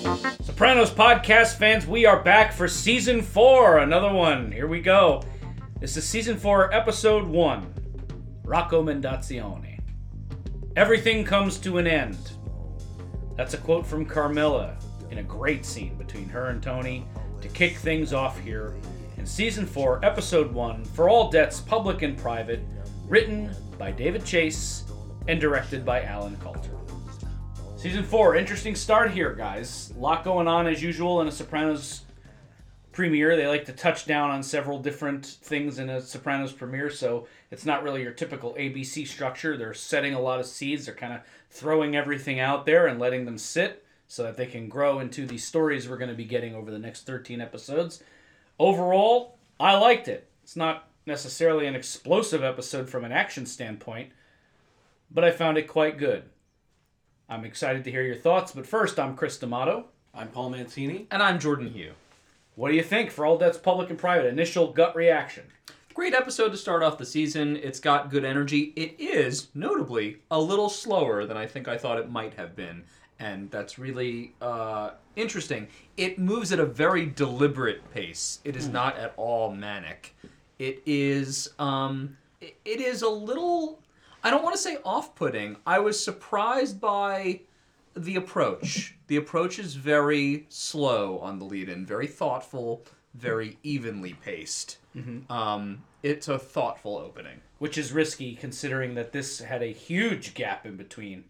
[0.00, 3.78] Sopranos podcast fans, we are back for season four.
[3.78, 4.50] Another one.
[4.50, 5.22] Here we go.
[5.78, 7.74] This is season four, episode one
[8.42, 9.80] Raccomandazione.
[10.74, 12.32] Everything comes to an end.
[13.36, 14.78] That's a quote from Carmela
[15.10, 17.06] in a great scene between her and Tony
[17.42, 18.74] to kick things off here
[19.18, 22.60] in season four, episode one For All Debts, Public and Private,
[23.06, 24.84] written by David Chase
[25.28, 26.79] and directed by Allen Coulter.
[27.80, 29.90] Season four, interesting start here, guys.
[29.96, 32.02] A lot going on as usual in a Sopranos
[32.92, 33.38] premiere.
[33.38, 37.64] They like to touch down on several different things in a Sopranos premiere, so it's
[37.64, 39.56] not really your typical ABC structure.
[39.56, 40.84] They're setting a lot of seeds.
[40.84, 44.68] They're kind of throwing everything out there and letting them sit so that they can
[44.68, 48.02] grow into the stories we're going to be getting over the next 13 episodes.
[48.58, 50.28] Overall, I liked it.
[50.42, 54.10] It's not necessarily an explosive episode from an action standpoint,
[55.10, 56.24] but I found it quite good.
[57.30, 59.84] I'm excited to hear your thoughts, but first, I'm Chris D'Amato.
[60.12, 61.06] I'm Paul Mancini.
[61.12, 61.92] And I'm Jordan Hugh.
[62.56, 64.26] What do you think for all that's public and private?
[64.26, 65.44] Initial gut reaction.
[65.94, 67.54] Great episode to start off the season.
[67.54, 68.72] It's got good energy.
[68.74, 72.82] It is, notably, a little slower than I think I thought it might have been.
[73.20, 75.68] And that's really uh, interesting.
[75.96, 78.40] It moves at a very deliberate pace.
[78.42, 80.16] It is not at all manic.
[80.58, 83.78] It is, um, it, it is a little,
[84.22, 85.56] I don't want to say off putting.
[85.66, 87.40] I was surprised by
[87.96, 88.96] the approach.
[89.08, 94.78] The approach is very slow on the lead in, very thoughtful, very evenly paced.
[95.30, 97.40] Um, it's a thoughtful opening.
[97.58, 101.24] which is risky considering that this had a huge gap in between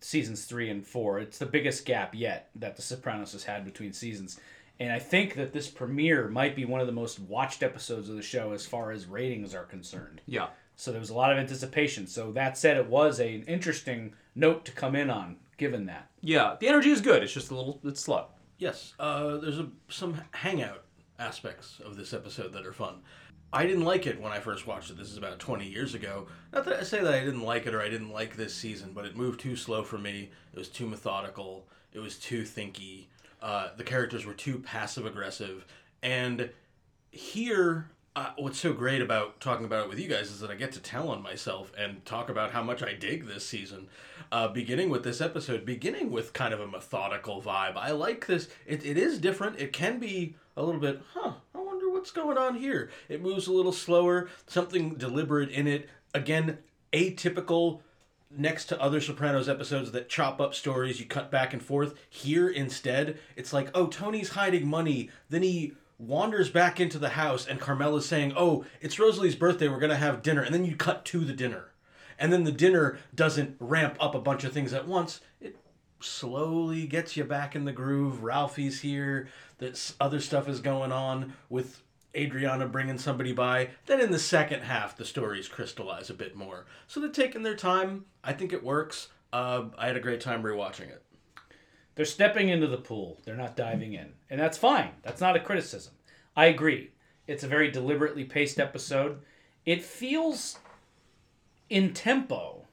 [0.00, 1.18] seasons three and four.
[1.20, 4.40] It's the biggest gap yet that The Sopranos has had between seasons.
[4.80, 8.16] And I think that this premiere might be one of the most watched episodes of
[8.16, 10.20] the show as far as ratings are concerned.
[10.26, 10.48] Yeah.
[10.76, 12.06] So there was a lot of anticipation.
[12.06, 16.10] So that said, it was a, an interesting note to come in on, given that.
[16.20, 17.22] Yeah, the energy is good.
[17.22, 18.26] It's just a little, it's slow.
[18.58, 20.84] Yes, uh, there's a, some hangout
[21.18, 23.02] aspects of this episode that are fun.
[23.52, 24.96] I didn't like it when I first watched it.
[24.96, 26.26] This is about 20 years ago.
[26.52, 28.92] Not that I say that I didn't like it or I didn't like this season,
[28.94, 30.30] but it moved too slow for me.
[30.54, 31.68] It was too methodical.
[31.92, 33.06] It was too thinky.
[33.42, 35.66] Uh, the characters were too passive aggressive.
[36.02, 36.48] And
[37.10, 40.54] here, uh, what's so great about talking about it with you guys is that I
[40.54, 43.88] get to tell on myself and talk about how much I dig this season.
[44.30, 47.76] Uh, beginning with this episode, beginning with kind of a methodical vibe.
[47.76, 48.48] I like this.
[48.66, 49.58] It, it is different.
[49.58, 52.90] It can be a little bit, huh, I wonder what's going on here.
[53.08, 55.88] It moves a little slower, something deliberate in it.
[56.14, 56.58] Again,
[56.92, 57.80] atypical
[58.30, 61.94] next to other Sopranos episodes that chop up stories, you cut back and forth.
[62.08, 65.10] Here, instead, it's like, oh, Tony's hiding money.
[65.28, 69.68] Then he wanders back into the house, and Carmela's saying, oh, it's Rosalie's birthday.
[69.68, 70.42] We're going to have dinner.
[70.42, 71.70] And then you cut to the dinner.
[72.18, 75.20] And then the dinner doesn't ramp up a bunch of things at once.
[75.40, 75.56] It
[76.00, 78.22] slowly gets you back in the groove.
[78.22, 79.28] Ralphie's here.
[79.58, 81.82] This other stuff is going on with
[82.14, 83.70] Adriana bringing somebody by.
[83.86, 86.66] Then in the second half, the stories crystallize a bit more.
[86.86, 88.04] So they're taking their time.
[88.22, 89.08] I think it works.
[89.32, 91.02] Uh, I had a great time rewatching it.
[91.94, 93.20] They're stepping into the pool.
[93.24, 94.12] They're not diving in.
[94.30, 94.90] And that's fine.
[95.02, 95.92] That's not a criticism.
[96.36, 96.90] I agree.
[97.26, 99.20] It's a very deliberately paced episode.
[99.66, 100.58] It feels
[101.68, 102.66] in tempo.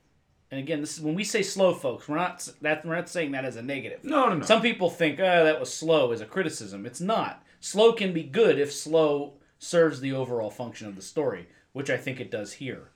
[0.52, 2.08] And again, this is when we say slow, folks.
[2.08, 4.04] We're not that we're not saying that as a negative.
[4.04, 4.46] No, no, no.
[4.46, 6.88] Some people think, "Oh, that was slow" as a criticism.
[6.88, 7.44] It's not.
[7.60, 11.98] Slow can be good if slow serves the overall function of the story, which I
[11.98, 12.90] think it does here.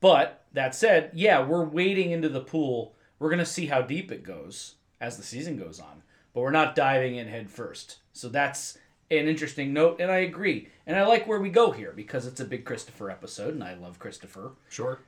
[0.00, 2.96] But that said, yeah, we're wading into the pool.
[3.18, 6.02] We're gonna see how deep it goes as the season goes on,
[6.34, 7.98] but we're not diving in head first.
[8.12, 8.78] So that's
[9.10, 10.68] an interesting note, and I agree.
[10.86, 13.74] And I like where we go here because it's a big Christopher episode, and I
[13.74, 14.52] love Christopher.
[14.68, 15.00] Sure.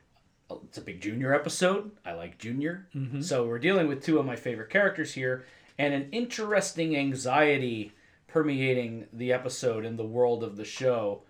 [0.64, 1.92] It's a big Junior episode.
[2.04, 2.88] I like Junior.
[2.94, 3.22] Mm-hmm.
[3.22, 5.47] So we're dealing with two of my favorite characters here,
[5.78, 7.92] and an interesting anxiety
[8.26, 11.22] permeating the episode and the world of the show.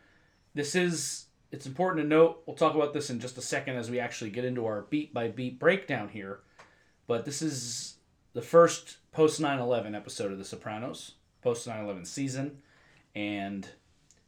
[0.55, 2.43] This is it's important to note.
[2.47, 5.13] We'll talk about this in just a second as we actually get into our beat
[5.13, 6.41] by beat breakdown here.
[7.07, 7.97] But this is
[8.33, 12.63] the first post 9/11 episode of The Sopranos, post 9/11 season,
[13.15, 13.69] and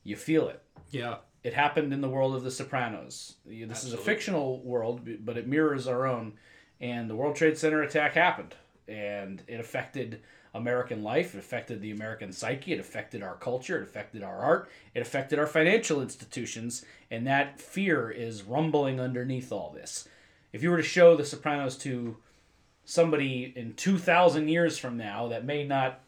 [0.03, 1.19] you feel it Yeah.
[1.43, 3.37] it happened in the world of the Sopranos.
[3.47, 6.39] This is a fictional world, but it mirrors our own.
[6.81, 8.55] And the World Trade Center attack happened,
[8.89, 10.21] and it affected
[10.53, 11.35] American life.
[11.35, 12.73] It affected the American psyche.
[12.73, 13.79] It affected our culture.
[13.79, 14.71] It affected our art.
[14.95, 16.85] It affected our financial institutions.
[17.11, 20.09] And that fear is rumbling underneath all this.
[20.53, 22.19] If you were to show the Sopranos to
[22.85, 26.01] somebody in 2,000 years from now that may not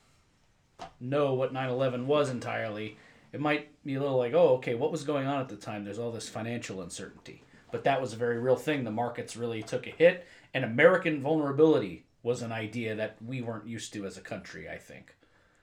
[1.00, 2.96] know what 9/11 was entirely,
[3.32, 5.84] it might be a little like, oh, okay, what was going on at the time?
[5.84, 8.84] There's all this financial uncertainty, but that was a very real thing.
[8.84, 13.66] The markets really took a hit, and American vulnerability was an idea that we weren't
[13.66, 14.68] used to as a country.
[14.68, 15.14] I think.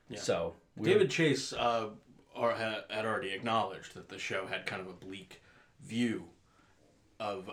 [0.10, 0.20] Yeah.
[0.20, 1.90] So David Chase uh,
[2.36, 5.42] had already acknowledged that the show had kind of a bleak
[5.82, 6.26] view
[7.20, 7.50] of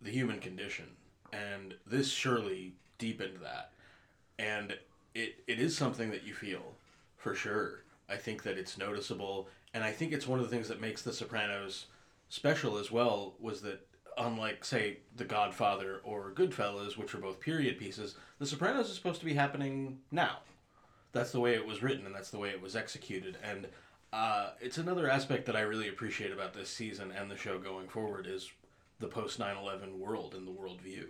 [0.00, 0.86] the human condition,
[1.32, 3.72] and this surely deepened that.
[4.38, 4.76] And
[5.14, 6.74] it, it is something that you feel
[7.16, 7.82] for sure.
[8.08, 11.02] I think that it's noticeable, and I think it's one of the things that makes
[11.02, 11.86] The Sopranos
[12.28, 13.34] special as well.
[13.40, 13.86] Was that
[14.18, 19.20] unlike say The Godfather or Goodfellas, which are both period pieces, The Sopranos is supposed
[19.20, 20.38] to be happening now
[21.16, 23.66] that's the way it was written and that's the way it was executed and
[24.12, 27.88] uh, it's another aspect that i really appreciate about this season and the show going
[27.88, 28.50] forward is
[29.00, 31.06] the post 9-11 world and the worldview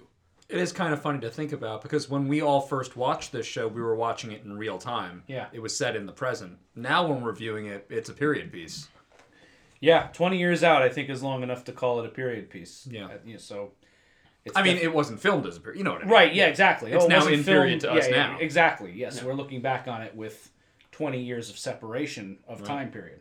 [0.49, 3.47] It is kind of funny to think about because when we all first watched this
[3.47, 5.25] show, we were watching it in real time.
[5.27, 5.47] Yeah.
[5.53, 6.59] It was set in the present.
[6.77, 8.89] Now, when we're viewing it, it's a period piece.
[9.81, 12.87] yeah, twenty years out, I think is long enough to call it a period piece.
[12.91, 13.07] Yeah.
[13.07, 13.73] Uh, yeah, so.
[14.45, 15.79] It's I mean, it wasn't filmed as a period.
[15.79, 16.13] You know what I mean?
[16.15, 16.93] Right, yeah, exactly.
[16.93, 18.39] It's it now in period filmed- to us yeah, yeah, now.
[18.39, 19.21] exactly, yes.
[19.21, 20.53] We're looking back on it with
[20.93, 22.67] 20 years of separation of Right.
[22.69, 23.19] time period.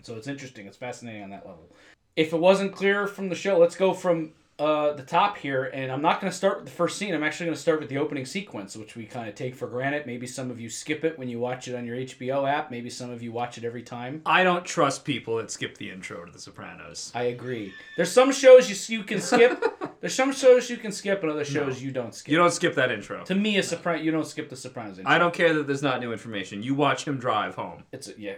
[0.00, 0.66] So it's interesting.
[0.66, 1.68] It's fascinating on that level.
[2.16, 5.64] If it wasn't clear from the show, let's go from uh, the top here.
[5.64, 7.14] And I'm not going to start with the first scene.
[7.14, 9.66] I'm actually going to start with the opening sequence, which we kind of take for
[9.66, 10.06] granted.
[10.06, 12.70] Maybe some of you skip it when you watch it on your HBO app.
[12.70, 14.22] Maybe some of you watch it every time.
[14.26, 17.10] I don't trust people that skip the intro to The Sopranos.
[17.14, 17.72] I agree.
[17.96, 19.64] There's some shows you, you can skip.
[20.00, 22.32] There's some shows you can skip, and other shows you don't skip.
[22.32, 23.22] You don't skip that intro.
[23.24, 24.98] to me, a Sopran- you don't skip the Sopranos.
[24.98, 25.12] intro.
[25.12, 26.62] I don't care that there's not new information.
[26.62, 27.84] You watch him drive home.
[27.92, 28.34] It's a, yeah.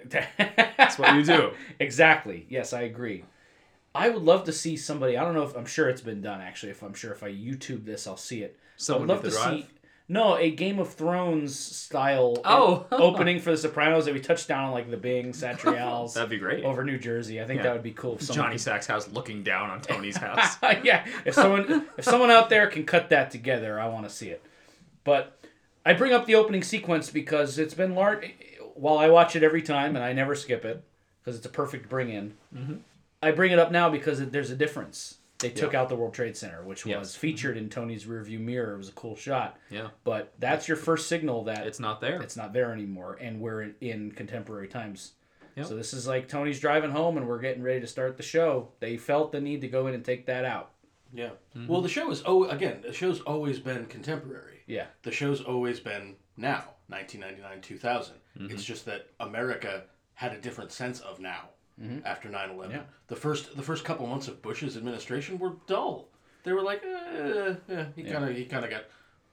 [0.77, 1.53] That's what you do.
[1.79, 2.47] exactly.
[2.49, 3.25] Yes, I agree.
[3.95, 5.17] I would love to see somebody.
[5.17, 6.71] I don't know if I'm sure it's been done actually.
[6.71, 8.59] If I'm sure if I YouTube this, I'll see it.
[8.77, 9.67] Someone I would love to see.
[10.09, 12.87] No, a Game of Thrones style Oh.
[12.93, 16.39] opening for The Sopranos that we touched down on like the Bing Satriale's That'd be
[16.39, 16.65] great.
[16.65, 17.41] over New Jersey.
[17.41, 17.65] I think Yeah.
[17.65, 18.15] that would be cool.
[18.17, 20.57] If someone Johnny Sack's house looking down on Tony's house.
[20.83, 24.29] yeah, if someone if someone out there can cut that together, I want to see
[24.31, 24.43] it.
[25.05, 25.39] But
[25.87, 28.33] I bring up the opening sequence because it's been large.
[28.75, 30.83] While I watch it every time and I never skip it
[31.23, 32.35] because it's a perfect bring in.
[32.55, 32.75] Mm-hmm.
[33.23, 35.19] I bring it up now because there's a difference.
[35.39, 35.81] They took Yeah.
[35.83, 36.99] out the World Trade Center, which Yes.
[36.99, 38.75] was featured in Tony's rearview mirror.
[38.75, 39.89] It was a cool shot, yeah.
[40.05, 42.21] but that's your first signal that It's not there.
[42.23, 45.13] it's not there anymore, and we're in, in contemporary times.
[45.57, 45.67] Yep.
[45.67, 48.73] So this is like Tony's driving home, and we're getting ready to start the show.
[48.81, 50.71] They felt the need to go in and take that out.
[51.13, 51.67] yeah mm-hmm.
[51.67, 54.87] well the show is oh again the show's always been contemporary Yeah.
[55.03, 58.51] the show's always been now 1999 2000 mm-hmm.
[58.55, 59.83] it's just that america
[60.15, 62.07] had a different sense of now Mm-hmm.
[62.07, 62.83] after 9-11 Yeah.
[63.09, 66.09] the first the first couple months of bush's administration were dull.
[66.45, 67.55] They were like eh, eh, eh.
[67.69, 68.85] yeah, he kind of he kind of got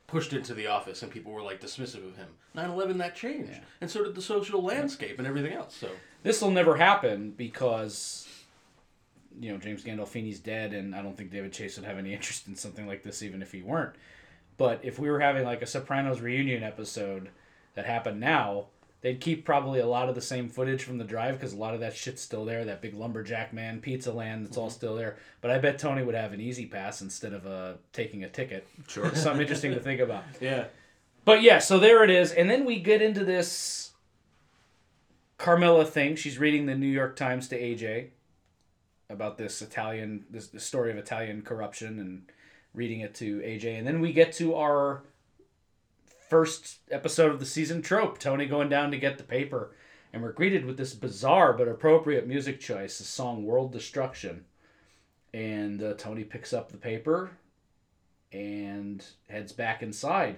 [0.08, 2.30] pushed into the office and people were like dismissive of him.
[2.56, 3.52] 9-11 that changed.
[3.52, 3.60] Yeah.
[3.82, 5.90] and so did the social landscape and everything else so.
[6.24, 8.28] This will never happen because
[9.40, 12.48] you know James Gandolfini's dead, and I don't think David Chase would have any interest
[12.48, 13.96] in something like this, even if he weren't.
[14.58, 17.30] But if we were having like a Sopranos reunion episode
[17.76, 18.66] that happened now,
[19.02, 21.74] they'd keep probably a lot of the same footage from the drive because a lot
[21.74, 22.66] of that shit's still there.
[22.66, 25.18] That big lumberjack man, pizza land, that's all still there.
[25.42, 28.68] But I bet Tony would have an easy pass instead of uh, taking a ticket.
[28.88, 29.10] Sure.
[29.16, 30.24] Something interesting to think about.
[30.42, 30.66] yeah
[31.26, 33.92] But yeah, so there it is, and then we get into this
[35.38, 36.16] Carmela thing.
[36.16, 38.10] She's reading the New York Times to AJ
[39.10, 42.24] about this Italian, this the story of Italian corruption, and
[42.74, 45.04] reading it to AJ, and then we get to our
[46.30, 49.76] first episode of the season trope: Tony going down to get the paper,
[50.14, 54.46] and we're greeted with this bizarre but appropriate music choice, the song "World Destruction,"
[55.34, 57.32] and uh, Tony picks up the paper
[58.32, 60.38] and heads back inside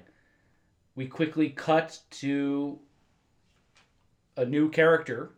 [0.96, 2.80] we quickly cut to
[4.38, 5.32] a new character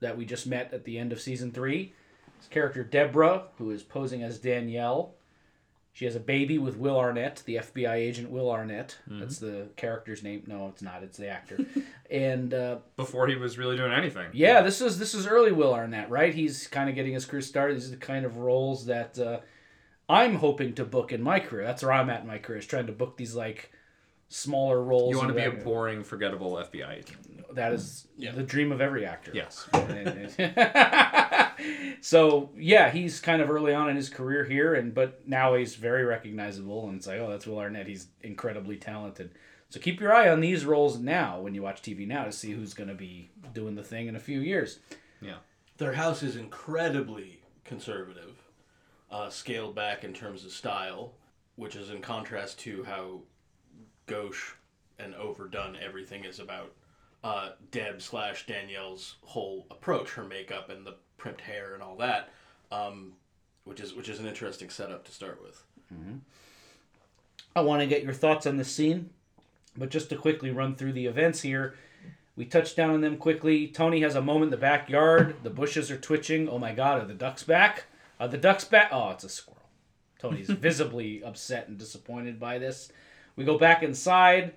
[0.00, 1.94] that we just met at the end of season three.
[2.38, 5.14] This character Deborah, who is posing as Danielle.
[5.96, 8.98] She has a baby with Will Arnett, the FBI agent Will Arnett.
[9.06, 10.44] That's the character's name.
[10.46, 11.02] No, it's not.
[11.02, 11.58] It's the actor.
[12.10, 14.28] and uh, Before he was really doing anything.
[14.34, 16.34] yeah, this is this is early Will Arnett, right?
[16.34, 17.78] He's kind of getting his career started.
[17.78, 19.40] These are the kind of roles that uh,
[20.06, 21.64] I'm hoping to book in my career.
[21.64, 23.72] That's where I'm at in my career, is trying to book these like
[24.28, 25.12] smaller roles.
[25.12, 27.54] You want to be a boring, forgettable FBI agent.
[27.54, 28.32] That is Yeah.
[28.32, 29.30] the dream of every actor.
[29.32, 29.68] Yes.
[32.00, 35.76] so yeah, he's kind of early on in his career here, and but now he's
[35.76, 37.86] very recognizable, and it's like, oh, that's Will Arnett.
[37.86, 39.30] He's incredibly talented.
[39.68, 42.52] So keep your eye on these roles now when you watch TV now to see
[42.52, 44.78] who's going to be doing the thing in a few years.
[45.20, 45.36] Yeah.
[45.78, 48.36] Their house is incredibly conservative,
[49.10, 51.14] uh, scaled back in terms of style,
[51.56, 53.22] which is in contrast to how
[54.06, 54.54] gauche
[54.98, 56.72] and overdone everything is about
[57.24, 62.30] uh, Deb slash Danielle's whole approach, her makeup and the primped hair and all that,
[62.70, 63.12] um,
[63.64, 65.62] which is which is an interesting setup to start with.
[67.54, 69.10] I want to get your thoughts on this scene,
[69.76, 71.74] but just to quickly run through the events here.
[72.36, 73.66] We touch down on them quickly.
[73.66, 75.36] Tony has a moment in the backyard.
[75.42, 76.48] The bushes are twitching.
[76.48, 77.84] Oh my god, are the ducks back?
[78.20, 78.90] Are the ducks back?
[78.92, 79.62] Oh, it's a squirrel.
[80.18, 82.92] Tony's visibly upset and disappointed by this.
[83.36, 84.54] We go back inside.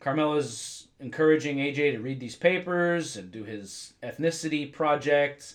[0.00, 5.54] Carmela's encouraging AJ to read these papers and do his ethnicity project.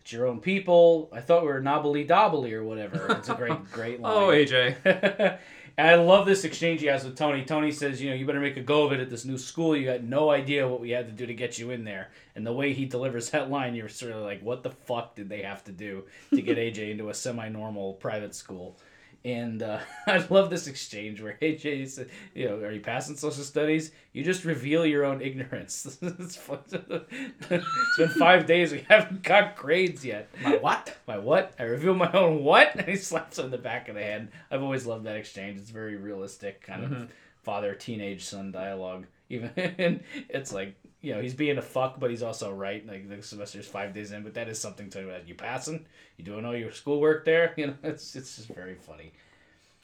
[0.00, 1.10] It's your own people.
[1.12, 3.06] I thought we were knobbly dobbly or whatever.
[3.18, 4.16] It's a great, great oh, line.
[4.16, 4.76] Oh, AJ.
[5.76, 7.44] and I love this exchange he has with Tony.
[7.44, 9.76] Tony says, you know, you better make a go of it at this new school.
[9.76, 12.08] You got no idea what we had to do to get you in there.
[12.34, 15.28] And the way he delivers that line, you're sort of like, what the fuck did
[15.28, 18.78] they have to do to get AJ into a semi-normal private school?
[19.24, 23.44] And uh, I love this exchange where AJ said, you know, are you passing social
[23.44, 23.92] studies?
[24.12, 25.98] You just reveal your own ignorance.
[26.02, 28.72] it's, it's been five days.
[28.72, 30.28] We haven't got grades yet.
[30.42, 30.96] My what?
[31.06, 31.54] My what?
[31.58, 32.74] I reveal my own what?
[32.74, 34.28] And he slaps him in the back of the head.
[34.50, 35.58] I've always loved that exchange.
[35.58, 37.12] It's very realistic, kind of
[37.42, 39.06] father teenage son dialogue.
[39.30, 42.86] Even and it's like you know he's being a fuck, but he's also right.
[42.86, 45.86] Like the semester's five days in, but that is something to you passing.
[46.18, 47.54] You doing all your schoolwork there?
[47.56, 49.12] You know, it's it's just very funny.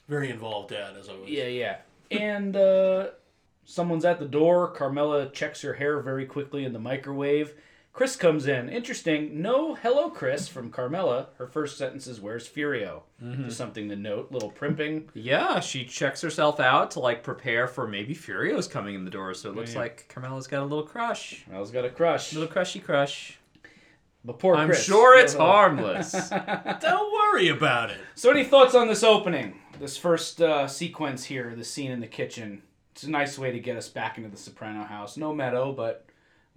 [0.07, 1.29] Very involved dad, as always.
[1.29, 1.77] Yeah, yeah.
[2.11, 3.07] And uh,
[3.65, 4.71] someone's at the door.
[4.71, 7.53] Carmela checks her hair very quickly in the microwave.
[7.97, 8.69] Chris comes in.
[8.69, 9.41] Interesting.
[9.41, 11.29] No hello, Chris, from Carmela.
[11.39, 13.01] Her first sentence is, Where's Furio?
[13.43, 14.31] Just something to note.
[14.31, 15.09] Little primping.
[15.15, 19.33] Yeah, she checks herself out to like prepare for maybe Furio's coming in the door.
[19.33, 19.79] So it looks Yeah.
[19.79, 22.33] like Carmela's got a little crush, Carmela's got a crush.
[22.33, 23.39] little crushy crush.
[24.23, 24.83] But poor I'm Chris.
[24.83, 26.11] sure it's harmless.
[26.81, 27.97] Don't worry about it.
[28.13, 29.59] So, any thoughts on this opening?
[29.79, 32.61] This first uh, sequence here, the scene in the kitchen.
[32.91, 35.17] It's a nice way to get us back into the Soprano house.
[35.17, 36.06] No meadow, but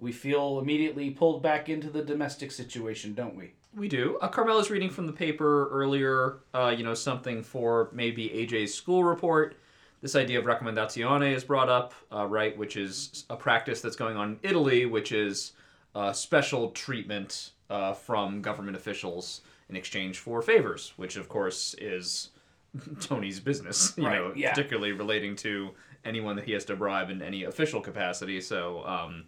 [0.00, 3.52] we feel immediately pulled back into the domestic situation, don't we?
[3.74, 4.18] we do.
[4.20, 6.38] Uh, Carmela's reading from the paper earlier.
[6.52, 9.56] Uh, you know, something for maybe AJ's school report.
[10.02, 12.56] This idea of raccomandazione is brought up, uh, right?
[12.56, 15.52] Which is a practice that's going on in Italy, which is
[15.94, 22.30] uh, special treatment uh, from government officials in exchange for favors, which of course is
[23.00, 23.92] Tony's business.
[23.96, 24.50] You Right, know, yeah.
[24.50, 25.70] particularly relating to
[26.04, 28.40] anyone that he has to bribe in any official capacity.
[28.40, 28.84] So.
[28.86, 29.24] Um,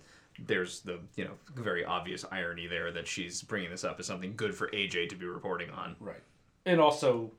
[0.47, 4.35] there's the you know very obvious irony there that she's bringing this up as something
[4.37, 5.97] good for AJ to be reporting on.
[6.01, 6.23] Right.
[6.65, 7.33] And also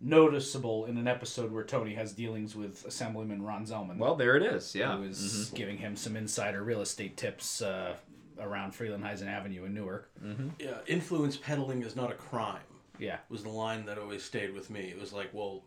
[0.00, 3.96] noticeable in an episode where Tony has dealings with Assemblyman Ron Zellman.
[3.98, 4.74] Well, there it is.
[4.74, 4.96] Yeah.
[4.96, 5.56] who is mm-hmm.
[5.56, 7.94] giving him some insider real estate tips uh,
[8.38, 10.10] around Frelinghuysen Avenue in Newark.
[10.22, 10.48] Mm-hmm.
[10.58, 12.60] Yeah, influence peddling is not a crime.
[12.98, 13.18] Yeah.
[13.28, 14.80] Was the line that always stayed with me.
[14.80, 15.62] It was like, well,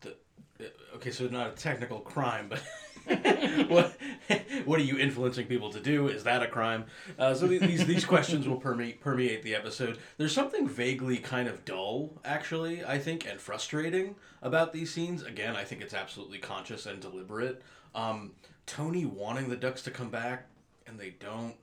[0.00, 0.16] the,
[0.60, 2.62] uh, okay, so not a technical crime, but
[3.68, 3.96] what
[4.64, 6.08] what are you influencing people to do?
[6.08, 6.86] Is that a crime?
[7.18, 9.98] Uh, so these these questions will permeate permeate the episode.
[10.18, 15.22] There's something vaguely kind of dull, actually, I think, and frustrating about these scenes.
[15.22, 17.62] Again, I think it's absolutely conscious and deliberate.
[17.94, 18.32] Um,
[18.66, 20.48] Tony wanting the ducks to come back,
[20.86, 21.54] and they don't,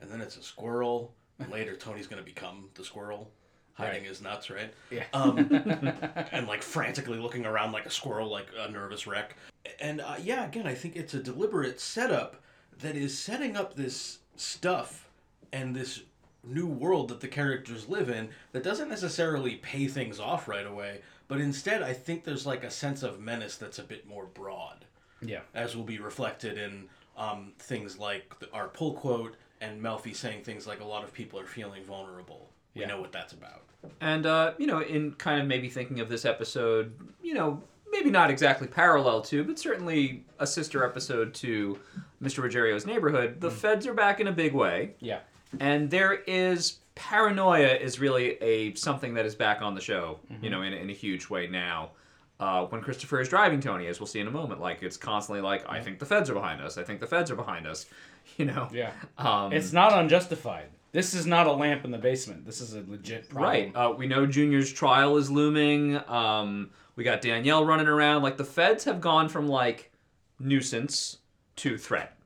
[0.00, 1.14] and then it's a squirrel.
[1.38, 3.30] And later, Tony's going to become the squirrel,
[3.76, 4.08] hiding Right.
[4.08, 4.72] his nuts, right?
[4.90, 5.04] Yeah.
[5.12, 5.38] Um,
[6.32, 9.36] and like frantically looking around like a squirrel, like a nervous wreck.
[9.80, 12.42] And uh, yeah, again, I think it's a deliberate setup
[12.80, 15.08] that is setting up this stuff
[15.52, 16.02] and this
[16.44, 21.00] new world that the characters live in that doesn't necessarily pay things off right away,
[21.28, 24.84] but instead, I think there's like a sense of menace that's a bit more broad
[25.20, 25.40] Yeah.
[25.54, 30.44] as will be reflected in um, things like the, our pull quote and Melfi saying
[30.44, 32.50] things like a lot of people are feeling vulnerable.
[32.76, 32.88] We Yeah.
[32.88, 33.62] know what that's about.
[34.00, 36.92] And uh, you know, in kind of maybe thinking of this episode,
[37.22, 41.78] you know, maybe not exactly parallel to, but certainly a sister episode to
[42.22, 42.42] Mr.
[42.44, 43.40] Ruggerio's neighborhood.
[43.40, 45.20] The feds are back in a big way, Yeah.
[45.60, 50.18] and there is paranoia is really a something that is back on the show.
[50.42, 51.90] You know, in, in a huge way now.
[52.38, 55.40] Uh, when Christopher is driving Tony, as we'll see in a moment, like it's constantly
[55.40, 56.76] like, I think the feds are behind us.
[56.76, 57.86] I think the feds are behind us.
[58.38, 58.68] You know.
[58.72, 58.90] Yeah.
[59.18, 60.66] Um, It's not unjustified.
[60.96, 62.46] This is not a lamp in the basement.
[62.46, 63.50] This is a legit problem.
[63.50, 63.76] Right.
[63.76, 66.00] Uh, we know Junior's trial is looming.
[66.08, 68.22] Um, we got Danielle running around.
[68.22, 69.92] Like the feds have gone from like
[70.38, 71.18] nuisance
[71.56, 72.16] to threat.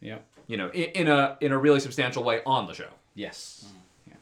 [0.00, 0.16] Yeah.
[0.46, 2.88] You know, in, in a in a really substantial way on the show.
[3.14, 3.66] Yes.
[4.06, 4.14] Yeah.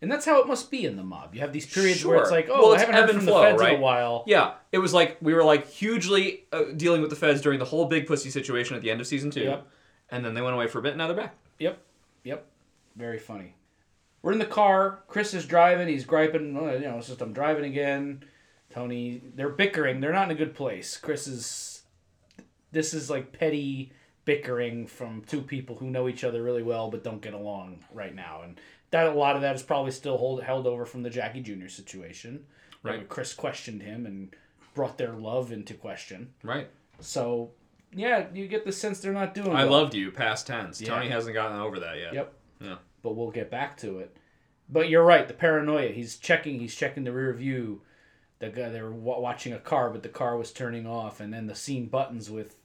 [0.00, 1.34] And that's how it must be in the mob.
[1.34, 3.26] You have these periods where it's like, oh, Well, I it's haven't ebb heard from
[3.26, 4.24] flow, the feds in a while.
[4.26, 7.66] Yeah, it was like we were like hugely uh, dealing with the feds during the
[7.66, 9.66] whole big pussy situation at the end of season two, Yep.
[10.10, 10.92] and then they went away for a bit.
[10.92, 11.34] and Now they're back.
[11.58, 11.78] Yep.
[12.24, 12.46] Yep.
[12.96, 13.54] Very funny.
[14.22, 15.02] We're in the car.
[15.06, 15.86] Chris is driving.
[15.88, 16.56] He's griping.
[16.56, 18.24] "Oh, You know, it's just I'm driving again.
[18.70, 20.00] Tony, they're bickering.
[20.00, 20.96] They're not in a good place.
[20.96, 21.82] Chris is.
[22.72, 23.92] This is like petty
[24.24, 28.14] bickering from two people who know each other really well but don't get along right
[28.14, 28.58] now, and
[28.90, 31.68] that a lot of that is probably still hold, held over from the Jackie Jr.
[31.68, 32.46] situation.
[32.82, 33.08] Right.
[33.08, 34.34] Chris questioned him and
[34.74, 36.32] brought their love into question.
[36.42, 36.68] Right.
[37.00, 37.50] So
[37.94, 39.50] yeah, you get the sense they're not doing.
[39.50, 39.72] I well.
[39.72, 40.10] loved you.
[40.10, 40.80] Past tense.
[40.80, 40.88] Yeah.
[40.88, 42.14] Tony hasn't gotten over that yet.
[42.14, 42.34] Yep.
[42.60, 42.76] Yeah.
[43.02, 44.16] But we'll get back to it.
[44.68, 45.28] But you're right.
[45.28, 45.88] The paranoia.
[45.88, 46.60] He's checking.
[46.60, 47.82] He's checking the rear view.
[48.38, 51.46] The guy they were watching a car, but the car was turning off, and then
[51.46, 52.56] the scene buttons with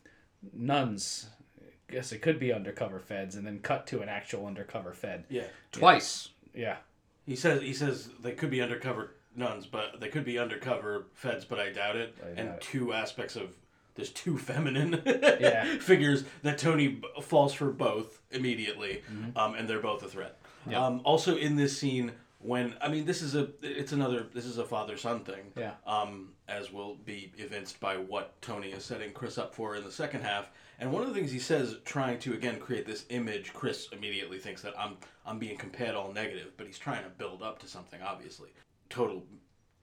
[0.53, 1.27] nuns.
[1.61, 5.25] I Guess it could be undercover feds, and then cut to an actual undercover fed.
[5.29, 5.47] Yeah.
[5.71, 6.29] Twice.
[6.53, 6.77] Yeah.
[7.25, 11.45] He says he says they could be undercover nuns, but they could be undercover feds,
[11.45, 12.15] but I doubt it.
[12.23, 12.61] I and it.
[12.61, 13.49] two aspects of
[13.95, 15.77] there's two feminine Yeah.
[15.79, 19.37] figures that Tony b- falls for both immediately, Mm-hmm.
[19.37, 20.39] um, and they're both a threat.
[20.69, 20.85] Yeah.
[20.85, 24.57] Um, also in this scene, when I mean this is a it's another this is
[24.57, 25.51] a father son thing.
[25.57, 25.73] Yeah.
[25.85, 29.91] Um, as will be evinced by what Tony is setting Chris up for in the
[29.91, 30.49] second half.
[30.81, 34.37] And one of the things he says, trying to again create this image, Chris immediately
[34.39, 37.67] thinks that I'm I'm being compared all negative, but he's trying to build up to
[37.67, 37.99] something.
[38.01, 38.49] Obviously,
[38.89, 39.23] total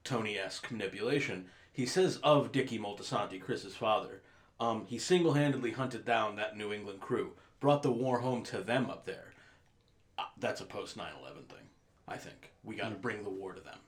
[0.05, 1.47] Tony-esque manipulation.
[1.77, 4.23] He says of Dicky Moltisanti, Chris's father,
[4.59, 8.89] um, he single-handedly hunted down that New England crew, brought the war home to them
[8.89, 9.35] up there.
[10.19, 11.69] Uh, that's a post 9/11 thing.
[12.09, 13.03] I think we got to mm.
[13.03, 13.79] bring the war to them.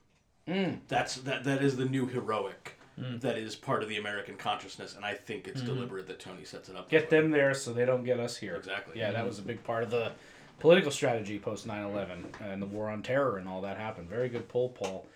[0.47, 0.79] Mm.
[0.87, 1.43] That's that.
[1.45, 2.79] That is the new heroic.
[2.99, 3.21] Mm.
[3.21, 5.73] That is part of the American consciousness, and I think it's mm-hmm.
[5.73, 6.89] deliberate that Tony sets it up.
[6.89, 7.21] Get that way.
[7.21, 8.55] them there so they don't get us here.
[8.55, 8.99] Exactly.
[8.99, 9.27] Yeah, that mm-hmm.
[9.27, 10.11] was a big part of the
[10.59, 14.09] political strategy post 9 11 and the war on terror and all that happened.
[14.09, 15.07] Very good pull, Paul.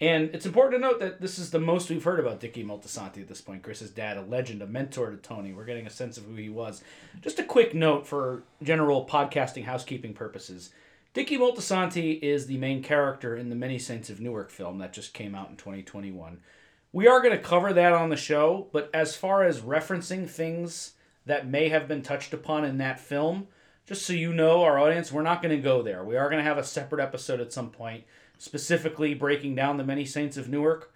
[0.00, 3.20] And it's important to note that this is the most we've heard about Dicky Moltisanti
[3.20, 3.62] at this point.
[3.62, 5.52] Chris's dad, a legend, a mentor to Tony.
[5.52, 6.82] We're getting a sense of who he was.
[7.20, 10.70] Just a quick note for general podcasting housekeeping purposes.
[11.12, 15.12] Dicky Moltisanti is the main character in the Many Saints of Newark film that just
[15.12, 16.38] came out in 2021.
[16.92, 20.92] We are going to cover that on the show, but as far as referencing things
[21.26, 23.48] that may have been touched upon in that film,
[23.86, 26.04] just so you know, our audience, we're not going to go there.
[26.04, 28.04] We are going to have a separate episode at some point,
[28.40, 30.92] specifically breaking down the Many Saints of Newark,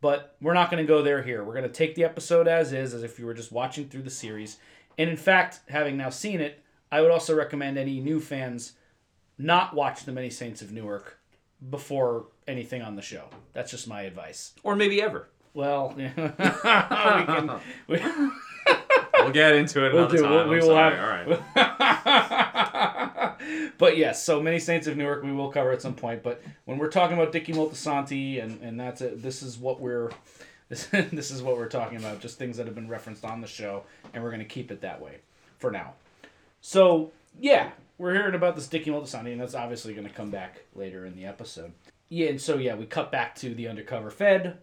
[0.00, 1.44] but we're not going to go there here.
[1.44, 4.02] We're going to take the episode as is, as if you were just watching through
[4.02, 4.56] the series.
[4.98, 8.72] And in fact, having now seen it, I would also recommend any new fans
[9.38, 11.18] not watch the Many Saints of Newark
[11.70, 13.24] before anything on the show.
[13.52, 14.54] That's just my advice.
[14.62, 15.28] Or maybe ever.
[15.52, 17.60] Well, we can.
[17.88, 18.00] We,
[19.18, 20.22] We'll get into it We'll another do.
[20.22, 20.32] time.
[20.32, 22.65] We'll- we will have- All right.
[23.78, 26.22] but yes, so many Saints of Newark we will cover at some point.
[26.22, 30.10] But when we're talking about Dicky Moltisanti and and that's it, this is what we're
[30.68, 32.20] this, this is what we're talking about.
[32.20, 34.80] Just things that have been referenced on the show, and we're going to keep it
[34.80, 35.18] that way
[35.58, 35.94] for now.
[36.60, 40.64] So yeah, we're hearing about this Dicky Moltisanti, and that's obviously going to come back
[40.74, 41.72] later in the episode.
[42.08, 44.58] Yeah, and so yeah, we cut back to the undercover Fed.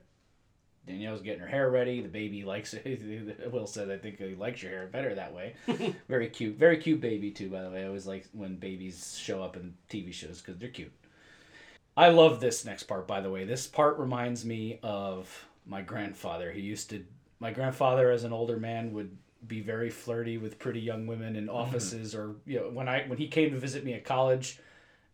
[0.86, 2.02] Danielle's getting her hair ready.
[2.02, 3.02] The baby likes it.
[3.52, 5.56] Will said, "I think he likes your hair better that way."
[6.10, 7.50] very cute, very cute baby too.
[7.50, 10.70] By the way, I always like when babies show up in TV shows because they're
[10.70, 10.92] cute.
[11.96, 13.08] I love this next part.
[13.08, 16.52] By the way, this part reminds me of my grandfather.
[16.52, 17.06] He used to.
[17.40, 19.18] My grandfather, as an older man, would
[19.48, 21.54] be very flirty with pretty young women in mm.
[21.54, 24.60] offices, or you know, when I when he came to visit me at college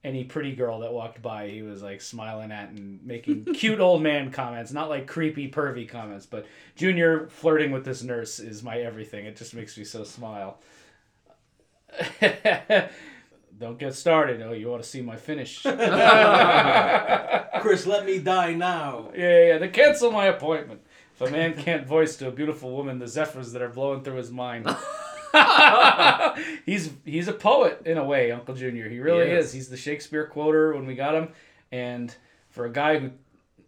[0.04, 4.02] any pretty girl that walked by, he was like smiling at and making cute old
[4.02, 6.26] man comments, not like creepy, pervy comments.
[6.26, 9.26] But Junior flirting with this nurse is my everything.
[9.26, 10.58] It just makes me so smile.
[13.60, 14.42] Don't get started.
[14.42, 15.62] Oh, you want to see my finish?
[15.64, 15.76] Chris,
[17.86, 19.12] let me die now.
[19.14, 19.58] yeah, yeah.
[19.58, 20.80] Then cancel my appointment.
[21.14, 24.16] If a man can't voice to a beautiful woman the zephyrs that are blowing through
[24.16, 24.74] his mind.
[26.66, 28.90] he's he's a poet in a way, Uncle Junior.
[28.90, 29.48] He really He is.
[29.48, 29.54] is.
[29.54, 31.30] He's the Shakespeare quoter when we got him,
[31.72, 32.14] and
[32.50, 33.12] for a guy who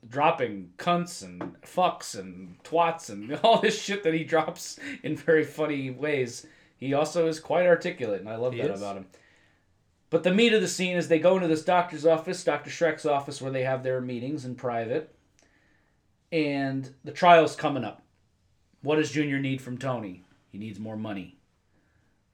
[0.10, 5.44] dropping cunts and fucks and twats and all this shit that he drops in very
[5.44, 6.46] funny ways,
[6.78, 8.82] he also is quite articulate, and I love He that is.
[8.82, 9.06] about him.
[10.10, 12.70] But the meat of the scene is they go into this doctor's office, Dr.
[12.70, 15.16] Schreck's office, where they have their meetings in private,
[16.32, 18.02] and the trial's coming up.
[18.82, 20.24] What does Junior need from Tony?
[20.50, 21.38] He needs more money.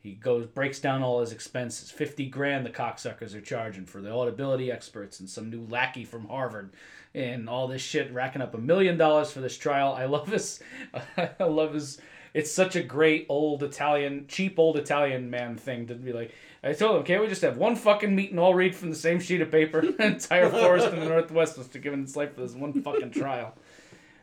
[0.08, 1.92] He goes breaks down all his expenses.
[1.92, 6.30] Fifty grand the cocksuckers are charging for the audibility experts and some new lackey from
[6.30, 6.72] Harvard
[7.14, 9.92] and all this shit, racking up a million dollars for this trial.
[9.94, 10.62] I love his
[11.18, 12.00] I love his
[12.34, 16.72] it's such a great old Italian cheap old Italian man thing to be like I
[16.72, 19.20] told him, can't we just have one fucking meet and all read from the same
[19.20, 19.80] sheet of paper?
[20.00, 23.56] Entire forest in the Northwest was to give its life for this one fucking trial.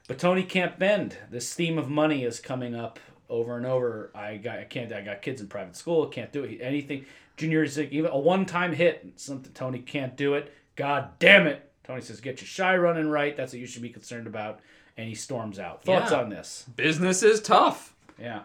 [0.08, 1.16] But Tony can't bend.
[1.30, 4.10] This theme of money is coming up over and over.
[4.14, 6.60] I got I can't I got kids in private school, can't do it.
[6.60, 7.04] Anything
[7.37, 10.52] juniors like, even a one time hit, something Tony can't do it.
[10.76, 11.70] God damn it.
[11.84, 13.37] Tony says, Get your shy running right.
[13.37, 14.60] That's what you should be concerned about.
[14.96, 15.84] And he storms out.
[15.84, 16.20] Thoughts Yeah.
[16.20, 16.64] on this?
[16.76, 17.94] Business is tough.
[18.18, 18.42] Yeah.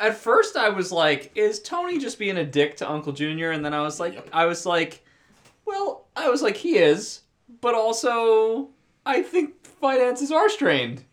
[0.00, 3.64] At first, I was like, "Is Tony just being a dick to Uncle Junior?" And
[3.64, 4.28] then I was like, Yep.
[4.32, 5.04] "I was like,
[5.64, 7.22] well, I was like, he is,
[7.60, 8.68] but also
[9.04, 11.04] I think finances are strained.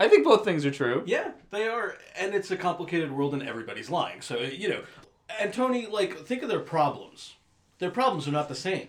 [0.00, 1.02] I think both things are true.
[1.06, 4.22] Yeah, they are, and it's a complicated world, and everybody's lying.
[4.22, 4.82] So you know,
[5.38, 7.34] and Tony, like, think of their problems.
[7.78, 8.88] Their problems are not the same.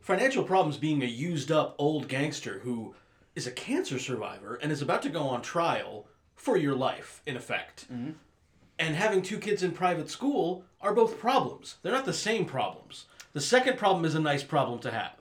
[0.00, 2.94] Financial problems being a used-up old gangster who
[3.36, 7.36] is a cancer survivor and is about to go on trial for your life, in
[7.36, 7.86] effect.
[7.90, 11.76] And having two kids in private school are both problems.
[11.82, 13.06] They're not the same problems.
[13.34, 15.16] The second problem is a nice problem to have.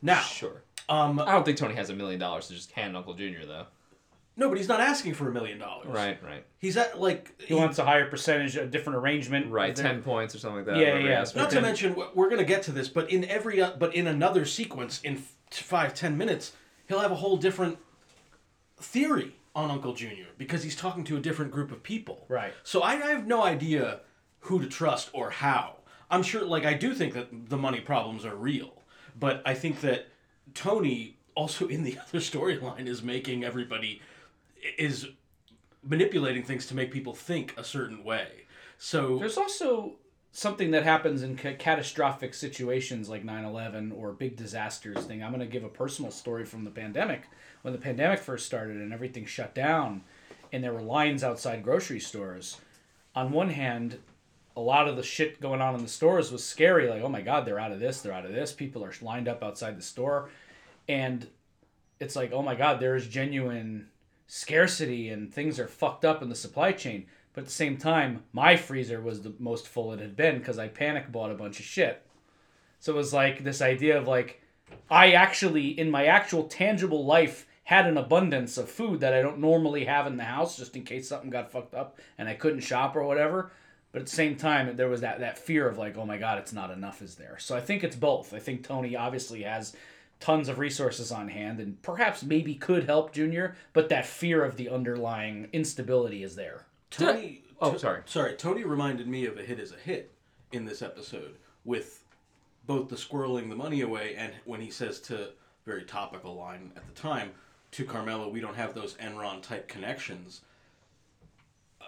[0.00, 0.62] Now, Sure.
[0.88, 3.66] um, I don't think Tony has a million dollars to just hand Uncle Junior though.
[4.38, 5.88] No, but he's not asking for a million dollars.
[5.88, 9.50] Right, right, He's at like He wants a higher percentage, a different arrangement.
[9.50, 9.74] right.
[9.76, 10.76] There- Ten points or something like that.
[10.76, 11.40] Yeah, whatever he yeah, asked for.
[11.40, 13.72] Not to then- mention, w- we're going to get to this, but in every, uh,
[13.78, 16.52] but in another sequence, in f- five, ten minutes,
[16.88, 17.78] he'll have a whole different
[18.76, 22.24] theory on Uncle Junior because he's talking to a different group of people.
[22.28, 22.52] Right.
[22.62, 24.00] So I, I have no idea
[24.40, 25.76] who to trust or how.
[26.10, 28.82] I'm sure, like, I do think that the money problems are real,
[29.18, 30.06] but I think that
[30.54, 34.00] Tony, also in the other storyline, is making everybody
[34.76, 35.08] is
[35.82, 38.46] manipulating things to make people think a certain way.
[38.76, 39.96] So There's also
[40.32, 45.22] something that happens in ca- catastrophic situations like 9/11 or big disasters thing.
[45.22, 47.22] I'm going to give a personal story from the pandemic.
[47.62, 50.04] When the pandemic first started and everything shut down
[50.52, 52.58] and there were lines outside grocery stores.
[53.14, 53.98] On one hand,
[54.56, 57.22] a lot of the shit going on in the stores was scary like, "Oh my
[57.22, 58.52] god, they're out of this, they're out of this.
[58.52, 60.30] People are lined up outside the store."
[60.88, 61.28] And
[62.00, 63.88] it's like, "Oh my god, there is genuine
[64.28, 68.24] scarcity and things are fucked up in the supply chain." But at the same time,
[68.32, 71.60] my freezer was the most full it had been because I panic bought a bunch
[71.60, 72.04] of shit.
[72.80, 74.42] So it was like this idea of like,
[74.90, 79.38] I actually, in my actual tangible life, had an abundance of food that I don't
[79.38, 82.60] normally have in the house just in case something got fucked up and I couldn't
[82.60, 83.52] shop or whatever.
[83.92, 86.38] But at the same time, there was that, that fear of like, oh my God,
[86.38, 87.36] it's not enough, is there?
[87.38, 88.32] So I think it's both.
[88.32, 89.76] I think Tony obviously has
[90.20, 94.56] tons of resources on hand and perhaps maybe could help Junior, but that fear of
[94.56, 96.66] the underlying instability is there.
[96.90, 97.42] Tony.
[97.60, 98.02] Oh, To- sorry.
[98.06, 98.34] Sorry.
[98.34, 100.12] Tony reminded me of a hit as a hit
[100.52, 102.04] in this episode with
[102.66, 105.30] both the squirreling the money away and when he says to
[105.66, 107.30] very topical line at the time
[107.72, 110.40] to Carmela, "We don't have those Enron type connections."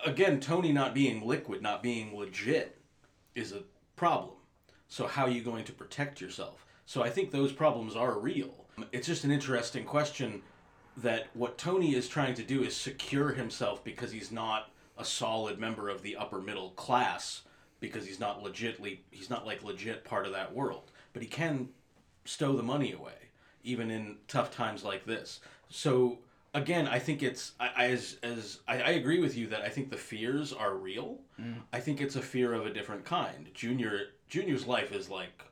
[0.05, 2.79] Again, Tony not being liquid, not being legit,
[3.35, 3.63] is a
[3.97, 4.35] problem.
[4.89, 6.65] So how are you going to protect yourself?
[6.91, 8.67] So I think those problems are real.
[8.91, 10.43] It's just an interesting question
[10.97, 15.57] that what Tony is trying to do is secure himself because he's not a solid
[15.57, 17.43] member of the upper middle class
[17.79, 20.91] because he's not legitly he's not like legit part of that world.
[21.13, 21.69] But he can
[22.25, 23.31] stow the money away
[23.63, 25.39] even in tough times like this.
[25.69, 26.19] So
[26.55, 29.69] again i think it's i, I as as I, I agree with you that i
[29.69, 31.21] think the fears are real.
[31.41, 31.61] Mm.
[31.73, 33.49] I think it's a fear of a different kind.
[33.55, 35.45] Junior junior's life is like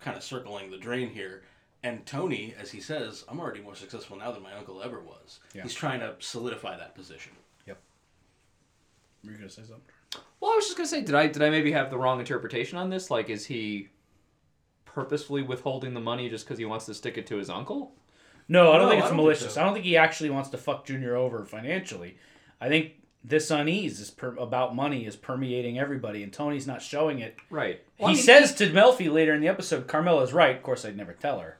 [0.00, 1.42] kind of circling the drain here
[1.82, 5.40] and tony as he says i'm already more successful now than my uncle ever was
[5.54, 5.62] Yeah.
[5.62, 7.32] he's trying to solidify that position
[7.66, 7.78] Yep.
[9.24, 9.80] Were you gonna say something?
[10.40, 12.78] Well, I was just gonna say, did I did I maybe have the wrong interpretation
[12.78, 13.10] on this?
[13.10, 13.88] Like, is he
[14.84, 17.92] purposefully withholding the money just because he wants to stick it to his uncle?
[18.48, 19.54] No, I don't No, think I it's don't think malicious.
[19.54, 19.60] so.
[19.60, 22.16] I don't think he actually wants to fuck Junior over financially.
[22.60, 22.92] I think
[23.28, 27.36] this unease is per- about money is permeating everybody, and Tony's not showing it.
[27.50, 27.82] Right.
[27.98, 31.40] he says to Melfi later in the episode, "Carmela's right." Of course, I'd never tell
[31.40, 31.58] her.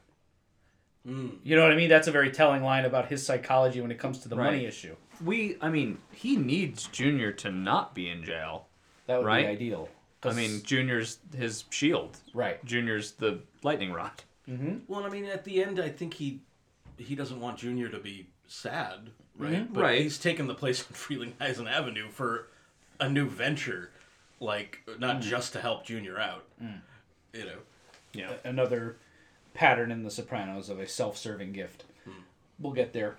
[1.06, 1.38] Mm.
[1.44, 1.88] You know what I mean?
[1.88, 4.46] That's a very telling line about his psychology when it comes to the Right.
[4.46, 4.96] money issue.
[5.24, 5.56] we.
[5.62, 8.68] I mean, he needs Junior to not be in jail.
[9.06, 9.46] That would Right.
[9.46, 9.88] be ideal.
[10.22, 12.18] I mean, Junior's his shield.
[12.34, 12.62] right?
[12.64, 14.22] Junior's the lightning rod.
[14.88, 16.40] Well, I mean, at the end, I think he
[16.98, 19.72] he doesn't want Junior to be sad, right?
[19.72, 20.00] But Right.
[20.00, 22.48] He's taken the place on Frelinghuysen Avenue for
[23.00, 23.90] a new venture,
[24.40, 26.44] like not just to help Junior out.
[27.32, 27.58] You know,
[28.12, 28.32] Yeah.
[28.44, 28.96] Another
[29.54, 31.84] pattern in The Sopranos of a self-serving gift.
[32.58, 33.16] We'll get there.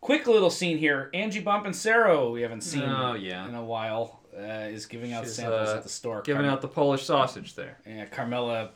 [0.00, 1.10] Quick little scene here.
[1.14, 3.48] Angie Bonpensiero, we haven't seen Oh, yeah.
[3.48, 6.22] in a while, uh, is giving out She's, samples uh, at the store.
[6.22, 7.78] Giving out the Polish sausage there.
[7.86, 8.70] Yeah, Carmela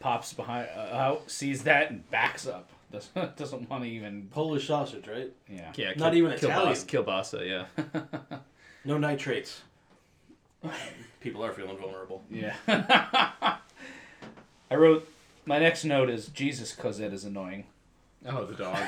[0.00, 2.70] pops behind uh, out, sees that, and backs up.
[2.92, 4.28] Doesn't doesn't want to even.
[4.30, 5.32] Polish sausage, right?
[5.48, 5.72] Yeah.
[5.74, 5.92] Yeah.
[5.96, 6.74] Not even Italian.
[6.74, 7.66] Kielbasa, yeah.
[8.84, 9.62] No nitrates.
[11.20, 12.22] People are feeling vulnerable.
[12.30, 12.54] Yeah.
[12.68, 13.58] I
[14.76, 15.08] wrote
[15.44, 17.64] my next note is Jesus Cosette is annoying.
[18.28, 18.78] Oh, the dog.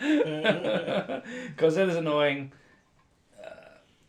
[0.00, 1.20] Yeah.
[1.56, 2.52] Cosette is annoying.
[3.42, 3.48] Uh,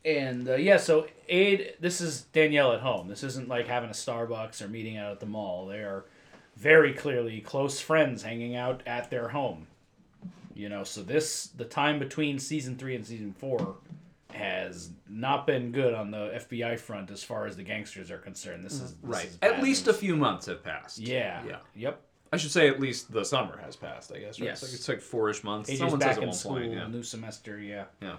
[0.04, 3.08] and uh, yeah, so Aid, this is Danielle at home.
[3.08, 5.68] This isn't like having a Starbucks or meeting out at the mall.
[5.68, 6.04] They are
[6.62, 9.66] very clearly close friends hanging out at their home.
[10.54, 13.78] You know, so this the time between season three and season four
[14.32, 18.64] has not been good on the FBI front as far as the gangsters are concerned.
[18.64, 19.26] This is this right.
[19.26, 21.00] is At least a few months have passed.
[21.00, 21.42] Yeah.
[21.46, 21.58] Yeah.
[21.76, 22.02] Yep.
[22.32, 24.12] I should say at least the summer has passed.
[24.14, 24.40] I guess.
[24.40, 24.46] Right?
[24.48, 24.62] Yes.
[24.62, 25.70] It's like it's like four-ish months.
[25.70, 26.74] AJ's Someone back says in school, point.
[26.74, 26.88] Yeah.
[26.88, 27.86] new semester, yeah.
[28.02, 28.18] Yeah.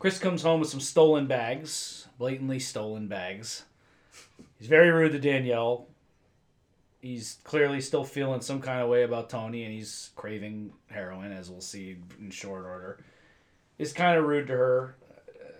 [0.00, 3.64] Chris comes home with some stolen bags, blatantly stolen bags.
[4.58, 5.86] He's very rude to Danielle.
[7.02, 11.50] He's clearly still feeling some kind of way about Tony, and he's craving heroin, as
[11.50, 13.04] we'll see in short order.
[13.76, 14.96] He's kind of rude to her.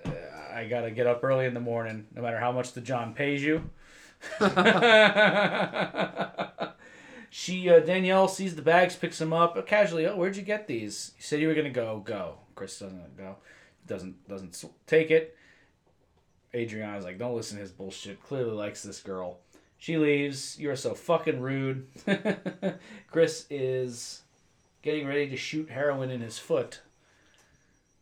[0.07, 0.11] Uh,
[0.55, 3.42] I gotta get up early in the morning, no matter how much the John pays
[3.42, 3.68] you.
[7.31, 10.07] she uh, Danielle sees the bags, picks them up casually.
[10.07, 11.11] Oh, where'd you get these?
[11.16, 12.00] You said you were gonna go.
[12.05, 12.37] Go.
[12.55, 13.37] Chris doesn't go.
[13.88, 15.37] Doesn't doesn't take it.
[16.55, 18.22] Adriana's like, don't listen to his bullshit.
[18.22, 19.40] Clearly likes this girl.
[19.83, 20.61] She leaves.
[20.61, 21.88] You're so fucking rude.
[23.11, 24.23] Chris is
[24.81, 26.83] getting ready to shoot heroin in his foot.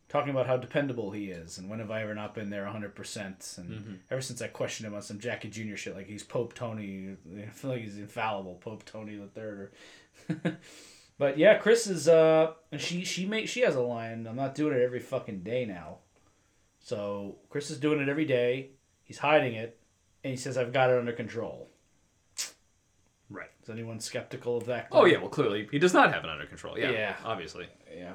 [0.07, 3.57] Talking about how dependable he is, and when have I ever not been there 100%?
[3.57, 5.75] And ever since I questioned him on some Jackie Jr.
[5.75, 9.71] shit, like he's Pope Tony, I feel like he's infallible, Pope Tony the Third.
[11.17, 14.25] But yeah, Chris is, uh, and she she make she has a line.
[14.27, 15.97] I'm not doing it every fucking day now.
[16.79, 18.71] So Chris is doing it every day.
[19.03, 19.77] He's hiding it,
[20.23, 21.70] and he says, "I've got it under control."
[23.31, 23.49] Right.
[23.63, 24.87] Is anyone skeptical of that?
[24.91, 25.17] Oh yeah.
[25.17, 26.77] Well, clearly he does not have it under control.
[26.77, 26.91] Yeah.
[26.91, 27.15] Yeah.
[27.23, 27.67] Obviously.
[27.97, 28.13] yeah.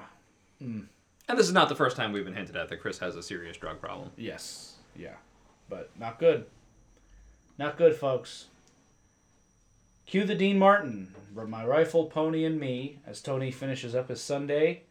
[0.60, 3.22] And this is not the first time we've been hinted at that Chris has a
[3.22, 4.10] serious drug problem.
[4.16, 4.74] Yes.
[4.94, 5.14] Yeah.
[5.68, 6.46] But not good.
[7.58, 8.46] Not good, folks.
[10.06, 11.14] Cue the Dean Martin.
[11.34, 14.82] My rifle, pony, and me as Tony finishes up his sundae.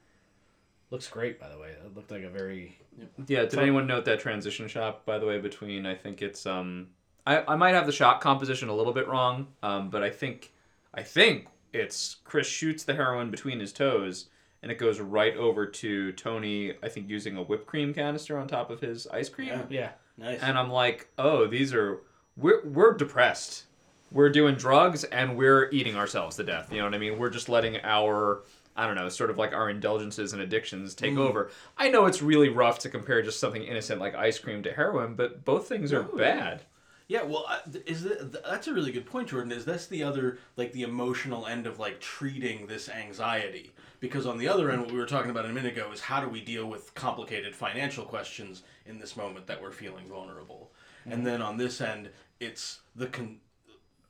[0.92, 1.70] Looks great, by the way.
[1.70, 2.78] It looked like a very.
[3.28, 3.42] Yeah.
[3.42, 5.06] Did So- anyone note that transition shot?
[5.06, 6.88] By the way, between I think it's um,
[7.26, 9.48] I I might have the shot composition a little bit wrong.
[9.64, 10.54] Um, but I think
[10.94, 14.28] I think it's Chris shoots the heroin between his toes.
[14.64, 18.48] And it goes right over to Tony, I think, using a whipped cream canister on
[18.48, 19.50] top of his ice cream.
[19.50, 19.62] Yeah.
[19.70, 19.90] Yeah.
[20.18, 20.42] Nice.
[20.42, 22.00] and I'm like, oh, these are
[22.36, 23.66] we're we're depressed.
[24.12, 26.72] We're doing drugs and we're eating ourselves to death.
[26.72, 27.20] You know what I mean?
[27.20, 28.44] We're just letting our
[28.78, 31.50] I don't know, sort of like our indulgences and addictions take over.
[31.78, 35.16] I know it's really rough to compare just something innocent like ice cream to heroin,
[35.16, 36.58] but both things are No, bad.
[36.58, 36.66] Yeah,
[37.24, 37.46] well,
[37.86, 39.52] is that, that's a really good point, Jordan.
[39.52, 43.74] Is that's the other like the emotional end of like treating this anxiety?
[44.00, 46.20] Because on the other end, what we were talking about a minute ago is how
[46.20, 50.72] do we deal with complicated financial questions in this moment that we're feeling vulnerable,
[51.06, 53.40] and then on this end, it's the con-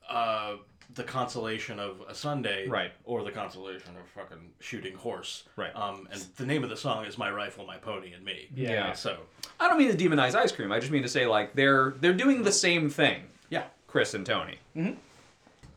[0.10, 0.56] uh,
[0.94, 2.92] the consolation of a sundae, Right.
[3.04, 5.76] or the consolation of fucking shooting horse, Right.
[5.76, 8.72] Um, and the name of the song is "My Rifle, My Pony, and Me." Yeah.
[8.72, 8.94] Yeah.
[8.94, 9.18] So,
[9.60, 10.72] I don't mean to demonize ice cream.
[10.72, 14.26] I just mean to say like they're they're doing the same thing, yeah, Chris and
[14.26, 14.58] Tony.
[14.76, 14.94] Mm-hmm.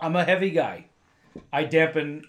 [0.01, 0.85] I'm a heavy guy.
[1.53, 2.25] I dampen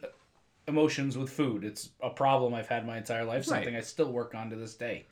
[0.68, 1.64] emotions with food.
[1.64, 3.48] It's a problem I've had my entire life.
[3.50, 3.58] Right.
[3.58, 5.06] Something I still work on to this day.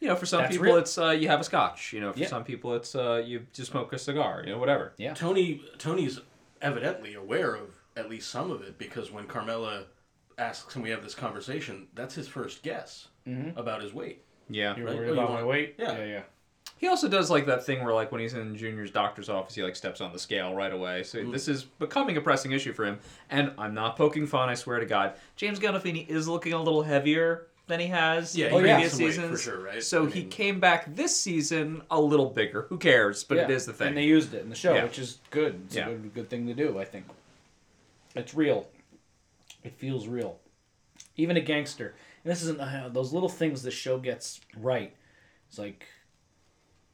[0.00, 0.76] You know, for some That's people real.
[0.76, 1.92] it's uh, you have a scotch.
[1.92, 2.26] You know, for Yeah.
[2.28, 4.42] some people it's uh, you just smoke a cigar.
[4.44, 4.92] You know, whatever.
[4.98, 5.14] Yeah.
[5.14, 6.20] Tony Tony's
[6.62, 9.84] evidently aware of at least some of it because when Carmela
[10.38, 13.08] asks and we have this conversation, that's his first guess
[13.56, 14.22] about his weight.
[14.48, 14.76] Yeah.
[14.76, 14.94] You're Right?
[14.96, 15.74] worried Oh, you about my weight?
[15.78, 15.98] yeah.
[15.98, 16.22] Yeah, yeah.
[16.78, 19.62] He also does like that thing where like when he's in Junior's doctor's office, he
[19.62, 21.02] like steps on the scale right away.
[21.02, 21.32] So Mm.
[21.32, 22.98] this is becoming a pressing issue for him.
[23.30, 25.14] And I'm not poking fun, I swear to God.
[25.36, 29.10] James Gandolfini is looking a little heavier than he has Yeah, in previous some weight,
[29.14, 29.30] seasons.
[29.30, 29.82] for sure, right?
[29.82, 32.62] So I he came back this season a little bigger.
[32.68, 33.24] Who cares?
[33.24, 33.88] But it Yeah, is the thing.
[33.88, 34.84] And they used it in the show, Yeah.
[34.84, 35.62] which is good.
[35.66, 35.88] It's Yeah.
[35.88, 37.06] a good, good thing to do, I think.
[38.14, 38.68] It's real.
[39.64, 40.38] It feels real.
[41.16, 41.94] Even a gangster.
[42.24, 44.94] And this isn't uh, those little things the show gets right.
[45.48, 45.86] It's like,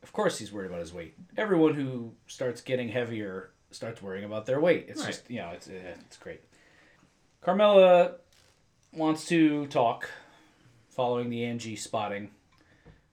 [0.02, 1.14] of course he's worried about his weight.
[1.36, 4.86] Everyone who starts getting heavier starts worrying about their weight.
[4.88, 5.06] It's Right.
[5.08, 5.72] just, you know, it's, uh,
[6.06, 6.40] it's great.
[7.40, 8.16] Carmela
[8.92, 10.08] wants to talk
[10.94, 12.30] following the Angie spotting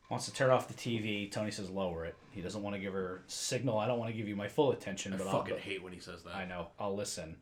[0.09, 1.31] wants to turn off the TV.
[1.31, 2.15] Tony says lower it.
[2.31, 3.77] He doesn't want to give her signal.
[3.77, 5.59] I don't want to give you my full attention, I but fucking I'll.
[5.59, 6.35] hate when he says that.
[6.35, 6.67] I know.
[6.79, 7.37] I'll listen.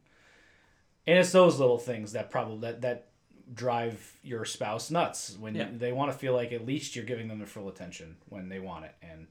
[1.06, 3.08] And it's those little things that probably that that
[3.54, 5.70] drive your spouse nuts when Yeah.
[5.72, 8.60] they want to feel like at least you're giving them their full attention when they
[8.60, 8.96] want it.
[9.02, 9.28] And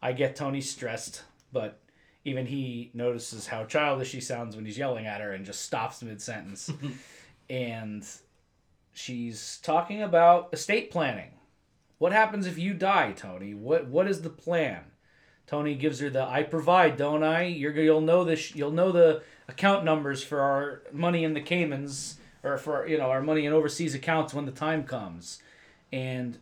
[0.00, 1.80] I get Tony stressed, but
[2.24, 6.00] even he notices how childish he sounds when he's yelling at her and just stops
[6.02, 6.70] mid sentence.
[7.50, 8.06] and
[8.96, 11.32] she's talking about estate planning.
[11.98, 13.54] What happens if you die, Tony?
[13.54, 14.84] What what is the plan?
[15.46, 17.44] Tony gives her the I provide, don't I?
[17.44, 18.54] You're you'll know this.
[18.54, 23.10] You'll know the account numbers for our money in the Caymans or for you know
[23.10, 25.40] our money in overseas accounts when the time comes.
[25.92, 26.38] And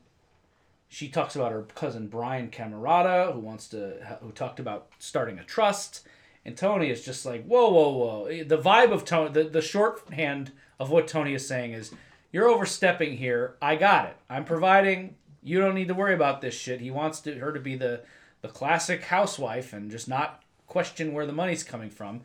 [0.89, 5.45] she talks about her cousin Brian Cammarata, who wants to who talked about starting a
[5.45, 6.07] trust.
[6.47, 8.45] And Tony is just like, whoa, whoa, whoa.
[8.45, 11.91] The vibe of Tony, the, the shorthand of what Tony is saying is,
[12.35, 13.55] you're overstepping here.
[13.63, 14.17] I got it.
[14.29, 15.15] I'm providing.
[15.43, 16.81] You don't need to worry about this shit.
[16.81, 18.01] He wants to, her to be the,
[18.43, 22.23] the classic housewife and just not question where the money's coming from.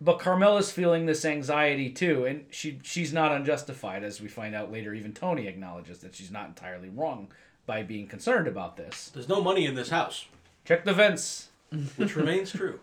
[0.00, 4.70] but Carmela's feeling this anxiety too, and she she's not unjustified, as we find out
[4.70, 4.92] later.
[4.92, 7.28] Even Tony acknowledges that she's not entirely wrong
[7.66, 9.10] by being concerned about this.
[9.14, 10.26] There's no money in this house,
[10.64, 11.48] Check the vents.
[11.96, 12.80] which remains true.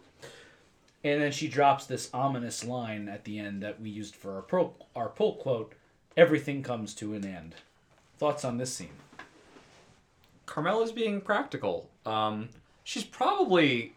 [1.04, 4.41] And then she drops this ominous line at the end that we used for our
[4.41, 5.73] pro, our pull quote:
[6.17, 7.56] "Everything comes to an end."
[8.17, 8.89] Thoughts on this scene?
[10.45, 11.89] Carmela's being practical.
[12.06, 12.49] Um,
[12.84, 13.93] she's probably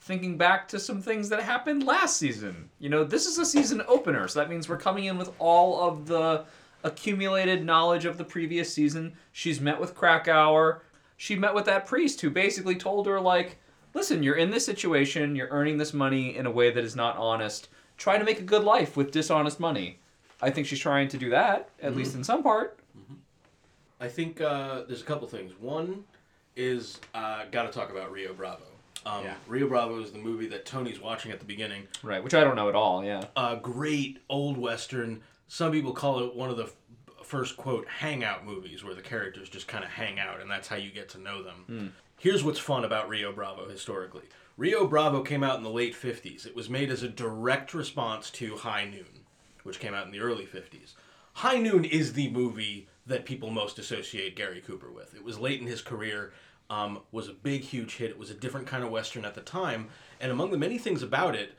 [0.00, 2.70] thinking back to some things that happened last season.
[2.78, 5.80] You know, this is a season opener, so that means we're coming in with all
[5.80, 6.44] of the
[6.84, 9.14] accumulated knowledge of the previous season.
[9.32, 10.80] She's met with Krakower.
[11.16, 13.58] She met with that priest who basically told her, like,
[13.94, 17.16] listen, you're in this situation, you're earning this money in a way that is not
[17.16, 17.68] honest.
[17.96, 19.98] Try to make a good life with dishonest money.
[20.42, 22.78] I think she's trying to do that, at least in some part.
[23.98, 25.52] I think uh, there's a couple things.
[25.58, 26.04] One
[26.54, 28.64] is uh, got to talk about Rio Bravo.
[29.06, 29.34] Um, Yeah.
[29.46, 31.84] Rio Bravo is the movie that Tony's watching at the beginning.
[32.02, 33.24] Right, which I don't know at all, yeah.
[33.36, 35.22] A great old western.
[35.48, 36.74] Some people call it one of the f-
[37.22, 40.76] first quote hangout movies where the characters just kind of hang out and that's how
[40.76, 41.92] you get to know them.
[42.18, 44.24] Here's what's fun about Rio Bravo historically.
[44.56, 46.46] Rio Bravo came out in the late 50s.
[46.46, 49.25] It was made as a direct response to High Noon,
[49.66, 50.94] which came out in the early 50s.
[51.34, 55.14] High Noon is the movie that people most associate Gary Cooper with.
[55.14, 56.32] It was late in his career,
[56.70, 58.10] um, was a big, huge hit.
[58.10, 59.88] It was a different kind of Western at the time.
[60.20, 61.52] And among the many things about it,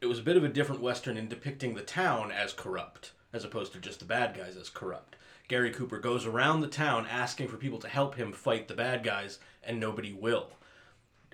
[0.00, 3.44] it was a bit of a different Western in depicting the town as corrupt, as
[3.44, 5.16] opposed to just the bad guys as corrupt.
[5.48, 9.02] Gary Cooper goes around the town asking for people to help him fight the bad
[9.02, 10.52] guys, and nobody will.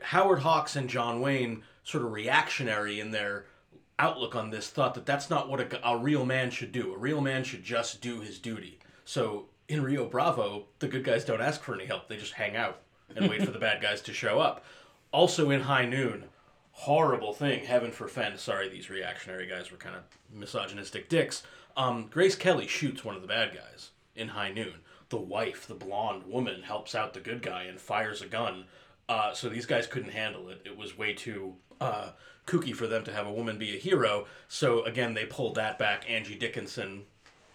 [0.01, 3.47] Howard Hawks and John Wayne, sort of reactionary in their
[3.99, 6.95] outlook on this, thought that that's not what a, a real man should do.
[6.95, 8.79] A real man should just do his duty.
[9.05, 12.57] So in Rio Bravo, the good guys don't ask for any help; they just hang
[12.57, 12.83] out
[13.15, 14.65] and wait for the bad guys to show up.
[15.13, 16.25] Also in High Noon,
[16.73, 17.65] horrible thing.
[17.65, 18.39] Heaven forfend.
[18.39, 21.43] Sorry, these reactionary guys were kind of misogynistic dicks.
[21.77, 24.75] Um, Grace Kelly shoots one of the bad guys in High Noon.
[25.09, 28.65] The wife, the blonde woman, helps out the good guy and fires a gun.
[29.09, 30.63] Uh, so these guys couldn't handle it.
[30.65, 32.11] It was way too uh,
[32.47, 34.27] kooky for them to have a woman be a hero.
[34.49, 36.09] So again, they pulled that back.
[36.09, 37.05] Angie Dickinson,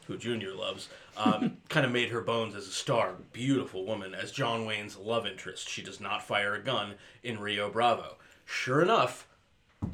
[0.08, 3.16] who Junior loves, um, kind of made her bones as a star.
[3.34, 5.70] Beautiful woman as John Wayne's love interest.
[5.70, 8.18] She does not fire a gun in Rio Bravo.
[8.46, 9.28] Sure enough,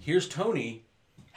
[0.02, 0.84] here's Tony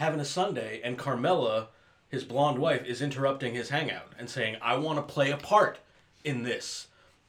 [0.01, 1.69] having a Sunday, and Carmela,
[2.09, 5.79] his blonde wife, is interrupting his hangout and saying, I want to play a part
[6.25, 6.87] in this,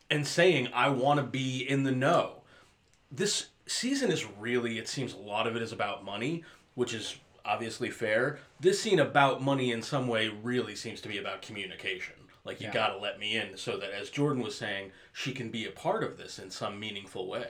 [0.09, 2.43] and saying, I want to be in the know.
[3.11, 6.43] This season is really, it seems a lot of it is about money,
[6.75, 8.39] which is obviously fair.
[8.59, 12.15] This scene about money in some way really seems to be about communication.
[12.43, 12.73] Like, you Yeah.
[12.73, 16.03] gotta let me in so that, as Jordan was saying, she can be a part
[16.03, 17.49] of this in some meaningful way.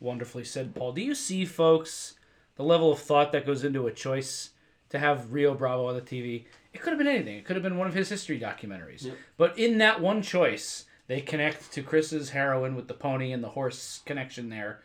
[0.00, 0.92] Wonderfully said, Paul.
[0.92, 2.14] Do you see, folks,
[2.56, 4.50] the level of thought that goes into a choice
[4.90, 6.46] to have Rio Bravo on the TV?
[6.72, 7.36] It could have been anything.
[7.36, 9.12] It could have been one of his history documentaries.
[9.36, 13.50] But in that one choice, they connect to Chris's heroin with the pony and the
[13.50, 14.82] horse connection there.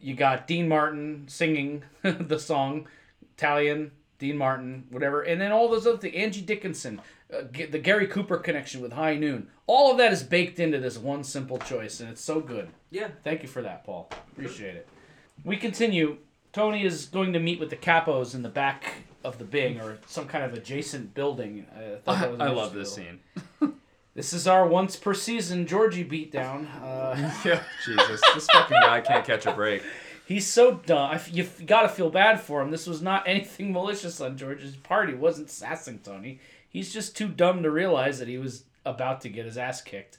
[0.00, 2.86] You got Dean Martin singing the song,
[3.36, 6.14] Italian, Dean Martin, whatever, and then all those other things.
[6.14, 7.00] Angie Dickinson,
[7.32, 9.48] uh, the Gary Cooper connection with High Noon.
[9.66, 12.68] All of that is baked into this one simple choice, and it's so good.
[12.90, 13.08] Yeah.
[13.24, 14.10] Thank you for that, Paul.
[14.32, 14.88] Appreciate it.
[15.44, 16.18] We continue.
[16.52, 19.98] Tony is going to meet with the capos in the back of the Bing or
[20.06, 21.66] some kind of adjacent building.
[21.76, 23.18] I, thought that was I love this little-
[23.60, 23.72] scene.
[24.16, 26.66] This is our once per season Georgie beatdown.
[26.82, 29.82] Uh, Yeah, Jesus, this fucking guy can't catch a break.
[30.26, 31.10] he's so dumb.
[31.12, 32.70] I f- You got to feel bad for him.
[32.70, 35.08] This was not anything malicious on George's part.
[35.10, 36.40] He wasn't sassing Tony.
[36.68, 40.18] He's just too dumb to realize that he was about to get his ass kicked.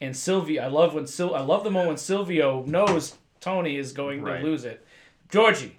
[0.00, 3.92] And Sylvia, I love when Sil- I love the moment when Silvio knows Tony is
[3.92, 4.40] going Right.
[4.40, 4.84] to lose it.
[5.30, 5.78] Georgie,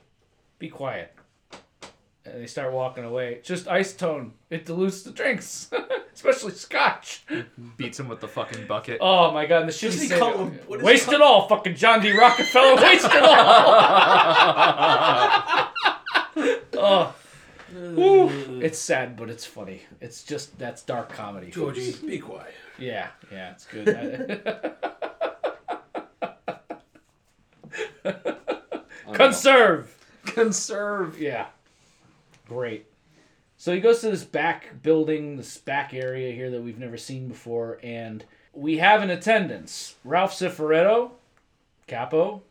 [0.58, 1.14] be quiet.
[2.26, 3.40] And they start walking away.
[3.44, 4.34] Just ice tone.
[4.50, 5.72] It dilutes the drinks,
[6.14, 7.24] especially scotch.
[7.78, 8.98] Beats him with the fucking bucket.
[9.02, 10.20] Oh my god, and the shit he he said.
[10.20, 12.12] call him- what does he waste call- it all, fucking John D.
[12.12, 12.76] Rockefeller.
[12.76, 13.34] Waste it all.
[16.78, 17.16] oh.
[17.72, 18.60] Whew.
[18.62, 19.84] It's sad, but it's funny.
[20.02, 21.52] It's just that's dark comedy.
[21.52, 21.78] folks.
[21.78, 22.54] Georgie, be quiet.
[22.78, 24.42] Yeah, yeah, it's good.
[29.14, 29.96] Conserve.
[30.26, 31.20] Conserve.
[31.20, 31.48] Yeah.
[32.50, 32.88] Great.
[33.56, 37.28] So he goes to this back building, this back area here that we've never seen
[37.28, 41.12] before, and we have in attendance Ralph Cifaretto,
[41.88, 42.42] capo,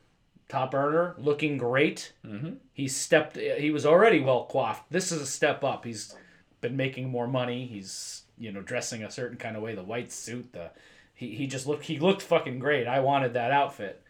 [0.48, 2.12] top earner, looking great.
[2.24, 2.54] Mm-hmm.
[2.72, 3.36] He stepped.
[3.36, 4.90] He was already well coiffed.
[4.90, 5.84] This is a step up.
[5.84, 6.14] He's
[6.60, 7.66] been making more money.
[7.66, 9.74] He's you know dressing a certain kind of way.
[9.74, 10.52] The white suit.
[10.52, 10.70] The
[11.14, 11.84] he, he just looked.
[11.84, 12.86] He looked fucking great.
[12.86, 14.02] I wanted that outfit.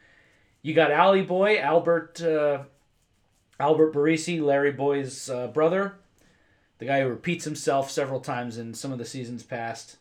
[0.62, 2.20] You got Ally Boy Albert.
[2.20, 2.64] Uh,
[3.60, 5.94] Albert Barese, Larry Boy's uh, brother,
[6.78, 9.96] the guy who repeats himself several times in some of the seasons past,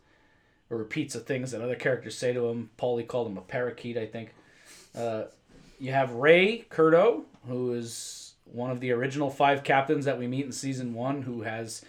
[0.69, 2.69] or repeats the things that other characters say to him.
[2.77, 4.33] Paulie called him a parakeet, I think.
[4.95, 5.23] Uh,
[5.79, 10.45] you have Ray Curto, who is one of the original five captains that we meet
[10.45, 11.83] in season one, who has.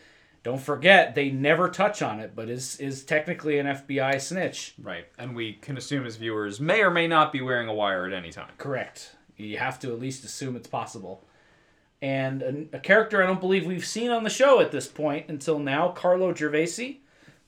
[0.45, 4.75] Don't forget, they never touch on it, but is is technically an FBI snitch.
[4.81, 5.05] Right.
[5.19, 8.13] And we can assume as viewers may or may not be wearing a wire at
[8.13, 8.53] any time.
[8.57, 9.17] Correct.
[9.37, 11.25] You have to at least assume it's possible.
[12.01, 15.29] And a, a character I don't believe we've seen on the show at this point
[15.29, 16.99] until now, Carlo Gervasi,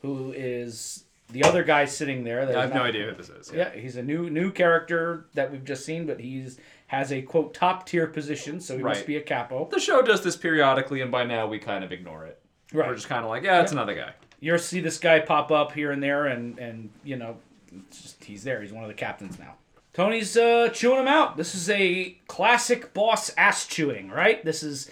[0.02, 2.44] who is the other guy sitting there.
[2.46, 3.52] that I have no idea who this is.
[3.52, 7.54] Yeah, he's a new new character that we've just seen, but he's has a quote
[7.54, 9.68] top tier position, so he must be a capo.
[9.70, 12.40] The show does this periodically, and by now we kind of ignore it.
[12.72, 12.88] Right.
[12.88, 14.14] We're just kind of like, yeah, it's another guy.
[14.40, 17.36] You see this guy pop up here and there, and and you know,
[17.72, 18.60] it's just, he's there.
[18.60, 19.54] He's one of the captains now.
[19.92, 21.36] Tony's uh, chewing him out.
[21.36, 24.44] This is a classic boss ass chewing, right?
[24.44, 24.90] This is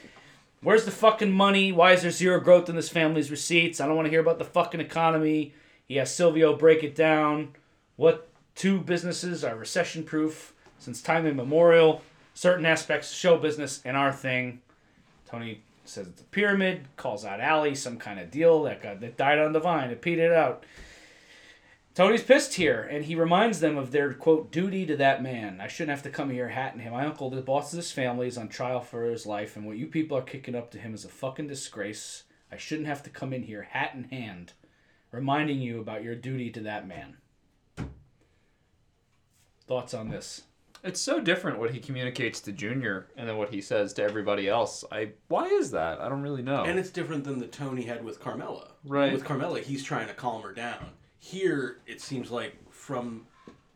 [0.63, 1.71] where's the fucking money?
[1.71, 3.81] Why is there zero growth in this family's receipts?
[3.81, 5.55] I don't want to hear about the fucking economy.
[5.87, 7.55] He has Silvio break it down.
[7.97, 12.03] What two businesses are recession proof since time immemorial?
[12.35, 14.61] Certain aspects of show business and our thing.
[15.29, 19.17] Tony says it's a pyramid, calls out Ali, some kind of deal that got that
[19.17, 20.65] died on the vine, it petered out.
[21.99, 25.61] Tony's pissed here, and he reminds them of their quote duty to that man.
[25.61, 26.93] I shouldn't have to come here hatting him.
[26.93, 29.79] My uncle, the boss of this family, is on trial for his life, and what
[29.79, 32.23] you people are kicking up to him is a fucking disgrace.
[32.53, 34.53] I shouldn't have to come in here hat in hand,
[35.11, 37.17] reminding you about your duty to that man.
[39.67, 40.43] Thoughts on this?
[40.85, 44.49] It's so different what he communicates to Junior and then what he says to everybody
[44.49, 44.85] else.
[44.93, 46.01] I why is that?
[46.01, 46.63] I don't really know.
[46.63, 48.69] And it's different than the tone he had with Carmela.
[48.85, 49.13] Right.
[49.13, 50.91] With Carmela, he's trying to calm her down.
[51.19, 53.27] Here, it seems like from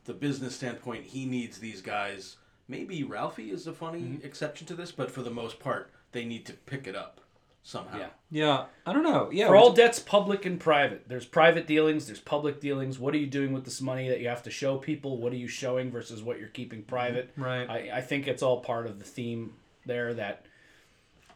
[0.04, 2.36] the business standpoint, he needs these guys.
[2.68, 4.26] Maybe Ralphie is a funny Mm-hmm.
[4.26, 7.20] exception to this, but for the most part, they need to pick it up
[7.64, 7.98] somehow.
[7.98, 8.06] Yeah.
[8.30, 9.28] yeah, I don't know.
[9.32, 11.04] Yeah, For all t- debts, public and private.
[11.08, 12.98] There's private dealings, there's public dealings.
[12.98, 15.18] What are you doing with this money that you have to show people?
[15.18, 17.30] What are you showing versus what you're keeping private?
[17.36, 17.68] Right.
[17.68, 19.54] I, I think it's all part of the theme
[19.86, 20.46] there that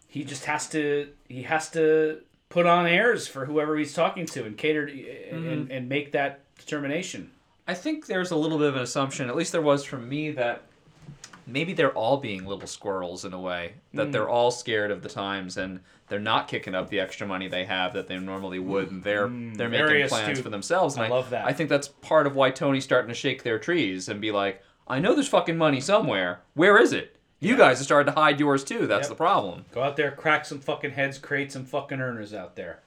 [0.09, 4.45] he just has to he has to put on airs for whoever he's talking to
[4.45, 5.71] and cater to, and, mm-hmm.
[5.71, 7.31] and make that determination.
[7.69, 10.31] I think there's a little bit of an assumption, at least there was from me,
[10.33, 10.63] that
[11.47, 13.75] maybe they're all being little squirrels in a way.
[13.95, 14.13] That mm.
[14.13, 17.65] they're all scared of the times and they're not kicking up the extra money they
[17.65, 19.57] have that they normally would, and they're mm.
[19.57, 20.45] they're very making plans astute.
[20.45, 20.95] for themselves.
[20.95, 21.47] And I love that.
[21.47, 24.63] I think that's part of why Tony's starting to shake their trees and be like,
[24.87, 26.43] "I know there's fucking money somewhere.
[26.55, 27.16] Where is it?
[27.41, 28.87] You guys have started to hide yours too.
[28.87, 29.09] That's Yep.
[29.11, 32.81] the problem." Go out there, crack some fucking heads, create some fucking earners out there.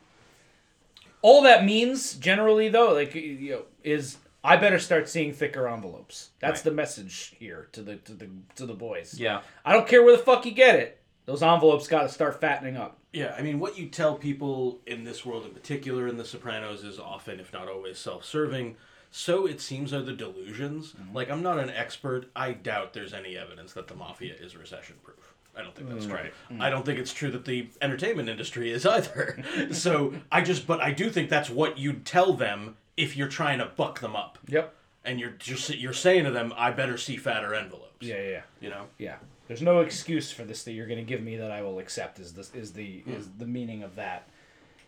[1.22, 6.30] All that means, generally, though, like you know, is I better start seeing thicker envelopes.
[6.40, 6.64] That's Right.
[6.66, 9.20] the message here to the to the to the boys.
[9.20, 9.42] Yeah.
[9.66, 10.96] I don't care where the fuck you get it.
[11.26, 12.98] Those envelopes got to start fattening up.
[13.14, 16.84] Yeah, I mean, what you tell people in this world in particular in The Sopranos
[16.84, 18.78] is often, if not always, self serving.
[19.12, 20.94] So it seems are the delusions.
[20.94, 21.16] Mm-hmm.
[21.16, 22.30] Like, I'm not an expert.
[22.36, 25.34] I doubt there's any evidence that the mafia is recession proof.
[25.56, 26.10] I don't think that's mm.
[26.10, 26.18] true.
[26.18, 26.34] right.
[26.60, 29.44] I don't think it's true that the entertainment industry is either.
[29.72, 33.60] so I just, but I do think that's what you'd tell them if you're trying
[33.60, 34.38] to buck them up.
[34.48, 34.74] Yep.
[35.04, 38.06] And you're just, you're saying to them, I better see fatter envelopes.
[38.06, 38.42] Yeah, yeah, yeah.
[38.62, 38.86] You know?
[38.98, 39.16] Yeah.
[39.50, 42.20] There's no excuse for this that you're going to give me that I will accept.
[42.20, 43.40] Is this is the is hmm.
[43.40, 44.30] the meaning of that?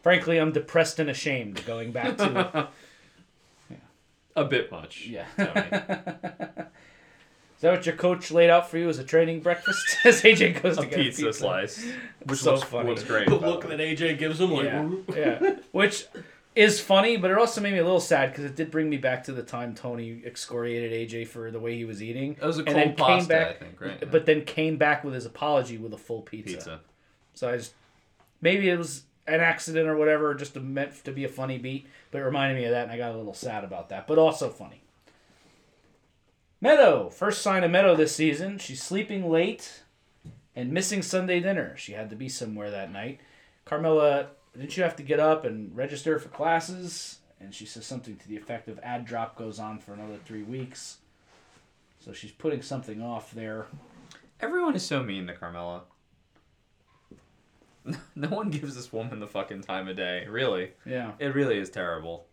[0.03, 1.65] Frankly, I'm depressed and ashamed.
[1.65, 2.67] Going back to
[4.35, 5.07] A bit much.
[5.07, 5.25] yeah.
[7.57, 9.97] Is that what your coach laid out for you as a training breakfast?
[10.05, 11.85] as AJ goes a to get pizza, a pizza slice,
[12.25, 12.89] which So looks, funny.
[12.89, 13.29] looks great.
[13.29, 15.55] The look that AJ gives them, like, Yeah, yeah.
[15.71, 16.07] Which
[16.55, 18.97] is funny, but it also made me a little sad because it did bring me
[18.97, 22.35] back to the time Tony excoriated AJ for the way he was eating.
[22.39, 24.11] That was a and then cold pasta, back, I think, right?
[24.11, 26.55] But then came back with his apology with a full pizza.
[26.55, 26.79] pizza.
[27.35, 27.73] So I just
[28.41, 32.19] maybe it was an accident or whatever, just meant to be a funny beat, but
[32.19, 34.49] it reminded me of that, and I got a little sad about that, but also
[34.49, 34.81] funny.
[36.59, 38.57] Meadow, first sign of Meadow this season.
[38.57, 39.83] She's sleeping late
[40.55, 41.75] and missing Sunday dinner.
[41.77, 43.19] She had to be somewhere that night.
[43.65, 47.19] Carmela, didn't you have to get up and register for classes?
[47.39, 50.43] And she says something to the effect of ad drop goes on for another three
[50.43, 50.97] weeks.
[51.99, 53.65] So she's putting something off there.
[54.39, 55.83] Everyone is so mean to Carmela.
[58.15, 60.25] No one gives this woman the fucking time of day.
[60.27, 61.13] Really, Yeah.
[61.19, 62.27] it really is terrible.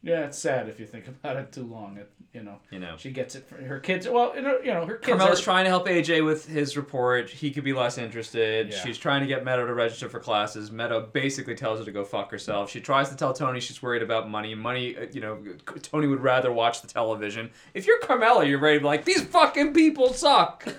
[0.00, 1.96] Yeah, it's sad if you think about it too long.
[1.98, 2.94] It, you know, You know.
[2.98, 4.06] she gets it for her kids.
[4.08, 6.76] Well, you know, you know her kids Carmela's are, trying to help AJ with his
[6.76, 7.30] report.
[7.30, 8.68] He could be less interested.
[8.70, 8.78] Yeah.
[8.78, 10.70] She's trying to get Meadow to register for classes.
[10.70, 12.70] Meadow basically tells her to go fuck herself.
[12.70, 14.54] She tries to tell Tony she's worried about money.
[14.54, 15.38] Money, uh, you know,
[15.82, 17.50] Tony would rather watch the television.
[17.74, 20.64] If you're Carmela, you're ready to be like, these fucking people suck.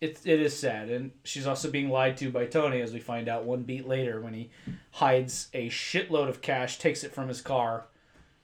[0.00, 3.28] it, it is sad, and she's also being lied to by Tony, as we find
[3.28, 4.50] out one beat later when he
[4.92, 7.86] hides a shitload of cash, takes it from his car.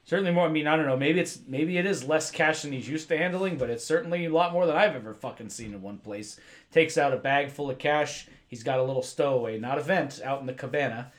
[0.05, 0.46] Certainly more.
[0.46, 0.96] I mean, I don't know.
[0.96, 4.24] Maybe it's maybe it is less cash than he's used to handling, but it's certainly
[4.24, 6.40] a lot more than I've ever fucking seen in one place.
[6.72, 8.26] Takes out a bag full of cash.
[8.48, 11.12] He's got a little stowaway, not a vent, out in the cabana,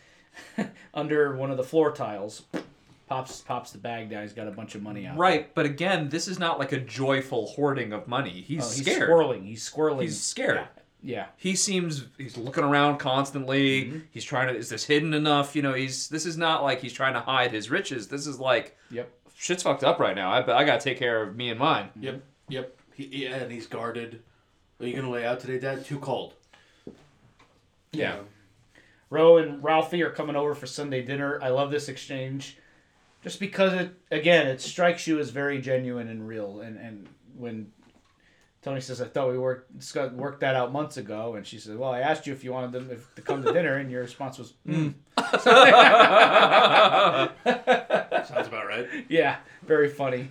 [0.93, 2.43] under one of the floor tiles.
[3.11, 4.21] Pops pops the bag down.
[4.21, 5.17] He's got a bunch of money out.
[5.17, 8.41] Right, but again, this is not like a joyful hoarding of money.
[8.47, 9.09] He's, Oh, he's scared.
[9.09, 9.45] squirreling.
[9.45, 10.03] He's squirreling.
[10.03, 10.61] He's scared.
[11.03, 11.25] Yeah.
[11.35, 13.85] He seems he's looking around constantly.
[13.85, 13.99] Mm-hmm.
[14.11, 15.57] He's trying to is this hidden enough?
[15.57, 18.07] You know, he's this is not like he's trying to hide his riches.
[18.07, 19.11] This is like Yep.
[19.35, 20.31] shit's fucked up right now.
[20.31, 21.89] I I got to take care of me and mine.
[21.99, 22.77] Yep, yep.
[22.93, 24.21] He, yeah, and he's guarded.
[24.79, 25.83] Are you gonna lay out today, Dad?
[25.83, 26.33] Too cold.
[27.91, 28.19] Yeah.
[29.09, 31.39] Ro and Ralphie are coming over for Sunday dinner.
[31.43, 32.57] I love this exchange,
[33.23, 36.61] just because it again it strikes you as very genuine and real.
[36.61, 37.07] And and
[37.37, 37.71] when
[38.61, 39.71] Tony says, "I thought we worked
[40.13, 42.71] worked that out months ago," and she said, "Well, I asked you if you wanted
[42.71, 44.93] them if, to come to dinner," and your response was, mm.
[48.27, 48.87] Sounds about right.
[49.09, 50.29] "Yeah, very funny."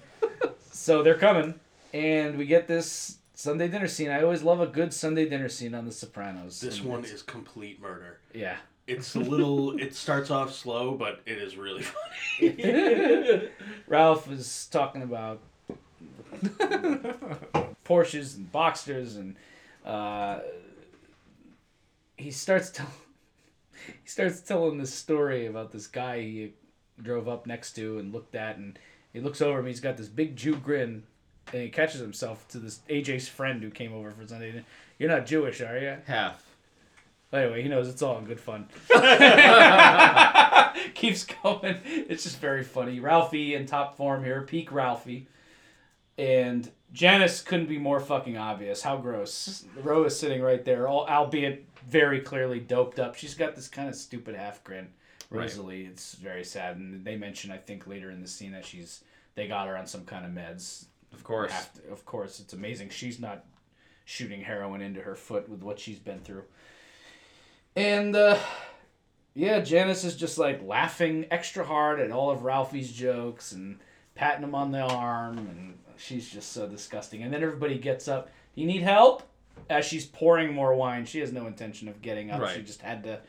[0.72, 1.54] so they're coming,
[1.92, 4.10] and we get this Sunday dinner scene.
[4.10, 6.60] I always love a good Sunday dinner scene on The Sopranos.
[6.60, 8.18] This And one is complete murder.
[8.34, 8.56] yeah.
[8.90, 9.78] It's a little.
[9.78, 13.48] it starts off slow, but it is really funny.
[13.86, 15.40] Ralph is talking about
[17.84, 19.36] Porsches and Boxsters, and
[19.86, 20.40] uh,
[22.16, 22.92] he starts telling
[23.86, 26.52] he starts telling this story about this guy he
[27.00, 28.76] drove up next to and looked at, and
[29.12, 29.66] he looks over him.
[29.66, 31.04] He's got this big Jew grin,
[31.52, 34.64] and he catches himself to this AJ's friend who came over for Sunday.
[34.98, 35.96] You're not Jewish, are you?
[36.06, 36.49] Half.
[37.32, 38.66] Anyway, he knows it's all in good fun.
[40.94, 41.76] Keeps going.
[41.84, 42.98] It's just very funny.
[42.98, 45.28] Ralphie in top form here, peak Ralphie.
[46.18, 48.82] And Janice couldn't be more fucking obvious.
[48.82, 49.64] How gross.
[49.82, 53.14] Ro is sitting right there, all, albeit very clearly doped up.
[53.14, 54.88] She's got this kind of stupid half grin.
[55.30, 55.48] Right.
[55.48, 56.76] It's very sad.
[56.76, 59.04] And they mention, I think, later in the scene that she's
[59.36, 60.86] they got her on some kind of meds.
[61.12, 61.52] Of course.
[61.76, 62.90] To- of course, it's amazing.
[62.90, 63.44] She's not
[64.04, 66.42] shooting heroin into her foot with what she's been through.
[67.76, 68.38] And uh,
[69.34, 73.78] yeah, Janice is just like laughing extra hard at all of Ralphie's jokes and
[74.14, 77.22] patting him on the arm, and she's just so disgusting.
[77.22, 78.30] And then everybody gets up.
[78.54, 79.22] Do you need help?
[79.68, 82.48] As she's pouring more wine, she has no intention of getting up.
[82.50, 83.20] She just had to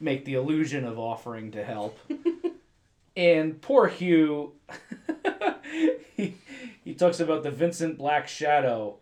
[0.00, 1.98] make the illusion of offering to help.
[3.16, 4.52] and poor Hugh,
[6.16, 6.36] he,
[6.84, 8.98] he talks about the Vincent Black Shadow,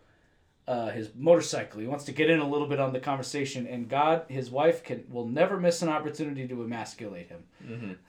[0.67, 1.79] uh, his motorcycle.
[1.81, 4.83] He wants to get in a little bit on the conversation, and God, his wife,
[4.83, 7.43] can will never miss an opportunity to emasculate him.
[7.65, 7.95] Mhm.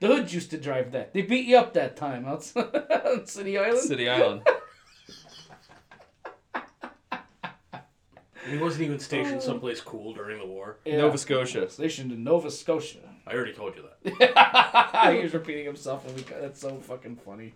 [0.00, 1.12] The Hoods used to drive that.
[1.12, 3.80] They beat you up that time out on City Island.
[3.80, 4.40] City Island.
[8.48, 10.78] He wasn't even stationed someplace cool during the war.
[10.86, 10.96] Yeah.
[10.98, 11.68] Nova Scotia.
[11.68, 13.00] Stationed in Nova Scotia.
[13.26, 15.12] I already told you that.
[15.14, 17.52] he was repeating himself, and we got, that's so fucking funny.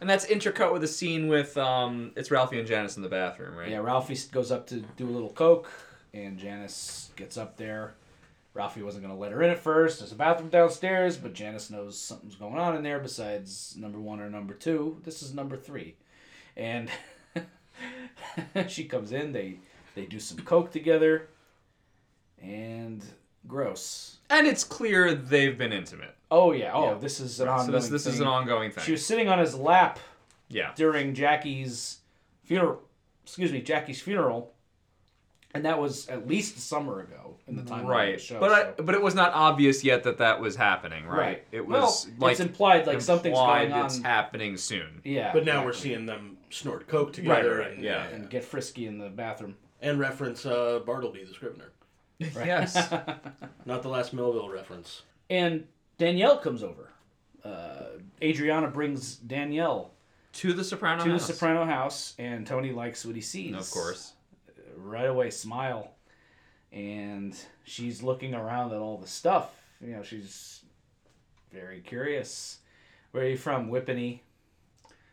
[0.00, 3.56] And that's intercut with a scene with um it's Ralphie and Janice in the bathroom,
[3.56, 3.70] right?
[3.70, 5.70] Yeah, Ralphie goes up to do a little coke,
[6.12, 7.94] and Janice gets up there.
[8.54, 9.98] Ralphie wasn't going to let her in at first.
[9.98, 14.20] There's a bathroom downstairs, but Janice knows something's going on in there besides number one
[14.20, 15.00] or number two.
[15.02, 15.96] This is number three.
[16.56, 16.88] And
[18.68, 19.58] she comes in, they,
[19.96, 21.30] they do some coke together,
[22.40, 23.04] and
[23.48, 24.18] gross.
[24.30, 26.13] And it's clear they've been intimate.
[26.30, 26.72] Oh, yeah.
[26.72, 26.94] Oh, Yeah.
[26.94, 28.22] this is an So ongoing this this is thing.
[28.22, 28.84] an ongoing thing.
[28.84, 29.98] She was sitting on his lap
[30.48, 30.72] yeah.
[30.74, 31.98] during Jackie's
[32.44, 32.80] funeral.
[33.24, 34.52] Excuse me, Jackie's funeral,
[35.54, 38.20] and that was at least a summer ago in the time of the Right.
[38.20, 38.38] show.
[38.40, 41.18] but so- I, but it was not obvious yet that that was happening, right?
[41.18, 41.44] Right.
[41.52, 43.86] It well, was like it's implied like something's implied going on.
[43.86, 45.00] It's happening soon.
[45.04, 48.06] yeah, But now we're seeing them snort coke together right, and, yeah.
[48.08, 49.56] and get frisky in the bathroom.
[49.80, 51.70] and reference uh, Bartleby the Scrivener.
[52.20, 52.46] Right.
[52.46, 52.74] Yes.
[53.66, 55.02] Not the last Melville reference.
[55.30, 55.66] and
[55.98, 56.90] Danielle comes over.
[57.44, 59.90] Uh, Adriana brings Danielle
[60.34, 61.26] to the Soprano to house.
[61.26, 63.54] the Soprano house, and Tony likes what he sees.
[63.54, 64.12] Of course.
[64.76, 65.92] right away smile
[66.72, 70.62] and she's looking around at all the stuff you know she's
[71.52, 72.58] very curious
[73.12, 74.18] where are you from whippany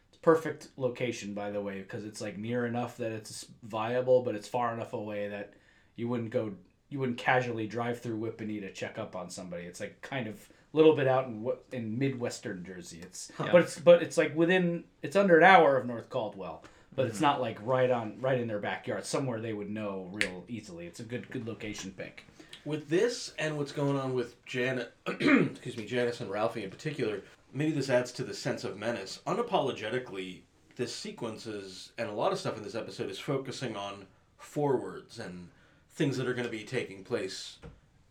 [0.10, 4.34] it's perfect location by the way because it's like near enough that it's viable but
[4.34, 5.54] it's far enough away that
[5.96, 6.52] you wouldn't go
[6.90, 10.50] you wouldn't casually drive through whippany to check up on somebody it's like kind of
[10.74, 13.00] little bit out in in midwestern jersey.
[13.02, 16.64] It's but it's but it's like within it's under an hour of north caldwell
[16.96, 17.26] but it's mm-hmm.
[17.26, 19.06] not like right on right in their backyard.
[19.06, 20.88] Somewhere they would know real easily.
[20.88, 22.26] It's a good good location pick.
[22.66, 27.22] With this and what's going on with Janet, excuse me, Janice and Ralphie in particular,
[27.54, 29.20] maybe this adds to the sense of menace.
[29.26, 30.42] Unapologetically,
[30.76, 34.06] this sequence is, and a lot of stuff in this episode is focusing on
[34.38, 35.48] forwards and
[35.94, 37.58] things that are going to be taking place,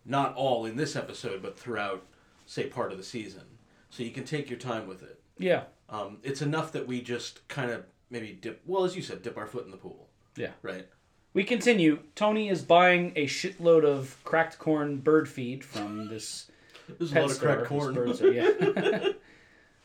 [0.05, 2.05] not all in this episode, but throughout,
[2.51, 3.43] say, part of the season.
[3.91, 5.21] So you can take your time with it.
[5.39, 5.63] Yeah.
[5.89, 9.37] Um, it's enough that we just kind of maybe dip, well, as you said, dip
[9.39, 10.51] our foot in the pool, Yeah.
[10.63, 10.89] right?
[11.33, 12.01] We continue.
[12.17, 16.51] Tony is buying a shitload of cracked corn bird feed from this
[16.99, 17.55] There's a lot of store.
[17.55, 17.95] cracked corn.
[17.95, 18.51] bird store, yeah.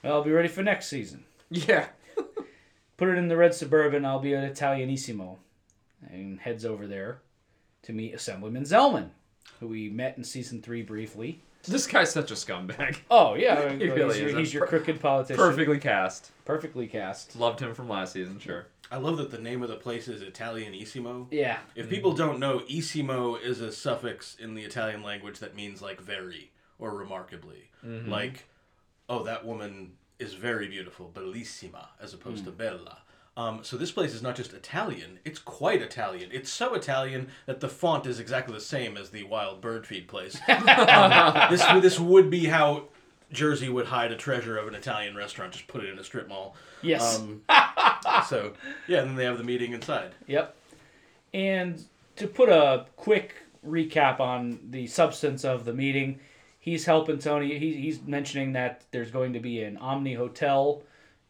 [0.04, 1.24] well, I'll be ready for next season.
[1.52, 1.86] Yeah.
[2.98, 4.06] Put it in the red suburban.
[4.06, 5.38] I'll be at Italianissimo,
[6.10, 7.20] and heads over there
[7.84, 9.10] to meet Assemblyman Zellman,
[9.60, 11.42] who we met in season three briefly.
[11.68, 12.98] This guy's such a scumbag.
[13.10, 15.38] Oh yeah, He he's, really your, is he's your crooked politician.
[15.38, 16.32] Perfectly cast.
[16.46, 17.36] perfectly cast.
[17.36, 18.68] Loved him from last season, sure.
[18.92, 21.28] I love that the name of the place is Italianissimo.
[21.32, 25.82] Yeah, If people don't know, "issimo" is a suffix in the Italian language that means
[25.82, 27.70] like very or remarkably.
[27.86, 28.10] Mm-hmm.
[28.10, 28.46] Like,
[29.10, 32.58] oh, that woman is very beautiful, bellissima, as opposed to mm.
[32.58, 33.00] bella.
[33.38, 36.30] Um, so this place is not just Italian; it's quite Italian.
[36.32, 40.08] It's so Italian that the font is exactly the same as the wild bird feed
[40.08, 40.40] place.
[40.48, 42.86] Um, this this would be how
[43.32, 45.52] Jersey would hide a treasure of an Italian restaurant.
[45.52, 46.56] Just put it in a strip mall.
[46.82, 47.42] yes, Um,
[48.30, 48.54] so
[48.88, 50.14] yeah, and then they have the meeting inside.
[50.28, 50.56] yep.
[51.34, 51.84] And
[52.16, 53.36] to put a quick
[53.68, 56.20] recap on the substance of the meeting,
[56.60, 57.58] he's helping Tony.
[57.60, 60.82] He, he's mentioning that there's going to be an Omni Hotel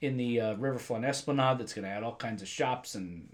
[0.02, 3.28] in the uh, Riverfront Esplanade that's going to add all kinds of shops and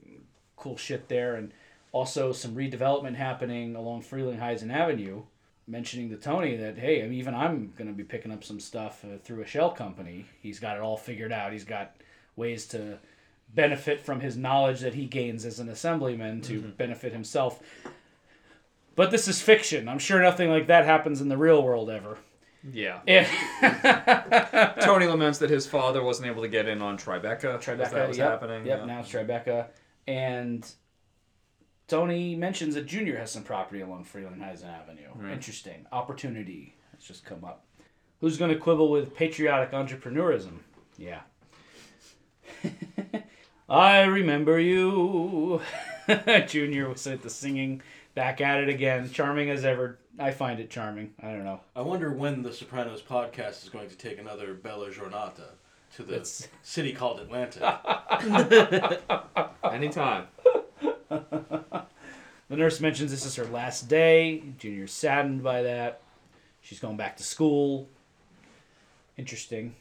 [0.55, 1.51] cool shit there, and
[1.91, 5.24] also some redevelopment happening along Frelinghuysen Avenue.
[5.68, 8.59] Mentioning to Tony that hey, I mean, even I'm going to be picking up some
[8.59, 10.26] stuff uh, through a shell company.
[10.41, 11.53] He's got it all figured out.
[11.53, 11.95] He's got
[12.36, 12.97] ways to
[13.53, 17.62] benefit from his knowledge that he gains as an assemblyman to benefit himself.
[18.95, 19.88] But this is fiction.
[19.88, 22.18] I'm sure nothing like that happens in the real world ever.
[22.70, 22.99] Yeah.
[23.07, 24.74] Yeah.
[24.82, 27.59] Tony laments that his father wasn't able to get in on Tribeca.
[27.59, 28.66] Tribeca, that was yep, happening.
[28.66, 28.86] Yep, yeah.
[28.86, 29.68] now it's Tribeca.
[30.07, 30.70] And
[31.88, 35.32] Tony mentions that Junior has some property along Frelinghuysen Avenue.
[35.32, 35.86] Interesting.
[35.91, 37.66] Opportunity has just come up.
[38.20, 40.59] Who's going to quibble with patriotic entrepreneurism?
[40.97, 41.22] Yeah.
[43.70, 45.62] I remember you.
[46.47, 47.82] Junior was at the singing,
[48.14, 49.09] back at it again.
[49.12, 49.97] Charming as ever.
[50.20, 51.14] I find it charming.
[51.22, 51.62] I don't know.
[51.76, 55.49] I wonder when the Sopranos podcast is going to take another Bella Giornata
[55.95, 57.80] to the It's- city called Atlanta.
[59.64, 60.28] Anytime.
[62.49, 64.43] The nurse mentions this is her last day.
[64.57, 66.01] Junior's saddened by that.
[66.59, 67.88] She's going back to school.
[69.16, 69.74] Interesting.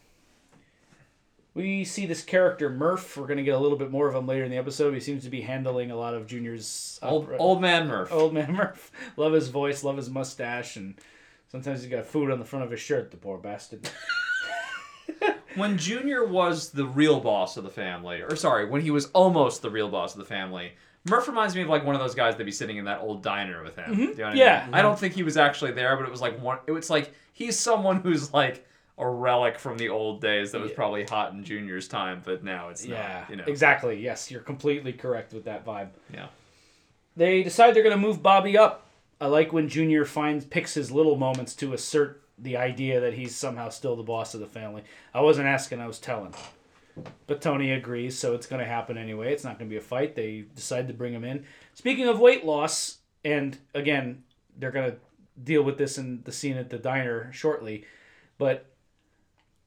[1.55, 3.17] We see this character Murph.
[3.17, 4.95] We're going to get a little bit more of him later in the episode.
[4.95, 8.13] He seems to be handling a lot of Junior's Old, opera- old man Murph.
[8.13, 8.93] old man Murph.
[9.17, 10.95] Love his voice, love his mustache, and
[11.51, 13.11] sometimes he's got food on the front of his shirt.
[13.11, 13.89] The poor bastard.
[15.57, 19.63] When Junior was the real boss of the family, or sorry, when he was almost
[19.63, 20.75] the real boss of the family,
[21.09, 23.21] Murph reminds me of like one of those guys that'd be sitting in that old
[23.21, 23.87] diner with him.
[23.91, 23.97] Mm-hmm.
[23.97, 24.65] Do you know what I Yeah.
[24.67, 24.75] mean?
[24.75, 26.59] I don't think he was actually there, but it was like one.
[26.69, 28.65] It was like he's someone who's like
[29.01, 32.69] a relic from the old days that was probably hot in Junior's time, but now
[32.69, 33.25] it's yeah.
[33.29, 33.45] You know.
[33.47, 34.01] exactly.
[34.01, 35.89] Yes, you're completely correct with that vibe.
[36.13, 36.27] Yeah.
[37.17, 38.87] They decide they're going to move Bobby up.
[39.21, 43.35] I like when Junior finds picks his little moments to assert the idea that he's
[43.35, 44.83] somehow still the boss of the family.
[45.15, 46.35] I wasn't asking, I was telling.
[47.27, 49.33] But Tony agrees, so it's going to happen anyway.
[49.33, 50.15] It's not going to be a fight.
[50.15, 51.45] They decide to bring him in.
[51.75, 54.25] Speaking of weight loss, and again,
[54.59, 54.97] they're going to
[55.43, 57.85] deal with this in the scene at the diner shortly,
[58.39, 58.70] but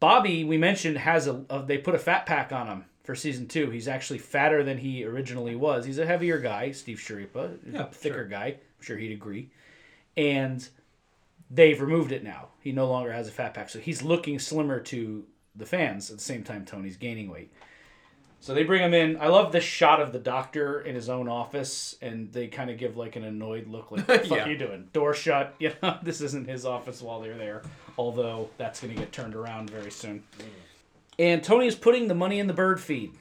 [0.04, 3.47] Bobby, we mentioned, has a, a they put a fat pack on him for season
[3.47, 3.70] two.
[3.70, 5.86] He's actually fatter than he originally was.
[5.86, 8.26] He's a heavier guy, Steve Schirripa, Yeah, thicker sure.
[8.28, 8.45] guy.
[8.47, 9.49] I'm sure he'd agree.
[10.18, 10.68] And
[11.49, 12.49] they've removed it now.
[12.60, 15.24] He no longer has a fat pack, so he's looking slimmer to
[15.56, 16.12] the fans.
[16.12, 17.54] At the same time, Tony's gaining weight.
[18.44, 19.16] So they bring him in.
[19.22, 22.78] I love this shot of the doctor in his own office, and they kind of
[22.78, 24.44] give like an annoyed look, like "What the fuck Yeah.
[24.44, 24.89] are you doing?
[24.91, 27.62] Door shut." You know, this isn't his office while they're there.
[27.98, 30.24] Although that's going to get turned around very soon.
[30.39, 30.44] Mm.
[31.20, 33.14] And Tony is putting the money in the bird feed.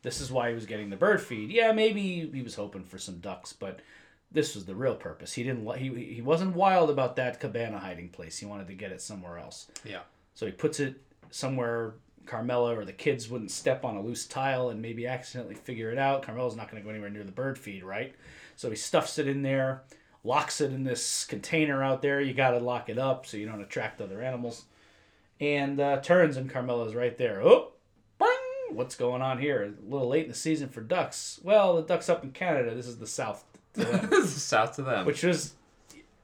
[0.00, 1.50] This is why he was getting the bird feed.
[1.50, 3.80] Yeah, maybe he was hoping for some ducks, but
[4.32, 5.34] this was the real purpose.
[5.34, 5.70] He didn't.
[5.76, 8.38] He he wasn't wild about that cabana hiding place.
[8.38, 9.66] He wanted to get it somewhere else.
[9.84, 10.00] Yeah.
[10.32, 10.94] So he puts it
[11.30, 11.96] somewhere
[12.30, 15.98] Carmela or the kids wouldn't step on a loose tile and maybe accidentally figure it
[15.98, 16.22] out.
[16.22, 18.14] Carmela's not going to go anywhere near the bird feed, right?
[18.54, 19.82] So he stuffs it in there,
[20.22, 22.20] locks it in this container out there.
[22.20, 24.66] You got to lock it up so you don't attract other animals.
[25.40, 27.42] And uh, turns and Carmela's right there.
[27.42, 27.72] Oh,
[28.18, 28.28] bang!
[28.76, 29.62] What's going on here?
[29.64, 31.40] A little late in the season for ducks.
[31.42, 32.74] Well, the ducks up in Canada.
[32.74, 33.44] This is the south.
[33.74, 35.04] to them South to them.
[35.06, 35.54] which was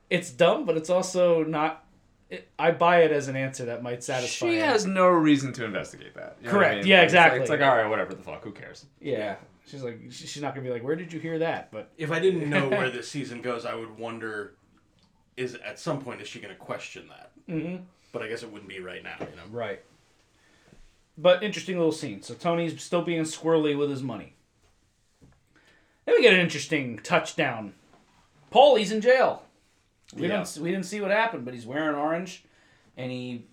[0.08, 1.84] it's dumb but it's also not
[2.30, 4.66] it, i buy it as an answer that might satisfy she him.
[4.66, 6.36] has no reason to investigate that.
[6.40, 6.78] You know what I Correct.
[6.82, 6.86] mean?
[6.90, 7.40] Yeah, Like, it's like- exactly.
[7.40, 8.86] It's like, all right, whatever the fuck, who cares?
[9.00, 11.72] yeah She's like, she's not gonna be like, where did you hear that?
[11.72, 14.54] But If I didn't know where this season goes, I would wonder:
[15.36, 17.32] is at some point is she going to question that?
[17.48, 17.82] Mhm.
[18.12, 19.16] But I guess it wouldn't be right now.
[19.18, 19.42] You know.
[19.50, 19.80] right.
[21.18, 22.22] But interesting little scene.
[22.22, 24.34] So Tony's still being squirrely with his money.
[26.04, 27.74] Then we get an interesting touchdown.
[28.52, 29.42] Paulie's in jail.
[30.14, 30.36] We Yeah.
[30.44, 32.44] don't we didn't see what happened, but he's wearing orange,
[32.96, 33.46] and he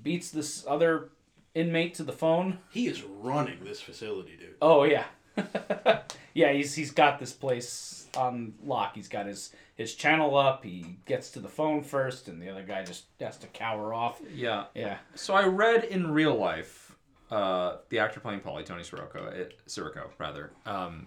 [0.00, 1.10] beats this other
[1.54, 2.58] inmate to the phone.
[2.70, 4.54] He is running this facility, dude.
[4.62, 5.04] Oh yeah,
[6.34, 6.52] yeah.
[6.52, 8.94] He's he's got this place on lock.
[8.94, 10.64] He's got his his channel up.
[10.64, 14.20] He gets to the phone first, and the other guy just has to cower off.
[14.34, 14.64] Yeah.
[14.74, 14.98] Yeah.
[15.14, 16.96] So I read in real life,
[17.30, 20.52] uh, the actor playing Paulie, Tony Sirico, it, Sirico rather.
[20.66, 21.06] Um,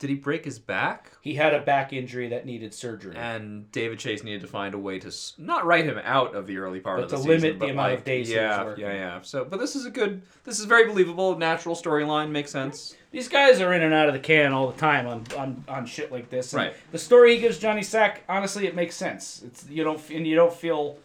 [0.00, 1.12] did he break his back?
[1.20, 3.14] He had a back injury that needed surgery.
[3.16, 6.48] And David Chase needed to find a way to s- not write him out of
[6.48, 7.26] the early part But of the world.
[7.26, 8.84] But to season, limit the amount of days he was Yeah, working.
[8.84, 9.20] yeah, yeah.
[9.22, 10.22] So, but this is a good.
[10.44, 12.30] This is very believable, natural storyline.
[12.30, 12.96] Makes sense.
[13.12, 15.86] These guys are in and out of the can all the time on on, on
[15.86, 16.52] shit like this.
[16.52, 16.74] And Right.
[16.92, 19.42] The story he gives Johnny Sack, honestly, it makes sense.
[19.44, 20.96] It's you don't and you don't feel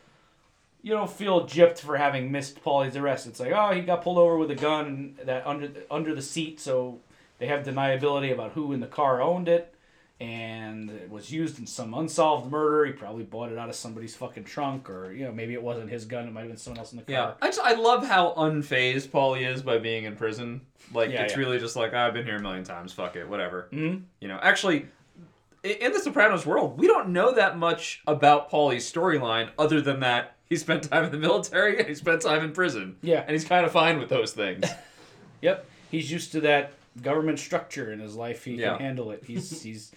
[0.81, 3.27] you don't feel gypped for having missed Paulie's arrest.
[3.27, 6.59] It's like oh he got pulled over with a gun that under under the seat,
[6.61, 6.99] so
[7.39, 9.71] they have deniability about who in the car owned it.
[10.21, 12.85] And it was used in some unsolved murder.
[12.85, 15.89] He probably bought it out of somebody's fucking trunk, or you know maybe it wasn't
[15.89, 16.25] his gun.
[16.25, 17.11] It might have been someone else in the car.
[17.13, 20.61] Yeah, I just I love how unfazed Paulie is by being in prison.
[20.93, 21.39] Like Yeah, it's yeah.
[21.39, 22.93] really just like I've been here a million times.
[22.93, 23.67] Fuck it, whatever.
[23.73, 24.03] Mhm.
[24.21, 24.85] You know, actually,
[25.65, 30.37] in the Sopranos world, we don't know that much about Paulie's storyline other than that
[30.47, 32.95] he spent time in the military and he spent time in prison.
[33.01, 33.19] Yeah.
[33.19, 34.63] and he's kind of fine with those things.
[35.41, 36.71] Yep, he's used to that
[37.01, 38.43] government structure in his life.
[38.45, 38.77] He Yeah.
[38.77, 39.23] can handle it.
[39.25, 39.91] He's he's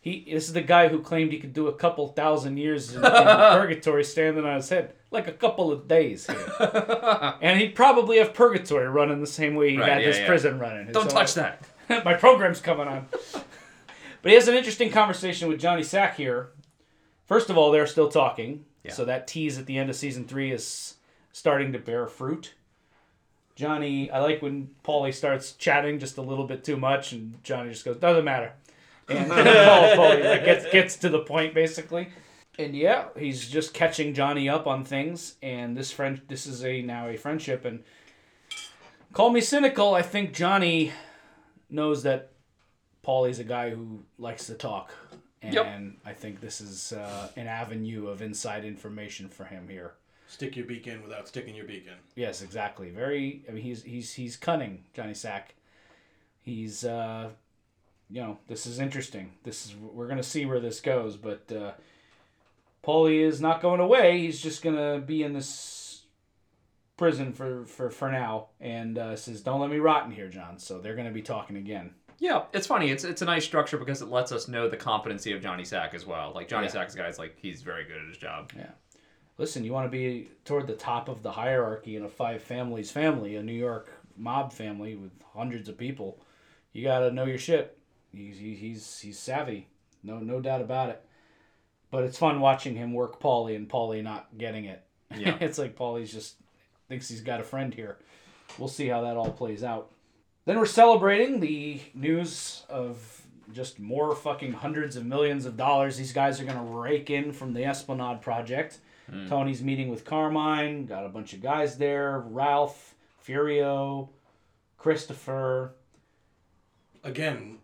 [0.00, 0.26] he.
[0.32, 3.10] This is the guy who claimed he could do a couple thousand years in, in
[3.10, 7.36] purgatory standing on his head, like a couple of days here.
[7.40, 10.26] and he'd probably have purgatory running the same way he Right, had yeah, his yeah.
[10.26, 10.92] prison running.
[10.92, 11.64] Don't own- touch that.
[12.04, 13.06] My program's coming on.
[14.22, 16.50] but he has an interesting conversation with Johnny Sack here.
[17.26, 18.64] First of all, they're still talking.
[18.84, 18.92] Yeah.
[18.92, 20.94] So that tease at the end of season three is
[21.32, 22.54] starting to bear fruit.
[23.54, 27.70] Johnny, I like when Paulie starts chatting just a little bit too much, and Johnny
[27.70, 28.52] just goes, "Doesn't matter,"
[29.08, 32.08] and Paul, Paulie like, gets gets to the point basically.
[32.58, 36.82] And yeah, he's just catching Johnny up on things, and this friend, this is a
[36.82, 37.82] now a friendship, and
[39.12, 39.94] call me cynical.
[39.94, 40.92] I think Johnny
[41.70, 42.32] knows that
[43.04, 44.92] Paulie's a guy who likes to talk,
[45.40, 45.82] and Yep.
[46.04, 49.94] I think this is uh, an avenue of inside information for him here.
[50.32, 51.92] Stick your beak in without sticking your beak in.
[52.14, 52.88] Yes, exactly.
[52.88, 53.44] Very.
[53.46, 55.54] I mean, he's he's he's cunning, Johnny Sack.
[56.40, 57.28] He's uh,
[58.08, 59.32] you know, this is interesting.
[59.44, 61.72] This is we're gonna see where this goes, but uh,
[62.82, 64.20] Paulie is not going away.
[64.20, 66.04] He's just gonna be in this
[66.96, 70.58] prison for for for now, and uh, says, "Don't let me rot in here, John."
[70.58, 71.92] So they're gonna be talking again.
[72.18, 72.90] Yeah, it's funny.
[72.90, 75.92] It's it's a nice structure because it lets us know the competency of Johnny Sack
[75.92, 76.32] as well.
[76.34, 76.72] Like Johnny Yeah.
[76.72, 78.50] Sack's guy's like he's very good at his job.
[79.38, 82.90] Listen, you want to be toward the top of the hierarchy in a five families
[82.90, 86.20] family, a New York mob family with hundreds of people.
[86.72, 87.78] You got to know your shit.
[88.12, 89.68] He's, he's he's savvy,
[90.02, 91.02] no no doubt about it.
[91.90, 94.82] But it's fun watching him work Paulie and Paulie not getting it.
[95.16, 95.36] Yeah.
[95.40, 96.36] it's like Paulie's just
[96.88, 97.98] thinks he's got a friend here.
[98.58, 99.90] We'll see how that all plays out.
[100.44, 103.22] Then we're celebrating the news of
[103.52, 107.54] just more fucking hundreds of millions of dollars these guys are gonna rake in from
[107.54, 108.78] the Esplanade project.
[109.28, 112.20] Tony's meeting with Carmine, got a bunch of guys there.
[112.20, 112.94] Ralph,
[113.26, 114.08] Furio,
[114.78, 115.74] Christopher.
[117.04, 117.58] Again,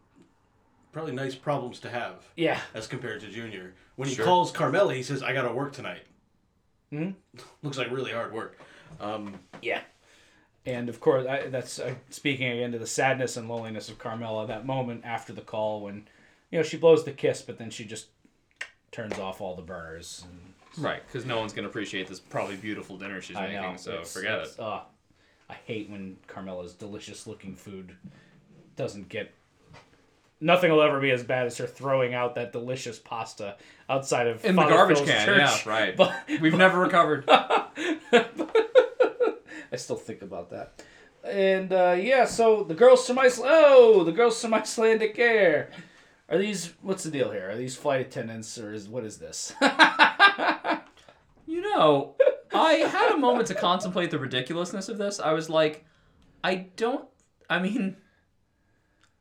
[0.92, 2.60] probably nice problems to have Yeah.
[2.74, 3.74] as compared to Junior.
[3.96, 4.24] When he Sure.
[4.24, 6.02] calls Carmela, he says, "I got to work tonight."
[6.92, 7.14] Mhm.
[7.62, 8.58] Looks like really hard work.
[9.00, 9.82] Um, Yeah.
[10.66, 14.46] And of course, I, that's uh, speaking again to the sadness and loneliness of Carmela.
[14.46, 16.06] That moment after the call when,
[16.50, 18.08] you know, she blows the kiss, but then she just
[18.90, 20.24] turns off all the burners.
[20.28, 23.62] And Right, because no one's gonna appreciate this probably beautiful dinner she's I making.
[23.62, 23.76] know.
[23.76, 24.60] So it's- forget it's, it.
[24.60, 24.80] Uh,
[25.50, 27.96] I hate when Carmela's delicious looking food
[28.76, 29.32] doesn't get.
[30.40, 33.56] Nothing will ever be as bad as her throwing out that delicious pasta
[33.90, 35.38] outside of In the Father garbage Phil's can, church.
[35.38, 35.96] yeah, right.
[35.96, 37.24] But We've never recovered.
[37.28, 38.26] I
[39.76, 40.80] still think about that.
[41.24, 43.50] And uh, yeah, so the girls from Iceland.
[43.52, 45.70] Oh, the girls from Icelandic Air.
[46.28, 46.72] Are these?
[46.82, 47.50] What's the deal here?
[47.50, 49.52] Are these flight attendants, or is what is this?
[51.46, 52.14] You know,
[52.52, 55.18] I had a moment to contemplate the ridiculousness of this.
[55.18, 55.86] I was like,
[56.44, 57.06] I don't.
[57.48, 57.96] I mean,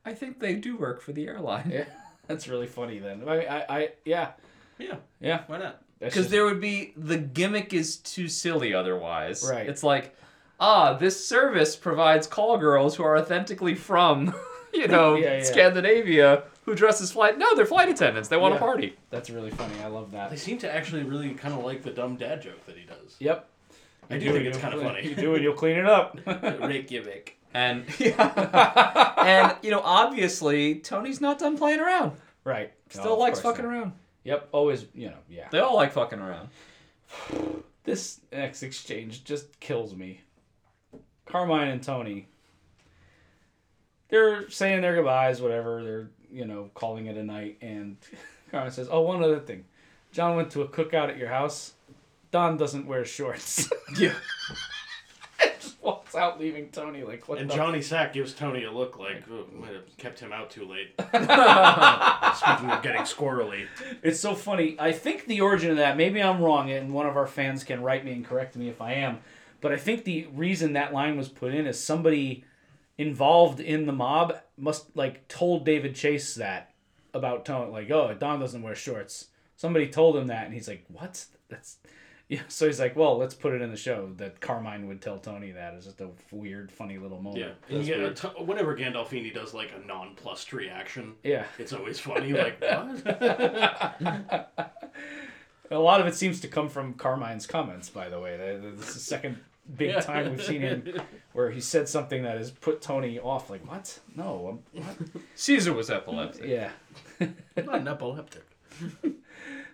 [0.04, 1.84] I think they do work for the airline yeah,
[2.26, 2.98] that's really funny.
[2.98, 4.32] Then I, I, I yeah,
[4.78, 5.42] yeah, yeah.
[5.46, 5.82] why not?
[6.00, 9.42] Because just- there would be the gimmick is too silly otherwise.
[9.50, 9.66] Right.
[9.66, 10.14] It's like,
[10.60, 14.34] ah, this service provides call girls who are authentically from
[14.74, 15.44] you know, Yeah, yeah.
[15.44, 17.38] Scandinavia who dress as flight.
[17.38, 18.28] No, they're flight attendants.
[18.28, 18.58] They want Yeah.
[18.60, 18.96] to party.
[19.10, 19.74] That's really funny.
[19.82, 20.30] I love that.
[20.30, 20.42] They that.
[20.42, 23.16] seem to actually really kind of like the dumb dad joke that he does.
[23.18, 23.48] Yep.
[24.10, 25.08] I You do think it's kind of clean- funny.
[25.08, 26.18] You do it, you'll clean it up.
[26.26, 27.36] Reykjavik.
[27.54, 29.14] And yeah.
[29.18, 32.12] and you know, obviously Tony's not done playing around.
[32.44, 32.72] right.
[32.90, 33.76] Still No, of likes course fucking not.
[33.78, 33.92] around.
[34.24, 34.48] Yep.
[34.52, 35.48] Always, you know, yeah.
[35.50, 36.48] They all like fucking around.
[37.84, 40.20] This next exchange just kills me.
[41.26, 42.28] Carmine and Tony.
[44.08, 45.82] They're saying their goodbyes, whatever.
[45.84, 47.58] They're, you know, calling it a night.
[47.60, 47.96] And
[48.50, 49.64] Carmine says, Oh, one other thing.
[50.12, 51.74] John went to a cookout at your house.
[52.32, 53.70] John doesn't wear shorts.
[53.98, 54.12] Yeah.
[55.60, 58.98] just walks out, leaving Tony like, What And the Johnny Sack gives Tony a look
[58.98, 60.92] like, oh, might have kept him out too late.
[60.98, 63.66] Speaking of getting squirrely.
[64.02, 64.76] It's so funny.
[64.78, 67.82] I think the origin of that, maybe I'm wrong, and one of our fans can
[67.82, 69.20] write me and correct me if I am,
[69.60, 72.44] but I think the reason that line was put in is somebody
[72.98, 76.72] involved in the mob must like told David Chase that
[77.14, 79.28] about Tony, like, oh, John doesn't wear shorts.
[79.56, 81.24] Somebody told him that, and he's like, what?
[81.48, 81.78] That's
[82.28, 82.42] yeah.
[82.48, 85.52] So he's like, well, let's put it in the show that Carmine would tell Tony
[85.52, 85.74] that.
[85.74, 87.44] It's just a weird, funny little moment.
[87.70, 87.76] Yeah.
[87.76, 91.44] And you get a t- whenever Gandolfini does like a nonplussed reaction, Yeah.
[91.58, 92.32] it's always funny.
[92.34, 94.50] Like, what?
[95.70, 98.36] A lot of it seems to come from Carmine's comments, by the way.
[98.36, 99.38] That- This is the second
[99.76, 100.00] big Yeah.
[100.00, 101.00] time we've seen him
[101.32, 103.50] where he said something that has put Tony off.
[103.50, 103.98] Like, what?
[104.16, 104.96] No, I'm, what?
[105.34, 106.46] Caesar was epileptic.
[106.46, 106.70] Yeah.
[107.56, 108.44] Not an epileptic.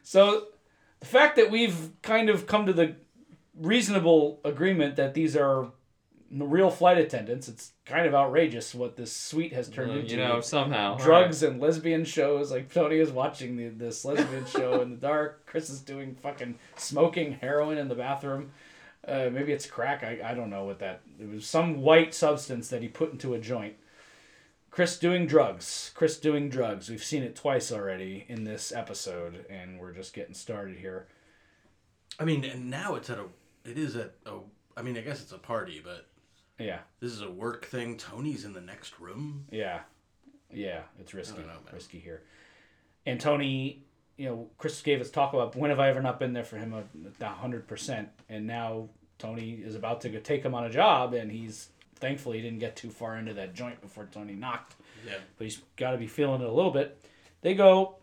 [0.03, 0.49] So
[1.01, 2.97] the fact that we've kind of come to the
[3.59, 5.71] reasonable agreement that these are
[6.31, 10.11] real flight attendants, it's kind of outrageous what this suite has turned Uh, into.
[10.13, 10.97] you know, somehow.
[10.97, 12.51] drugs and lesbian shows.
[12.51, 15.47] Like Tony is watching the, this lesbian show in the dark.
[15.47, 18.51] Chris is doing fucking smoking heroin in the bathroom.
[19.07, 20.03] Uh, maybe it's crack.
[20.03, 21.03] I, I don't know what that.
[21.21, 23.75] It was some white substance that he put into a joint.
[24.71, 25.93] Chris doing drugs.
[25.95, 26.89] Chris doing drugs.
[26.89, 31.07] We've seen it twice already in this episode, and we're just getting started here.
[32.19, 33.27] I mean, and now it's at a.
[33.65, 34.39] It is at a.
[34.77, 36.07] I mean, I guess it's a party, but
[36.59, 37.97] Yeah, this is a work thing.
[37.97, 39.47] Tony's in the next room.
[39.51, 39.81] yeah,
[40.53, 40.81] yeah.
[40.99, 41.39] It's risky.
[41.39, 42.23] don't know, risky here.
[43.07, 43.84] And Tony,
[44.17, 46.57] you know, Chris gave us talk about when have I ever not been there for
[46.57, 46.75] him
[47.21, 48.89] a hundred percent, and now
[49.19, 52.59] Tony is about to go take him on a job, and he's thankfully he didn't
[52.61, 54.75] get too far into that joint before Tony knocked,
[55.07, 55.15] Yeah.
[55.39, 56.99] but he's got to be feeling it a little bit.
[57.43, 57.97] They go.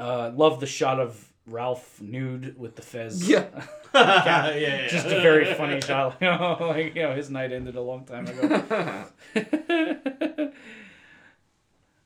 [0.00, 3.28] Uh, love the shot of Ralph nude with the fez.
[3.28, 3.46] Yeah.
[3.94, 4.88] yeah, yeah.
[4.88, 6.20] Just a very funny shot.
[6.60, 9.10] Like you know, his night ended a long time ago.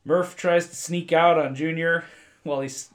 [0.05, 2.05] Murph tries to sneak out on Junior
[2.43, 2.91] while he's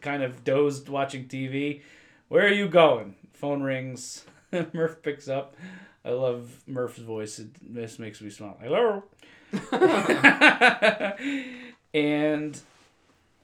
[0.00, 1.82] kind of dozed watching TV.
[2.28, 3.16] Where are you going?
[3.32, 4.24] Phone rings.
[4.72, 5.56] Murph picks up.
[6.04, 7.38] I love Murph's voice.
[7.38, 8.58] It this makes me smile.
[8.62, 9.04] Hello.
[11.94, 12.60] and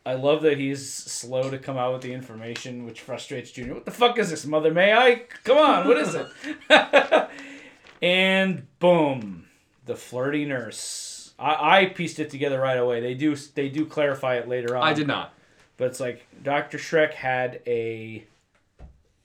[0.05, 3.75] I love that he's slow to come out with the information, which frustrates Junior.
[3.75, 5.23] What the fuck is this, Mother May I?
[5.45, 6.27] Come on, what is it?
[8.03, 9.47] and boom,
[9.87, 11.12] the flirty nurse.
[11.43, 13.01] I, I pieced it together right away.
[13.01, 14.85] They do they do clarify it later on.
[14.85, 15.35] I did not.
[15.77, 16.79] But it's like Dr.
[16.79, 18.25] Schreck had a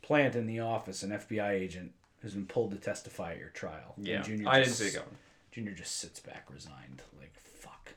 [0.02, 1.92] plant in the office, an FBI agent
[2.22, 3.94] who's been pulled to testify at your trial.
[3.98, 4.22] Yeah.
[4.22, 5.08] Junior I didn't just- see it going.
[5.52, 7.94] Junior just sits back resigned, like fuck.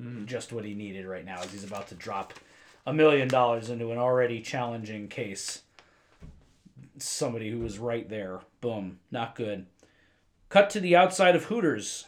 [0.00, 0.24] Mm-hmm.
[0.26, 2.32] Just what he needed right now is he's about to drop
[2.86, 5.62] a million dollars into an already challenging case.
[6.98, 8.40] Somebody who was right there.
[8.60, 8.98] Boom.
[9.10, 9.66] Not good.
[10.48, 12.06] Cut to the outside of Hooters,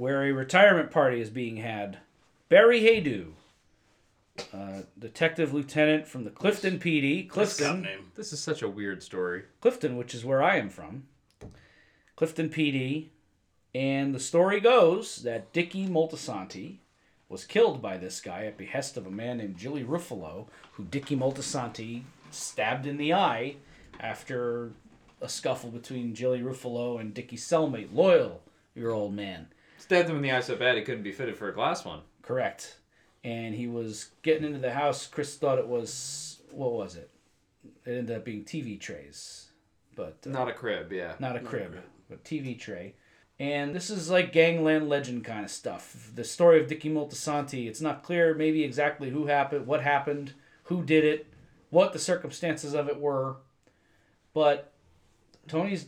[0.00, 1.98] where a retirement party is being had.
[2.48, 3.32] Barry Haydu,
[4.50, 7.24] uh, detective lieutenant from the Clifton PD.
[7.24, 7.82] That's Clifton.
[7.82, 8.10] name.
[8.14, 9.42] This is such a weird story.
[9.60, 11.02] Clifton, which is where I am from.
[12.16, 13.08] Clifton PD.
[13.74, 16.78] And the story goes that Dicky Moltisanti
[17.28, 21.14] was killed by this guy at behest of a man named Jilly Ruffalo, who Dicky
[21.14, 23.56] Moltisanti stabbed in the eye
[24.00, 24.72] after
[25.20, 28.40] a scuffle between Jilly Ruffalo and Dicky's cellmate, Loyal,
[28.74, 29.48] your old man.
[29.80, 32.00] Stabbed him in the eye so bad he couldn't be fitted for a glass one.
[32.22, 32.76] Correct.
[33.24, 35.06] And he was getting into the house.
[35.06, 37.10] Chris thought it was, what was it?
[37.84, 39.50] It ended up being TV trays.
[39.96, 41.14] But uh, Not a crib, yeah.
[41.18, 41.76] not a crib,
[42.08, 42.94] but TV tray.
[43.38, 46.10] And this is like gangland legend kind of stuff.
[46.14, 50.84] The story of Dicky Moltisanti, it's not clear maybe exactly who happened, what happened, who
[50.84, 51.26] did it,
[51.70, 53.36] what the circumstances of it were.
[54.34, 54.72] But
[55.48, 55.86] Tony's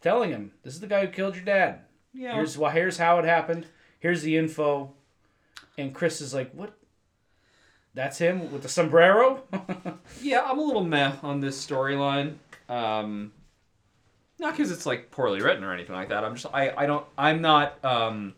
[0.00, 1.80] telling him, this is the guy who killed your dad.
[2.18, 2.34] Yeah.
[2.34, 3.66] Here's why here's how it happened.
[4.00, 4.92] Here's the info.
[5.76, 6.76] And Chris is like, "What?
[7.94, 9.44] That's him with the sombrero?"
[10.20, 12.34] Yeah, I'm a little meh on this storyline.
[12.68, 13.32] Um,
[14.40, 16.24] not because it's like poorly written or anything like that.
[16.24, 18.34] I'm just I I don't I'm not um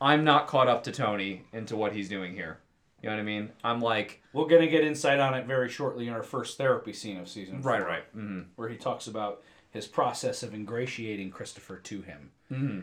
[0.00, 2.58] I'm not caught up to Tony into what he's doing here.
[3.02, 3.50] You know what I mean?
[3.64, 7.18] I'm like, We're gonna get insight on it very shortly in our first therapy scene
[7.18, 8.04] of season four, right, right.
[8.12, 12.30] hmm where he talks about his process of ingratiating Christopher to him.
[12.48, 12.80] hmm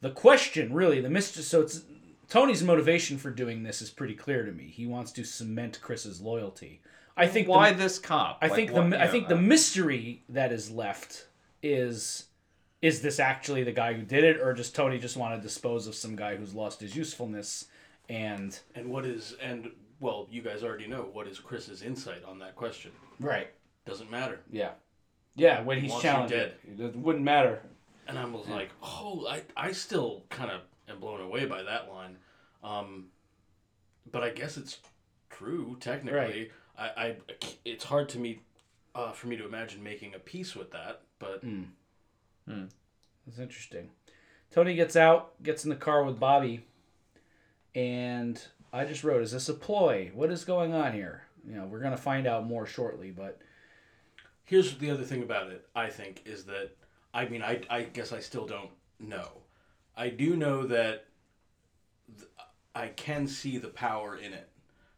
[0.00, 1.42] The question, really, the mystery.
[1.42, 1.82] So it's
[2.28, 4.64] Tony's motivation for doing this is pretty clear to me.
[4.64, 6.80] He wants to cement Chris's loyalty.
[7.16, 8.38] I think the- Why this cop?
[8.40, 11.26] I Like, think what- the I yeah, think the uh, mystery that is left
[11.62, 12.26] is
[12.80, 15.86] is this actually the guy who did it, or just Tony just want to dispose
[15.86, 17.66] of some guy who's lost his usefulness?
[18.08, 19.70] And And what is and
[20.00, 22.90] well, you guys already know what is Chris's insight on that question.
[23.18, 23.48] right,
[23.84, 24.40] Doesn't matter.
[24.50, 24.70] yeah,
[25.36, 25.60] yeah.
[25.60, 26.54] When he's Wants challenged, dead.
[26.78, 27.60] it wouldn't matter.
[28.10, 31.88] And I was like, oh, I, I still kind of am blown away by that
[31.88, 32.16] line.
[32.62, 33.06] Um,
[34.10, 34.78] but I guess it's
[35.30, 36.50] true technically.
[36.78, 37.16] I, I
[37.64, 38.40] it's hard to me
[38.94, 41.42] uh, for me to imagine making a piece with that, but
[43.26, 43.90] That's interesting.
[44.50, 46.64] Tony gets out, gets in the car with Bobby,
[47.74, 48.42] and
[48.72, 50.10] I just wrote, "Is this a ploy?
[50.14, 53.38] What is going on here?" You know, we're gonna find out more shortly, but
[54.44, 55.68] here's the other thing about it.
[55.76, 56.70] I think is that
[57.12, 59.28] I mean I I guess I still don't know.
[59.96, 61.06] I do know that
[62.16, 62.30] th-
[62.74, 64.48] I can see the power in it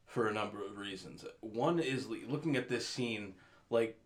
[0.07, 1.25] for a number of reasons.
[1.41, 3.35] One is looking at this scene
[3.71, 3.99] like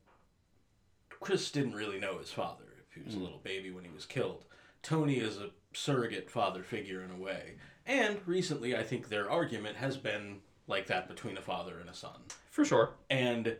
[1.09, 3.23] Chris didn't really know his father if he was a mm.
[3.23, 4.45] little baby when he was killed.
[4.83, 7.57] Tony is a surrogate father figure in a way.
[7.85, 11.95] And recently I think their argument has been like that between a father and a
[11.95, 12.95] son for sure.
[13.11, 13.57] and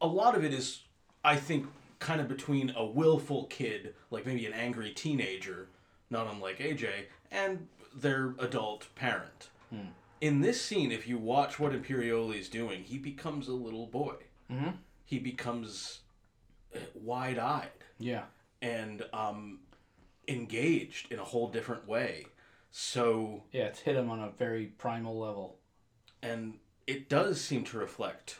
[0.00, 0.82] a lot of it is
[1.24, 1.66] i think
[2.04, 5.68] kind of between a willful kid like maybe an angry teenager
[6.10, 6.84] not unlike aj
[7.30, 7.66] and
[8.04, 9.48] their adult parent.
[10.20, 14.16] In this scene if you watch what imperioli's doing he becomes a little boy.
[14.50, 14.74] Mhm.
[15.04, 16.00] he becomes
[16.74, 17.78] uh, wide-eyed.
[17.98, 18.24] Yeah,
[18.60, 19.60] and um,
[20.28, 22.26] engaged in a whole different way.
[22.70, 25.58] So yeah, it's hit him on a very primal level.
[26.22, 26.54] and
[26.86, 28.38] it does seem to reflect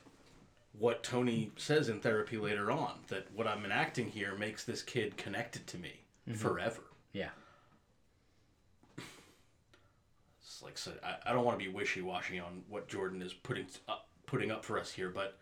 [0.79, 5.17] what Tony says in therapy later on that what I'm enacting here makes this kid
[5.17, 6.39] connected to me mm-hmm.
[6.39, 6.83] forever.
[7.13, 7.31] Yeah,
[10.43, 13.33] It's like so, I, I don't want to be wishy washy on what Jordan is
[13.33, 15.37] putting up, putting up for us here, but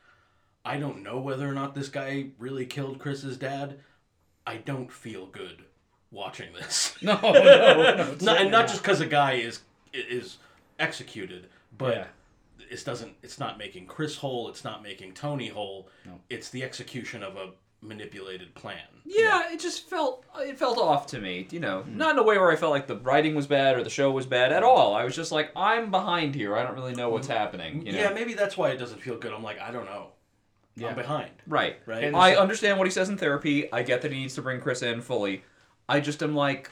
[0.64, 3.80] I don't know whether or not this guy really killed Chris's dad.
[4.47, 5.64] I don't feel good
[6.11, 6.95] watching this.
[7.03, 9.61] no, no, no, not, and not just because a guy is
[9.93, 10.39] is
[10.78, 12.07] executed, but Yeah.
[12.73, 13.12] It doesn't.
[13.23, 14.49] It's not making Chris whole.
[14.49, 15.89] It's not making Tony whole.
[16.07, 16.20] No.
[16.31, 17.51] It's the execution of a
[17.85, 18.79] manipulated plan.
[19.05, 21.49] Yeah, it just felt it felt off to me.
[21.51, 21.97] You know, Hmm.
[21.97, 24.11] not in a way where I felt like the writing was bad or the show
[24.11, 24.95] was bad at all.
[24.95, 26.57] I was just like, I'm behind here.
[26.57, 27.85] I don't really know what's happening.
[27.87, 27.99] You know?
[27.99, 29.33] Yeah, maybe that's why it doesn't feel good.
[29.33, 30.09] I'm like, I don't know.
[30.77, 30.89] Yeah.
[30.89, 31.31] I'm behind.
[31.47, 31.77] Right.
[31.85, 32.05] Right.
[32.05, 33.70] And I understand what he says in therapy.
[33.73, 35.43] I get that he needs to bring Chris in fully.
[35.89, 36.70] I just am like,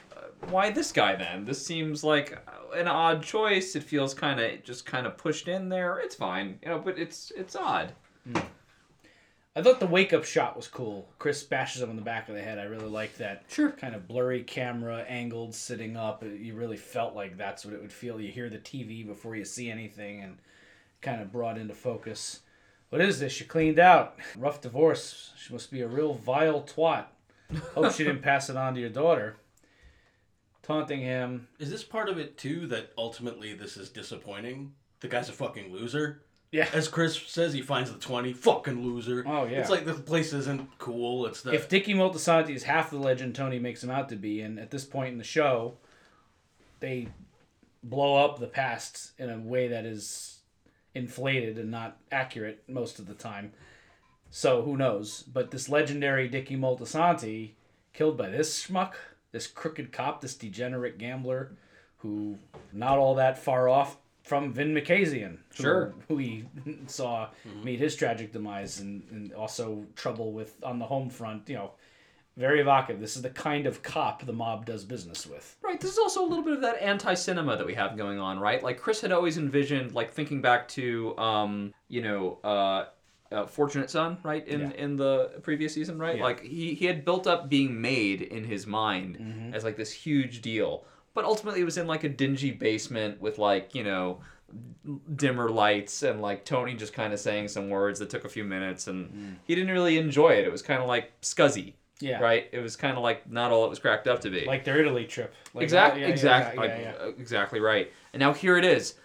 [0.49, 1.45] why this guy then?
[1.45, 2.37] This seems like
[2.73, 3.75] an odd choice.
[3.75, 5.99] It feels kind of just kind of pushed in there.
[5.99, 7.93] It's fine, you know, but it's it's odd.
[8.25, 8.39] Hmm.
[9.53, 11.09] I thought the wake up shot was cool.
[11.19, 12.57] Chris bashes him on the back of the head.
[12.57, 13.43] I really liked that.
[13.49, 13.71] Sure.
[13.71, 16.23] Kind of blurry camera, angled, sitting up.
[16.23, 18.21] You really felt like that's what it would feel.
[18.21, 20.37] You hear the TV before you see anything and
[21.01, 22.39] kind of brought into focus.
[22.91, 23.33] What is this?
[23.33, 24.15] She cleaned out.
[24.37, 25.33] Rough divorce.
[25.37, 27.07] She must be a real vile twat.
[27.73, 29.35] Hope she didn't pass it on to your daughter.
[30.63, 31.47] Taunting him.
[31.59, 34.73] Is this part of it too that ultimately this is disappointing?
[34.99, 36.21] The guy's a fucking loser.
[36.51, 36.67] Yeah.
[36.73, 38.33] As Chris says, he finds the twenty.
[38.33, 39.23] Fucking loser.
[39.25, 39.59] Oh, yeah.
[39.59, 41.25] It's like the place isn't cool.
[41.25, 44.41] It's the If Dicky Moltisanti is half the legend Tony makes him out to be,
[44.41, 45.77] and at this point in the show,
[46.81, 47.07] they
[47.83, 50.39] blow up the past in a way that is
[50.93, 53.53] inflated and not accurate most of the time.
[54.29, 55.23] So who knows?
[55.23, 57.51] But this legendary Dicky Moltisanti,
[57.93, 58.93] killed by this schmuck,
[59.31, 61.51] this crooked cop, this degenerate gambler,
[61.97, 62.37] who
[62.73, 65.93] not all that far off from Vin Makazian, who- Sure.
[66.07, 66.45] who we
[66.87, 67.29] saw
[67.63, 71.47] meet his tragic demise and, and also trouble with on the home front.
[71.49, 71.71] You know,
[72.37, 73.01] very evocative.
[73.01, 75.55] This is the kind of cop the mob does business with.
[75.61, 75.79] Right.
[75.81, 78.63] This is also a little bit of that anti-cinema that we have going on, right?
[78.63, 82.85] Like Chris had always envisioned, like thinking back to, um, you know, uh,
[83.31, 84.45] uh, Fortunate Son, right?
[84.47, 84.71] In Yeah.
[84.71, 86.17] in the previous season, right?
[86.17, 86.23] Yeah.
[86.23, 89.53] Like he he had built up being made in his mind Mm-hmm.
[89.53, 93.37] as like this huge deal, but ultimately it was in like a dingy basement with
[93.37, 94.19] like you know
[95.15, 98.43] dimmer lights and like Tony just kind of saying some words that took a few
[98.43, 100.45] minutes and he didn't really enjoy it.
[100.45, 101.67] It was kind of like scuzzy.
[101.67, 101.73] Mm.
[102.01, 102.19] Yeah.
[102.19, 102.49] Right.
[102.51, 104.43] It was kind of like not all it was cracked up to be.
[104.45, 105.33] Like their Italy trip.
[105.53, 106.91] Like, exactly, yeah, exactly, yeah, yeah, yeah.
[106.93, 107.91] like, uh, exactly right.
[108.13, 108.95] And now here it is,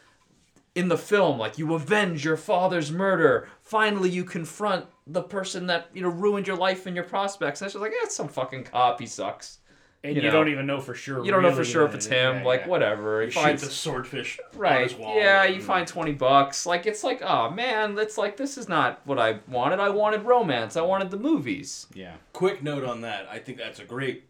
[0.77, 3.49] in the film, like you avenge your father's murder.
[3.63, 7.61] Finally, you confront the person that you know ruined your life and your prospects.
[7.61, 9.01] And it's just like, yeah, it's some fucking cop.
[9.01, 9.59] He sucks.
[10.05, 10.35] and you you, know.
[10.35, 11.25] don't even know for sure.
[11.25, 12.37] You don't know for sure if it's him.
[12.37, 12.69] yeah, like yeah.
[12.69, 13.23] whatever.
[13.23, 14.83] You He shoot finds the swordfish on right.
[14.91, 15.17] his wall.
[15.17, 16.67] Yeah, you find twenty bucks.
[16.67, 19.81] Like it's like, oh man, it's like this is not what I wanted.
[19.81, 20.77] I wanted romance.
[20.77, 21.87] I wanted the movies.
[21.95, 22.17] Yeah.
[22.35, 23.27] Quick note on that.
[23.31, 24.25] I think that's a great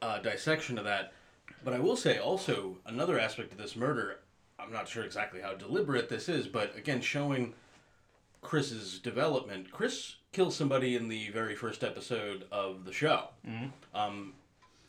[0.00, 1.12] uh, dissection of that.
[1.64, 4.20] But I will say also another aspect of this murder.
[4.58, 7.54] I'm not sure exactly how deliberate this is, but again, showing
[8.42, 9.70] Chris's development.
[9.70, 13.28] Chris kills somebody in the very first episode of the show.
[13.94, 14.34] Um,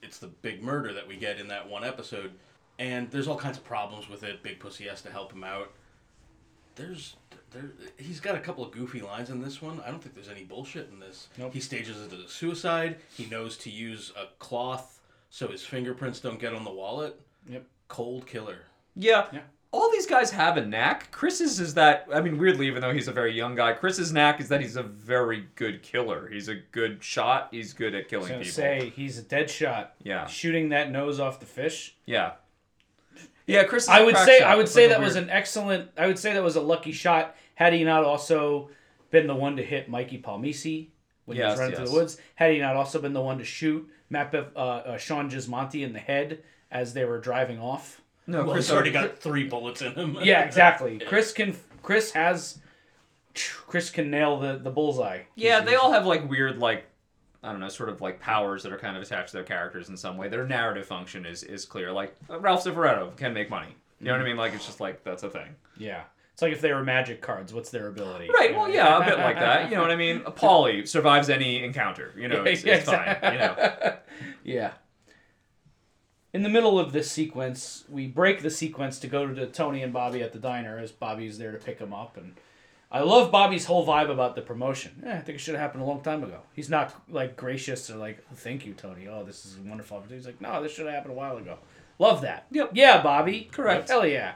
[0.02, 2.32] it's the big murder that we get in that one episode,
[2.78, 4.44] and there's all kinds of problems with it.
[4.44, 5.72] Big Pussy has to help him out.
[6.76, 7.16] There's
[7.52, 9.82] there, he's got a couple of goofy lines in this one.
[9.86, 11.28] I don't think there's any bullshit in this.
[11.38, 11.54] Nope.
[11.54, 12.98] He stages it as a suicide.
[13.16, 15.00] He knows to use a cloth
[15.30, 17.20] so his fingerprints don't get on the wallet.
[17.50, 17.66] Yep.
[17.88, 18.60] Cold killer.
[18.96, 19.28] Yeah.
[19.32, 19.42] Yeah.
[19.72, 21.12] All these guys have a knack.
[21.12, 24.42] Chris's is that I mean, weirdly, even though he's a very young guy, Chris's knack
[24.42, 26.28] is that he's a very good killer.
[26.28, 27.50] He's a good shot.
[27.52, 28.46] He's good at I was killing people.
[28.52, 29.94] say he's a dead shot.
[30.02, 30.26] Yeah.
[30.26, 31.96] Shooting that nose off the fish.
[32.06, 32.34] Yeah.
[33.46, 33.84] Yeah, Chris.
[33.84, 34.42] Is I would say.
[34.42, 35.90] I would It's say like that was an excellent.
[35.98, 37.36] I would say that was a lucky shot.
[37.56, 38.70] Had he not also
[39.12, 40.88] been the one to hit Mikey Palmice
[41.26, 43.44] when he was running through the woods, had he not also been the one to
[43.44, 48.02] shoot Matt uh, uh, Sean Gismonte in the head as they were driving off.
[48.30, 48.44] No.
[48.44, 50.18] Well, Chris he's already got three bullets in him.
[50.22, 51.00] Yeah, exactly.
[51.00, 51.56] Chris can.
[51.82, 52.60] Chris has.
[53.68, 55.22] Chris can nail the the bullseye.
[55.36, 56.86] Yeah, they all have like weird like
[57.44, 59.90] I don't know, sort of like powers that are kind of attached to their characters
[59.90, 60.28] in some way.
[60.28, 61.92] Their narrative function is is clear.
[61.92, 63.76] Like Ralph Cifaretto can make money.
[64.00, 64.38] You know what I mean?
[64.38, 65.56] Like it's just like that's a thing.
[65.78, 66.04] Yeah,
[66.34, 67.54] it's like if they were magic cards.
[67.54, 68.30] What's their ability?
[68.34, 68.52] Right.
[68.52, 69.70] You Well, yeah, a bit like that.
[69.70, 70.20] You know what I mean?
[70.22, 72.14] Paulie survives any encounter.
[72.18, 73.18] You know, it's, it's fine.
[73.24, 73.96] You know.
[74.44, 74.72] Yeah.
[76.32, 79.92] In the middle of this sequence, we break the sequence to go to Tony and
[79.92, 82.18] Bobby at the diner as Bobby's there to pick him up.
[82.18, 82.36] And
[82.92, 85.04] I love Bobby's whole vibe about the promotion.
[85.06, 86.42] Eh, I think it should have happened a long time ago.
[86.54, 89.08] He's not like gracious or like, thank you, Tony.
[89.08, 90.20] Oh, this is a wonderful opportunity.
[90.20, 91.58] He's like, no, this should have happened a while ago.
[91.98, 92.46] Love that.
[92.52, 92.72] Yep.
[92.74, 93.50] Yeah, Bobby.
[93.52, 93.90] Correct.
[93.90, 94.34] Hell yeah.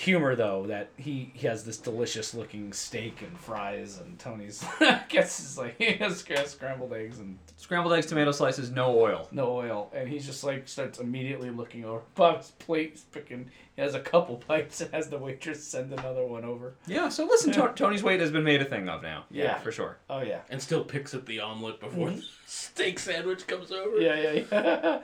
[0.00, 4.64] Humor though that he, he has this delicious looking steak and fries and Tony's
[5.08, 9.26] gets his like he has scrambled eggs and Scrambled eggs, tomato slices, no oil.
[9.32, 13.00] no oil, and he's just like starts immediately looking over Bob's plate.
[13.12, 13.48] Picking.
[13.76, 16.74] He has a couple bites and has the waitress send another one over.
[16.86, 17.08] Yeah.
[17.08, 19.24] So listen, To- Tony's weight has been made a thing of now.
[19.30, 19.58] Yeah.
[19.60, 19.96] for sure.
[20.10, 22.16] Oh yeah, And still picks at the omelet before mm-hmm.
[22.18, 23.96] the steak sandwich comes over.
[23.98, 24.98] yeah, yeah, yeah.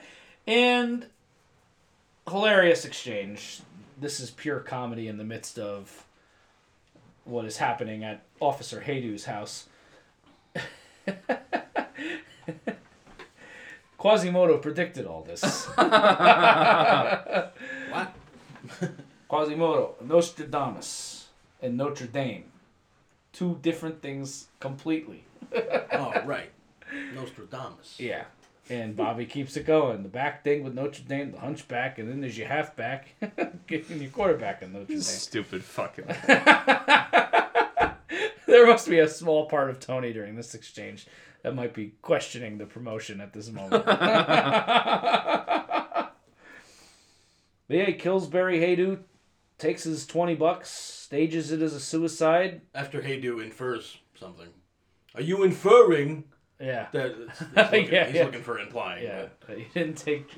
[0.47, 1.07] and
[2.29, 3.61] hilarious exchange.
[4.01, 6.07] This is pure comedy in the midst of
[7.25, 9.67] what is happening at Officer Haydu's house.
[13.99, 15.69] Quasimodo predicted all this.
[17.91, 18.15] What?
[19.29, 21.27] Quasimodo, Nostradamus,
[21.61, 22.45] and Notre Dame.
[23.33, 25.25] Two different things completely.
[25.93, 26.51] Oh, right.
[27.15, 27.99] Nostradamus.
[27.99, 28.25] Yeah.
[28.69, 30.03] And Bobby keeps it going.
[30.03, 33.15] The back thing with Notre Dame, the hunchback, and then there's your halfback,
[33.67, 35.01] getting your quarterback in Notre Dame.
[35.01, 36.05] Stupid fucking.
[38.47, 41.07] there must be a small part of Tony during this exchange
[41.43, 43.85] that might be questioning the promotion at this moment.
[43.87, 43.97] but
[47.69, 48.99] yeah, he kills Haydu,
[49.59, 52.61] takes his 20 bucks, stages it as a suicide.
[52.75, 54.49] After Haydu infers something.
[55.15, 56.25] Are you inferring
[56.61, 56.87] Yeah.
[56.93, 58.25] that he's looking, Yeah, he's yeah.
[58.25, 59.05] looking for implying?
[59.05, 60.31] Yeah, but- he didn't take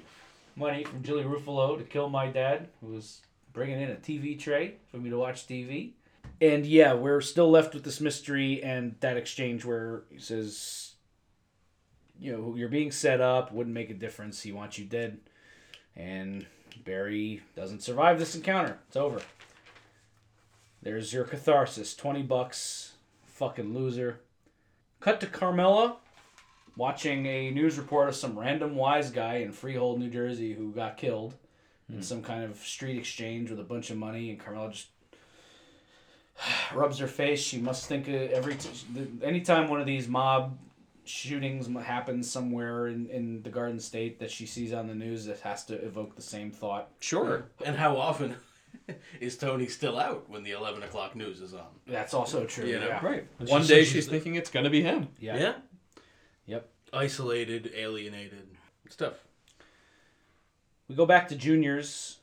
[0.57, 3.21] money from Jilly Ruffalo to kill my dad, who was
[3.53, 5.93] bringing in a TV tray for me to watch TV.
[6.41, 10.93] And yeah, we're still left with this mystery and that exchange where he says,
[12.19, 14.43] you know, you're being set up, wouldn't make a difference.
[14.43, 15.19] He wants you dead.
[15.97, 16.47] And
[16.85, 18.79] Barry doesn't survive this encounter.
[18.89, 19.21] It's over.
[20.83, 22.93] There's your catharsis 20 bucks.
[23.27, 24.21] Fucking loser.
[25.01, 25.97] Cut to Carmela
[26.77, 30.97] watching a news report of some random wise guy in Freehold, New Jersey, who got
[30.97, 31.35] killed
[31.89, 32.03] in hmm.
[32.03, 34.89] some kind of street exchange with a bunch of money, and Carmela just
[36.75, 37.41] rubs her face.
[37.41, 38.71] She must think of every t-
[39.23, 40.57] anytime one of these mob
[41.05, 45.41] shootings happens somewhere in, in the Garden State that she sees on the news, it
[45.41, 46.89] has to evoke the same thought.
[47.01, 47.45] Sure.
[47.65, 48.37] And how often
[49.21, 51.67] is Tony still out when the 11 o'clock news is on?
[51.87, 52.67] That's also true.
[52.67, 53.05] You know, yeah.
[53.05, 53.27] Right.
[53.39, 55.09] And One she day says she's that- thinking it's gonna be him.
[55.19, 55.37] Yeah.
[55.37, 55.63] Yep.
[56.93, 58.47] Isolated, alienated
[58.89, 59.15] stuff.
[60.89, 62.19] We go back to juniors.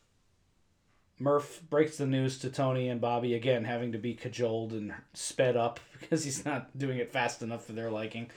[1.18, 5.58] Murph breaks the news to Tony and Bobby again, having to be cajoled and sped
[5.58, 8.30] up because he's not doing it fast enough for their liking.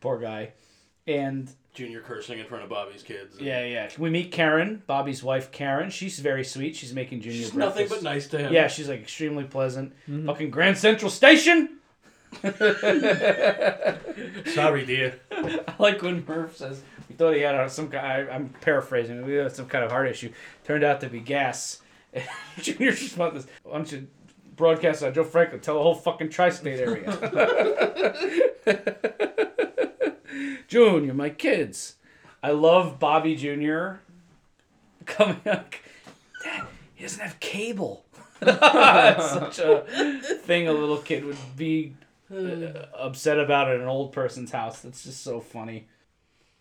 [0.00, 0.52] Poor guy.
[1.06, 3.40] And Junior cursing in front of Bobby's kids.
[3.40, 3.90] yeah, yeah.
[3.98, 5.90] We meet Karen, Bobby's wife, Karen.
[5.90, 6.76] She's very sweet.
[6.76, 8.52] She's making Junior She's nothing but nice to him.
[8.52, 9.92] Yeah, she's like extremely pleasant.
[10.08, 10.26] Mm-hmm.
[10.26, 11.78] Fucking Grand Central Station.
[14.54, 15.20] Sorry, dear.
[15.30, 18.28] I like when Murph says, "We thought he had uh, some kind.
[18.28, 19.24] I, I'm paraphrasing.
[19.24, 20.32] We had some kind of heart issue.
[20.64, 21.80] Turned out to be gas.
[22.58, 24.06] Junior's response was, "Why don't you
[24.56, 25.60] broadcast on Joe Franklin?
[25.60, 28.54] Tell the whole fucking tri-state area."
[30.68, 31.96] Junior, my kids.
[32.42, 33.96] I love Bobby Jr.
[35.04, 35.74] coming up.
[36.42, 36.64] Dad,
[36.94, 38.06] he doesn't have cable.
[38.40, 39.82] That's such a
[40.42, 41.94] thing a little kid would be
[42.32, 44.80] Uh, upset about at an old person's house.
[44.80, 45.86] That's just so funny.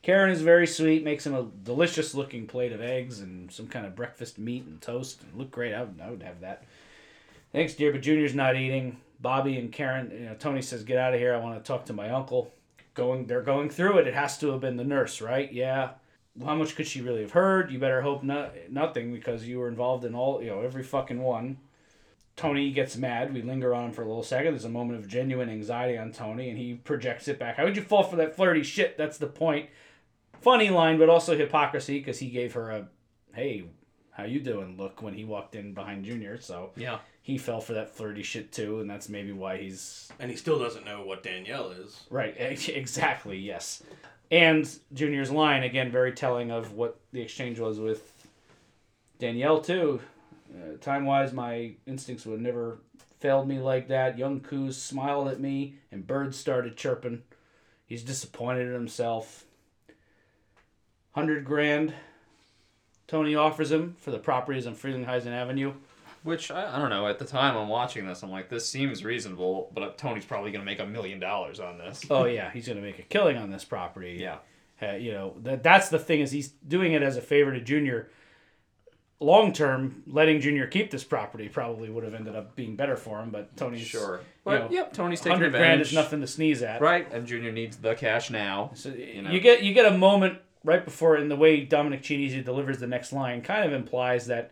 [0.02, 3.86] Karen is very sweet, makes him a delicious looking plate of eggs and some kind
[3.86, 5.22] of breakfast meat and toast.
[5.22, 5.74] And look great.
[5.74, 6.64] I would, I would have that.
[7.52, 8.98] Thanks, dear, but Junior's not eating.
[9.20, 11.34] Bobby and Karen, you know, Tony says, "Get out of here.
[11.34, 12.52] I want to talk to my uncle."
[12.94, 14.08] Going, they're going through it.
[14.08, 15.52] It has to have been the nurse, right?
[15.52, 15.92] Yeah.
[16.36, 17.72] Well, how much could she really have heard?
[17.72, 21.22] You better hope not nothing because you were involved in all, you know, every fucking
[21.22, 21.58] one.
[22.42, 23.34] Tony gets mad.
[23.34, 24.54] We linger on him for a little second.
[24.54, 27.58] There's a moment of genuine anxiety on Tony, and he projects it back.
[27.58, 28.98] How would you fall for that flirty shit?
[28.98, 29.70] That's the point.
[30.42, 32.88] Funny line, but also hypocrisy because he gave her a,
[33.36, 33.66] "Hey,
[34.14, 36.40] how you doing?" look when he walked in behind Junior.
[36.42, 36.98] So Yeah.
[37.22, 40.58] he fell for that flirty shit too, and that's maybe why he's And he still
[40.58, 42.08] doesn't know what Danielle is.
[42.10, 42.36] right.
[42.70, 43.38] Exactly.
[43.38, 43.84] Yes.
[44.32, 48.12] And Junior's line again, very telling of what the exchange was with
[49.20, 50.02] Danielle too.
[50.54, 52.80] Uh, time wise, my instincts would have never
[53.20, 54.18] failed me like that.
[54.18, 57.22] Young Coos smiled at me, and birds started chirping.
[57.86, 59.46] He's disappointed in himself.
[61.14, 61.94] Hundred grand.
[63.08, 65.74] Tony offers him for the properties on Frelinghuysen Avenue.
[66.24, 67.08] Which I, I don't know.
[67.08, 70.64] At the time I'm watching this, I'm like, this seems reasonable, but Tony's probably gonna
[70.66, 72.02] make a million dollars on this.
[72.10, 74.18] Oh yeah, he's gonna make a killing on this property.
[74.20, 74.38] Yeah.
[74.82, 77.60] Uh, you know that that's the thing is he's doing it as a favor to
[77.60, 78.10] Junior.
[79.22, 83.20] Long term, letting Junior keep this property probably would have ended up being better for
[83.22, 83.30] him.
[83.30, 84.18] But Tony's Sure.
[84.18, 86.82] you But know, yep, Tony's taking hundred grand is nothing to sneeze at.
[86.82, 88.72] Right, and Junior needs the cash now.
[88.74, 89.40] So you, know.
[89.40, 93.14] get you get a moment right before in the way Dominic Chianese delivers the next
[93.14, 94.52] line kind of implies that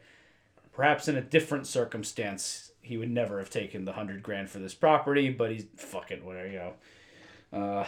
[0.71, 4.75] perhaps in a different circumstance he would never have taken the hundred grand for this
[4.75, 6.73] property, but he's fucking whatever you know.
[7.51, 7.87] Uh,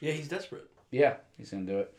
[0.00, 0.66] Yeah, he's desperate.
[0.90, 1.92] Yeah, he's gonna do it.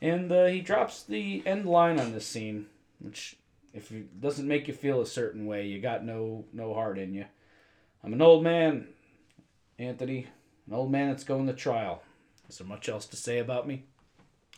[0.00, 2.66] And uh, he drops the end line on this scene,
[3.04, 3.36] which
[3.74, 7.12] if it doesn't make you feel a certain way, you got no no heart in
[7.12, 7.26] you.
[8.02, 8.88] I'm an old man,
[9.78, 10.26] Anthony,
[10.66, 12.02] an old man that's going to trial.
[12.48, 13.84] Is there much else to say about me?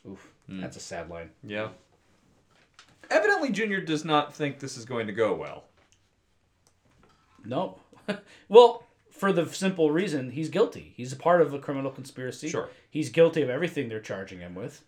[0.09, 0.61] Oof, hmm.
[0.61, 1.31] that's a sad line.
[1.43, 1.69] Yeah.
[3.11, 5.65] Evidently, Junior does not think this is going to go well.
[7.45, 7.79] No,
[8.49, 10.93] well, for the simple reason he's guilty.
[10.97, 12.49] He's a part of a criminal conspiracy.
[12.49, 12.71] Sure.
[12.91, 14.85] He's guilty of everything they're charging him with.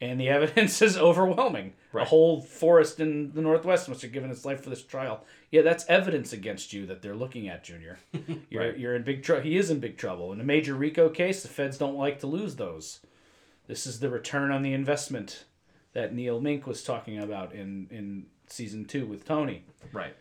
[0.00, 1.74] And the evidence is overwhelming.
[1.94, 5.24] A whole forest in the Northwest must have given its life for this trial.
[5.50, 7.98] Yeah, that's evidence against you that they're looking at, Junior.
[8.50, 8.78] You're, Right.
[8.78, 9.42] you're in big trouble.
[9.42, 10.32] He is in big trouble.
[10.32, 13.00] In a major RICO case, the feds don't like to lose those.
[13.66, 15.44] This is the return on the investment
[15.92, 19.64] that Neil Mink was talking about in, in season two with Tony.
[19.92, 20.14] Right.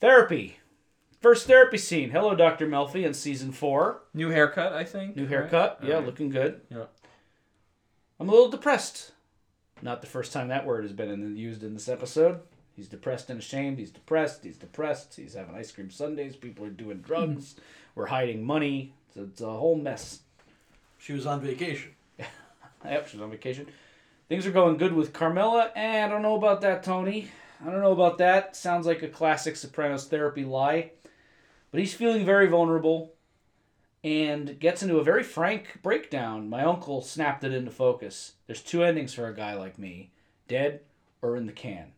[0.00, 0.58] Therapy.
[1.20, 2.10] First therapy scene.
[2.10, 2.66] Hello, Dr.
[2.66, 4.02] Melfi in season four.
[4.12, 5.14] New haircut, I think.
[5.16, 5.30] New right?
[5.30, 5.78] haircut.
[5.82, 6.06] Yeah, Alright.
[6.06, 6.60] looking good.
[6.68, 6.84] Yeah.
[8.22, 9.10] I'm a little depressed.
[9.82, 12.38] Not the first time that word has been in, used in this episode.
[12.76, 13.80] He's depressed and ashamed.
[13.80, 14.44] He's depressed.
[14.44, 15.16] He's depressed.
[15.16, 16.36] He's having ice cream sundaes.
[16.36, 17.56] People are doing drugs.
[17.96, 18.92] We're hiding money.
[19.08, 20.20] It's a, it's a whole mess.
[20.98, 21.90] She was on vacation.
[22.84, 23.66] Yep, she's on vacation.
[24.28, 25.72] Things are going good with Carmela.
[25.74, 27.28] Eh, I don't know about that, Tony.
[27.60, 28.54] I don't know about that.
[28.54, 30.92] Sounds like a classic Sopranos therapy lie.
[31.72, 33.14] But he's feeling very vulnerable
[34.04, 36.48] and gets into a very frank breakdown.
[36.48, 38.32] My uncle snapped it into focus.
[38.46, 40.10] There's two endings for a guy like me
[40.48, 40.80] dead
[41.20, 41.92] or in the can.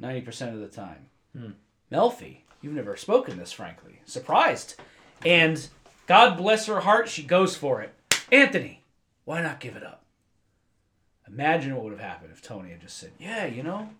[0.00, 1.06] 90% of the time.
[1.36, 1.50] Hmm.
[1.90, 4.00] Melfi, you've never spoken this frankly.
[4.04, 4.76] Surprised.
[5.24, 5.66] And
[6.06, 7.94] God bless her heart, she goes for it.
[8.30, 8.82] Anthony,
[9.24, 10.04] why not give it up?
[11.26, 13.90] Imagine what would have happened if Tony had just said, Yeah, you know,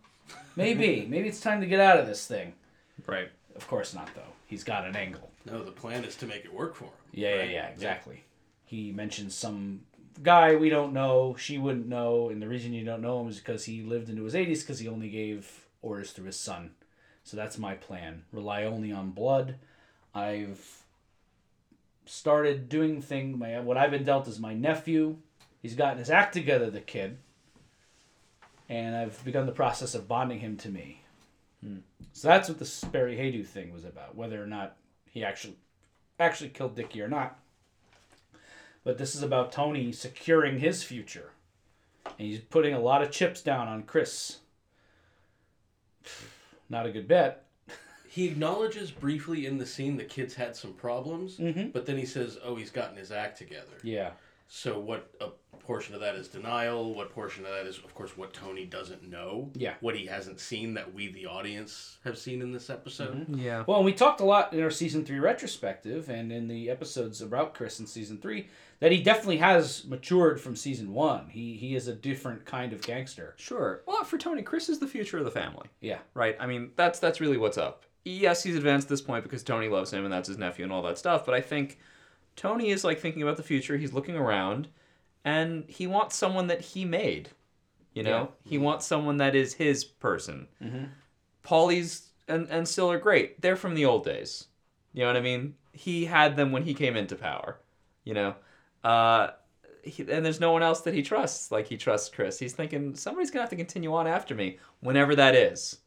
[0.56, 1.06] maybe.
[1.10, 2.54] maybe it's time to get out of this thing.
[3.06, 3.28] Right.
[3.54, 4.22] Of course not, though.
[4.46, 5.30] He's got an angle.
[5.50, 6.92] No, the plan is to make it work for him.
[7.12, 7.48] Yeah, right?
[7.48, 8.24] yeah, yeah, exactly.
[8.64, 9.80] He mentions some
[10.22, 13.38] guy we don't know, she wouldn't know, and the reason you don't know him is
[13.38, 16.72] because he lived into his 80s because he only gave orders through his son.
[17.24, 18.24] So that's my plan.
[18.32, 19.56] Rely only on blood.
[20.14, 20.82] I've
[22.06, 25.18] started doing thing my what I've been dealt is my nephew.
[25.60, 27.18] He's gotten his act together, the kid.
[28.68, 31.02] And I've begun the process of bonding him to me.
[31.62, 31.78] Hmm.
[32.12, 34.76] So that's what the Barry Haydu thing was about, whether or not
[35.18, 35.56] he actually
[36.20, 37.38] actually killed Dickie or not.
[38.84, 41.32] But this is about Tony securing his future.
[42.06, 44.38] And he's putting a lot of chips down on Chris.
[46.70, 47.44] Not a good bet.
[48.08, 51.72] He acknowledges briefly in the scene the kids had some problems, Mhm.
[51.72, 54.12] but then he says, "Oh, he's gotten his act together." Yeah.
[54.48, 56.94] So what a portion of that is denial?
[56.94, 59.50] What portion of that is, of course, what Tony doesn't know?
[59.54, 59.74] Yeah.
[59.80, 63.14] What he hasn't seen that we, the audience, have seen in this episode?
[63.14, 63.34] Mm-hmm.
[63.38, 63.64] Yeah.
[63.66, 67.20] Well, and we talked a lot in our season three retrospective and in the episodes
[67.20, 68.48] about Chris in season three
[68.80, 71.28] that he definitely has matured from season one.
[71.28, 73.34] He he is a different kind of gangster.
[73.36, 73.82] Sure.
[73.86, 75.68] Well, for Tony, Chris is the future of the family.
[75.82, 75.98] Yeah.
[76.14, 76.38] Right?
[76.40, 77.84] I mean, that's that's really what's up.
[78.06, 80.72] Yes, he's advanced at this point because Tony loves him and that's his nephew and
[80.72, 81.78] all that stuff, but I think
[82.38, 83.76] Tony is like thinking about the future.
[83.76, 84.68] He's looking around
[85.24, 87.30] and he wants someone that he made.
[87.92, 88.32] You know?
[88.44, 90.46] He wants someone that is his person.
[90.62, 90.84] Mm-hmm.
[91.42, 93.40] Paulie's and, and Sil are great.
[93.42, 94.46] They're from the old days.
[94.92, 95.54] You know what I mean?
[95.72, 97.58] He had them when he came into power.
[98.04, 98.34] You know?
[98.84, 99.30] Uh,
[99.88, 102.38] he, and there's no one else that he trusts like he trusts Chris.
[102.38, 105.78] He's thinking somebody's gonna have to continue on after me, whenever that is.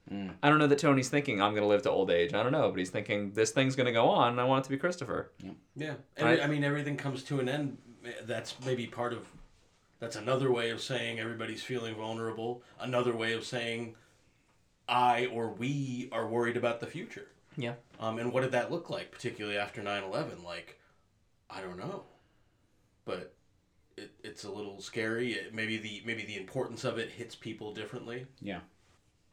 [0.43, 2.33] I don't know that Tony's thinking I'm gonna live to old age.
[2.33, 4.65] I don't know, but he's thinking this thing's gonna go on, and I want it
[4.65, 5.31] to be Christopher.
[5.39, 5.51] Yeah.
[5.75, 5.93] yeah.
[6.17, 6.41] And Right.
[6.41, 7.77] I mean, everything comes to an end.
[8.23, 9.25] That's maybe part of.
[9.99, 12.63] That's another way of saying everybody's feeling vulnerable.
[12.79, 13.95] Another way of saying
[14.89, 17.27] I or we are worried about the future.
[17.55, 17.75] Yeah.
[17.99, 20.43] Um, and what did that look like, particularly after 9 11?
[20.43, 20.79] Like,
[21.49, 22.03] I don't know.
[23.05, 23.33] But
[23.97, 25.33] it, it's a little scary.
[25.33, 28.27] It, maybe the maybe the importance of it hits people differently.
[28.41, 28.59] Yeah.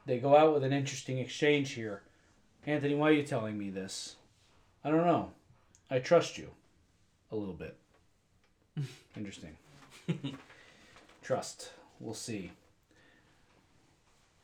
[0.06, 2.02] They go out with an interesting exchange here.
[2.66, 4.16] Anthony, why are you telling me this?
[4.84, 5.32] I don't know.
[5.90, 6.50] I trust you.
[7.30, 7.76] A little bit.
[9.16, 9.56] Interesting.
[11.22, 11.70] Trust.
[12.00, 12.52] We'll see.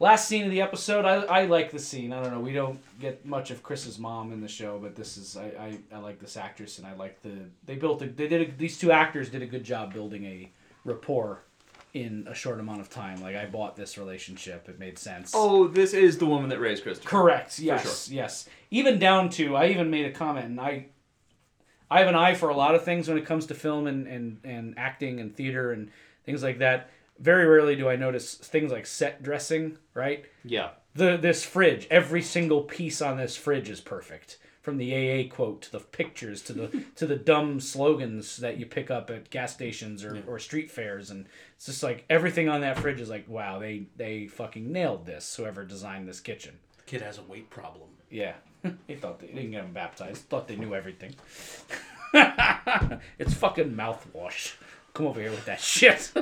[0.00, 2.12] Last scene of the episode, I, I like the scene.
[2.12, 2.40] I don't know.
[2.40, 5.78] We don't get much of Chris's mom in the show, but this is I, I,
[5.96, 7.32] I like this actress and I like the
[7.64, 10.50] they built a, they did a, these two actors did a good job building a
[10.84, 11.42] rapport
[11.94, 13.22] in a short amount of time.
[13.22, 14.68] Like I bought this relationship.
[14.68, 15.30] It made sense.
[15.32, 17.08] Oh, this is the woman that raised Christopher.
[17.08, 17.60] Correct.
[17.60, 18.10] Yes.
[18.10, 18.48] Yes.
[18.72, 20.86] Even down to I even made a comment, and I,
[21.88, 24.08] I have an eye for a lot of things when it comes to film and
[24.08, 25.90] and and acting and theater and
[26.26, 26.90] things like that.
[27.18, 29.78] Very rarely do I notice things like set dressing.
[29.94, 30.24] Right.
[30.44, 30.70] Yeah.
[30.94, 34.38] The this fridge, every single piece on this fridge is perfect.
[34.62, 38.66] From the AA quote to the pictures to the to the dumb slogans that you
[38.66, 41.26] pick up at gas stations or, or street fairs and
[41.56, 45.36] it's just like everything on that fridge is like wow they they fucking nailed this
[45.36, 46.54] whoever designed this kitchen.
[46.86, 47.88] Kid has a weight problem.
[48.10, 48.34] Yeah.
[48.86, 50.22] they thought they, they didn't get them baptized.
[50.28, 51.14] Thought they knew everything.
[53.18, 54.54] it's fucking mouthwash.
[54.92, 56.12] Come over here with that shit.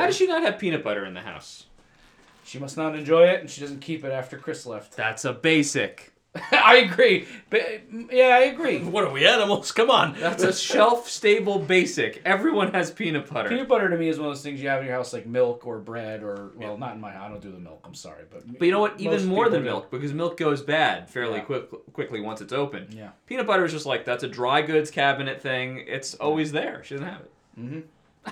[0.00, 1.66] How does she not have peanut butter in the house?
[2.42, 4.96] she must not enjoy it, and she doesn't keep it after Chris left.
[4.96, 6.12] That's a basic.
[6.52, 7.26] I agree.
[7.48, 7.62] But,
[8.10, 8.78] yeah, I agree.
[8.84, 9.70] What are we animals?
[9.72, 10.16] Come on.
[10.18, 12.22] That's a shelf stable basic.
[12.24, 13.48] Everyone has peanut butter.
[13.48, 15.26] Peanut butter to me is one of those things you have in your house, like
[15.26, 17.26] milk or bread, or well, not in my house.
[17.26, 17.80] I don't do the milk.
[17.84, 19.00] I'm sorry, but But you know what?
[19.00, 19.70] Even more people than do.
[19.70, 21.44] milk, because milk goes bad fairly Yeah.
[21.44, 22.88] quick, quickly once it's open.
[22.90, 23.10] Yeah.
[23.26, 25.84] Peanut butter is just like that's a dry goods cabinet thing.
[25.86, 26.82] It's always there.
[26.84, 27.30] She doesn't have it.
[27.60, 27.80] Mm-hmm.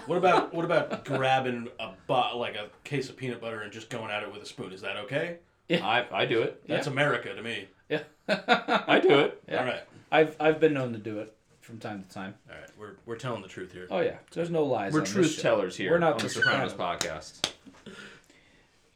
[0.07, 3.89] What about what about grabbing a bu- like a case of peanut butter and just
[3.91, 4.73] going at it with a spoon?
[4.73, 5.39] Is that okay?
[5.69, 5.87] Yeah.
[5.87, 6.63] I, I do it.
[6.67, 7.69] That's America to me.
[7.89, 8.03] Yeah.
[8.29, 9.43] I do it.
[9.51, 9.83] All right,
[10.13, 12.35] I've I've been known to do it from time to time.
[12.51, 12.69] all right.
[12.79, 13.87] We're we're telling the truth here.
[13.91, 14.93] Oh yeah, there's no lies.
[14.93, 15.43] We're on this truth show.
[15.43, 15.91] tellers here.
[15.93, 17.01] We're not on the the Sopranos Sopranos.
[17.03, 17.53] podcast.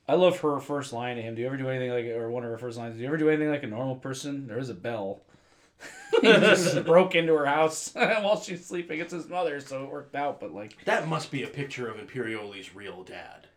[0.08, 1.34] I love her first line to him.
[1.34, 2.96] Do you ever do anything like, or one of her first lines?
[2.96, 4.46] Do you ever do anything like a normal person?
[4.46, 5.20] There is a bell.
[6.32, 9.00] he just broke into her house while she's sleeping.
[9.00, 10.40] It's his mother, so it worked out.
[10.40, 13.48] But like, That must be a picture of Imperioli's real dad.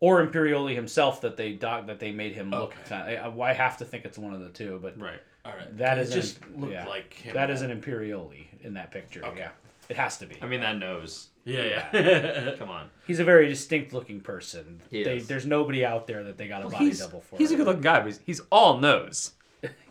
[0.00, 2.74] or Imperioli himself that they doc, that they made him look.
[2.86, 2.88] Okay.
[2.88, 5.20] Kind I, I have to think it's one of the two, but Right.
[5.44, 5.76] All right.
[5.78, 6.86] That it is just an- looked yeah.
[6.86, 7.34] like him.
[7.34, 9.24] that is an Imperioli in that picture.
[9.24, 9.40] Okay.
[9.40, 9.50] Yeah,
[9.88, 10.36] it has to be.
[10.40, 11.28] I mean, that nose.
[11.44, 12.54] Yeah, yeah.
[12.56, 12.88] Come on.
[13.08, 14.80] He's a very distinct looking person.
[14.90, 17.36] He They, there's nobody out there that they got a body double for.
[17.36, 19.32] he's a good looking guy, but he's, he's all nose.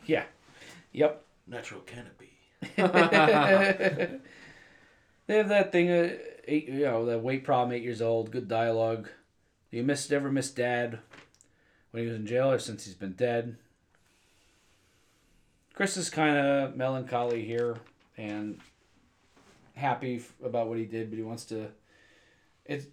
[0.06, 0.24] Yeah.
[0.94, 1.22] Yep.
[1.52, 2.32] Natural canopy.
[5.28, 8.50] They have that thing, uh, eight, you know, the weight problem, eight years old, good
[8.50, 9.08] dialogue.
[9.70, 11.00] You miss ever miss dad
[11.92, 13.56] when he was in jail or since he's been dead?
[15.74, 17.78] Chris is kind of melancholy here
[18.18, 18.60] and
[19.76, 21.70] happy f- about what he did, but he wants to.
[22.66, 22.88] It's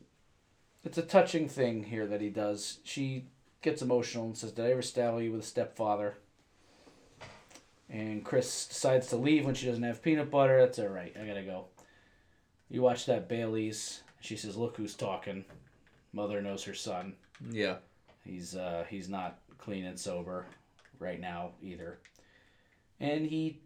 [0.85, 2.78] it's a touching thing here that he does.
[2.85, 3.24] She
[3.62, 6.18] gets emotional and says, "Did I ever stab you with a stepfather?"
[7.90, 10.60] And Chris decides to leave when she doesn't have peanut butter.
[10.60, 11.15] That's all right.
[11.20, 11.66] I gotta go.
[12.69, 14.02] You watch that Bailey's.
[14.20, 15.44] She says, "Look who's talking."
[16.12, 17.15] Mother knows her son.
[17.51, 17.77] Yeah.
[18.24, 20.47] He's uh, he's not clean and sober
[20.98, 21.98] right now either.
[23.01, 23.60] And he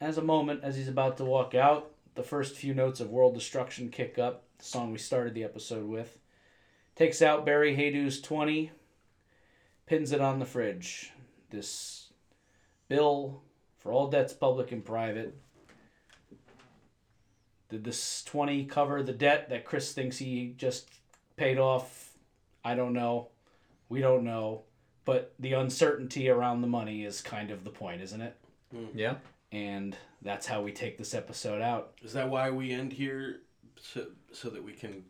[0.00, 1.90] has a moment as he's about to walk out.
[2.14, 5.86] The first few notes of World Destruction kick up, the song we started the episode
[5.86, 6.18] with.
[6.94, 8.70] Takes out Barry Haydu's 20,
[9.86, 11.12] pins it on the fridge.
[11.50, 12.12] This
[12.88, 13.42] bill
[13.84, 15.36] for all debts, public and private.
[17.68, 20.88] Did this 20 cover the debt that Chris thinks he just
[21.36, 22.14] paid off?
[22.64, 23.28] I don't know.
[23.88, 24.62] We don't know.
[25.04, 28.36] But the uncertainty around the money is kind of the point, isn't it?
[28.72, 28.86] Hmm.
[28.94, 29.16] Yeah.
[29.52, 31.92] And that's how we take this episode out.
[32.02, 33.40] Is that why we end here?
[33.78, 35.04] So, so that we can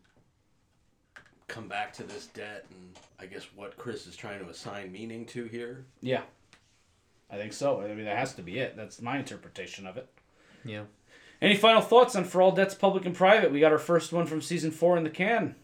[1.47, 5.25] come back to this debt and I guess what Chris is trying to assign meaning
[5.27, 5.85] to here?
[6.01, 6.23] Yeah.
[7.35, 7.81] I think so.
[7.81, 8.77] I mean, that has to be it.
[8.77, 10.07] That's my interpretation of it.
[10.63, 10.83] Yeah.
[11.41, 13.51] Any final thoughts on For All Debts Public and Private?
[13.51, 15.55] We got our first one from season four in the can.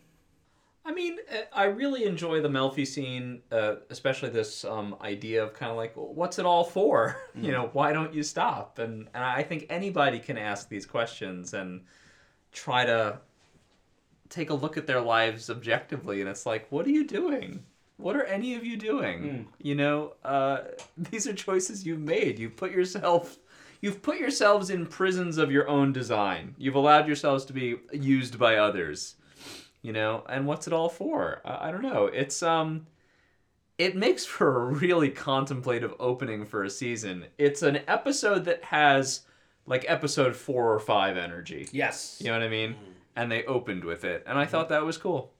[0.83, 5.53] I mean, uh, I really enjoy the Melfi scene, uh, especially this um, idea of
[5.53, 7.15] kind of like, well, what's it all for?
[7.35, 8.77] You know, why don't you stop?
[8.77, 11.85] And, and I think anybody can ask these questions and
[12.51, 13.19] try to
[14.27, 16.19] take a look at their lives objectively.
[16.19, 17.63] And it's like, what are you doing?
[18.01, 19.47] What are any of you doing?
[19.59, 20.61] You know, uh,
[20.97, 22.39] these are choices you've made.
[22.39, 23.37] You've put yourself.
[23.81, 26.55] You've put yourselves in prisons of your own design.
[26.57, 29.15] You've allowed yourselves to be used by others
[29.81, 32.87] you know and what's it all for I, I, don't know it's um
[33.77, 39.21] it makes for a really contemplative opening for a season it's an episode that has
[39.65, 42.17] like episode four or five energy Yes.
[42.19, 42.75] you know what i mean
[43.15, 45.33] and they opened with it and i thought that was cool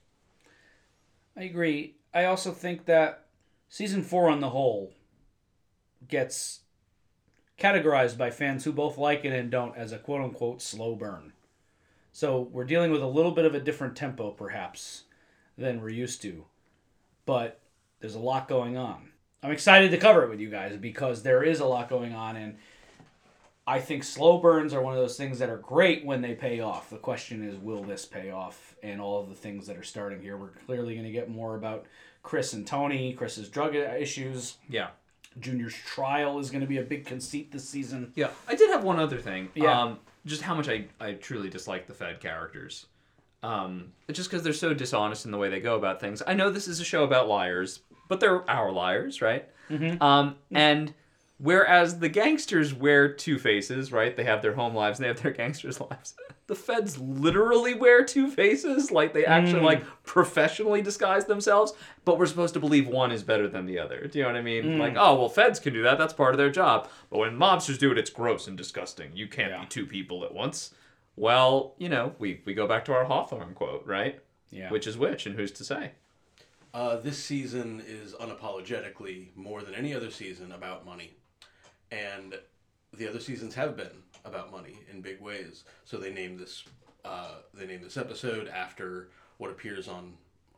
[1.37, 1.95] I agree.
[2.13, 3.25] I also think that
[3.69, 4.93] season four on the whole
[6.07, 6.61] gets
[7.57, 11.33] categorized by fans who both like it and don't as a quote unquote slow burn.
[12.11, 15.03] So we're dealing with a little bit of a different tempo, perhaps,
[15.57, 16.45] than we're used to.
[17.25, 17.59] But
[17.99, 19.11] there's a lot going on.
[19.43, 22.35] I'm excited to cover it with you guys because there is a lot going on,
[22.35, 22.57] and
[23.71, 26.59] I think slow burns are one of those things that are great when they pay
[26.59, 26.89] off.
[26.89, 28.75] The question is, will this pay off?
[28.83, 31.55] And all of the things that are starting here, we're clearly going to get more
[31.55, 31.85] about
[32.23, 34.57] Chris and Tony, Chris's drug issues.
[34.69, 34.89] yeah
[35.39, 38.11] Junior's trial is going to be a big conceit this season.
[38.15, 39.79] yeah i did have one other thing Yeah.
[39.81, 42.87] um just how much i i truly dislike the fed characters
[43.41, 46.49] um just because they're so dishonest in the way they go about things i know
[46.49, 47.79] this is a show about liars
[48.09, 49.47] but they're our liars right
[50.01, 50.93] Um, and
[51.41, 54.15] whereas the gangsters wear two faces, right?
[54.15, 56.13] They have their home lives and they have their gangsters' lives.
[56.47, 61.73] The feds literally wear two faces, like they actually like professionally disguise themselves.
[62.03, 64.07] But we're supposed to believe one is better than the other.
[64.07, 64.77] Do you know what I mean?
[64.77, 65.97] Like, oh well, feds can do that.
[65.97, 66.89] That's part of their job.
[67.09, 69.11] But when mobsters do it, it's gross and disgusting.
[69.15, 69.61] You can't Yeah.
[69.61, 70.73] be two people at once.
[71.15, 74.19] Well, you know, we we go back to our Hawthorne quote, right?
[74.49, 74.69] Yeah.
[74.69, 75.91] Which is which, and who's to say?
[76.73, 81.11] Uh, this season is unapologetically more than any other season about money,
[81.91, 82.39] and
[82.93, 85.63] the other seasons have been about money in big ways.
[85.85, 86.63] So they named this
[87.05, 90.13] uh, they named this episode after what appears on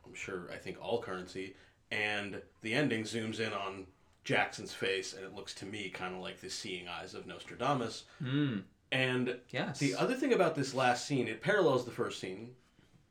[0.06, 1.54] I'm sure I think all currency,
[1.90, 3.86] and the ending zooms in on
[4.24, 8.04] Jackson's face, and it looks to me kind of like the seeing eyes of Nostradamus.
[8.22, 8.62] Mm.
[8.92, 9.78] And Yes.
[9.78, 12.54] the other thing about this last scene, it parallels the first scene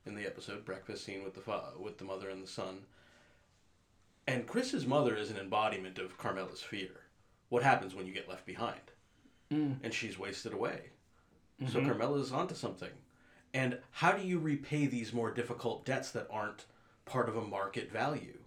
[0.06, 2.86] in the episode, breakfast scene with the fa- with the mother and the son.
[4.28, 6.92] And Chris's mother is an embodiment of Carmela's fear.
[7.50, 8.82] What happens when you get left behind?
[9.52, 9.78] Mm.
[9.84, 10.82] And she's wasted away.
[11.68, 11.88] So mm-hmm.
[11.88, 12.90] Carmela's onto something.
[13.54, 16.66] And how do you repay these more difficult debts that aren't
[17.06, 18.40] part of a market value?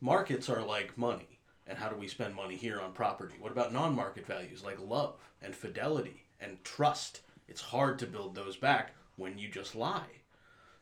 [0.00, 1.38] Markets are like money.
[1.66, 3.36] And how do we spend money here on property?
[3.38, 7.20] What about non market values like love and fidelity and trust?
[7.46, 10.22] It's hard to build those back when you just lie.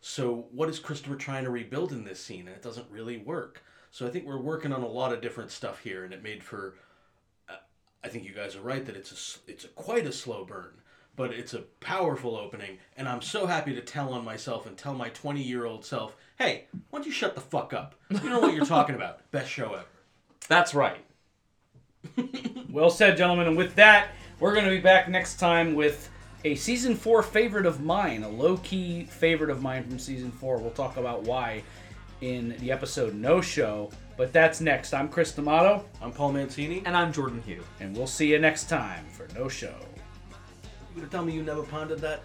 [0.01, 2.48] So, what is Christopher trying to rebuild in this scene?
[2.48, 3.62] And it doesn't really work.
[3.90, 6.43] So, I think we're working on a lot of different stuff here, and it made
[6.43, 6.77] for.
[8.05, 10.44] I think you guys are right that it's a s- it's a quite a slow
[10.44, 10.72] burn,
[11.16, 14.94] but it's a powerful opening, and I'm so happy to tell on myself and tell
[14.94, 17.94] my 20 year old self, hey, why don't you shut the fuck up?
[18.10, 19.20] You know what you're talking about.
[19.31, 19.85] Best show ever.
[20.48, 21.05] That's right.
[22.70, 23.48] Well said, gentlemen.
[23.48, 26.09] And with that, we're going to be back next time with
[26.44, 30.56] a season four favorite of mine, a low key favorite of mine from season four.
[30.59, 31.64] We'll talk about why
[32.20, 33.90] in the episode No Show.
[34.20, 34.92] But that's next.
[34.92, 35.82] I'm Chris D'Amato.
[36.02, 36.82] I'm Paul Mancini.
[36.84, 37.64] And I'm Jordan Hugh.
[37.80, 39.74] And we'll see you next time for No Show.
[40.94, 42.20] You gonna tell me you never pondered that?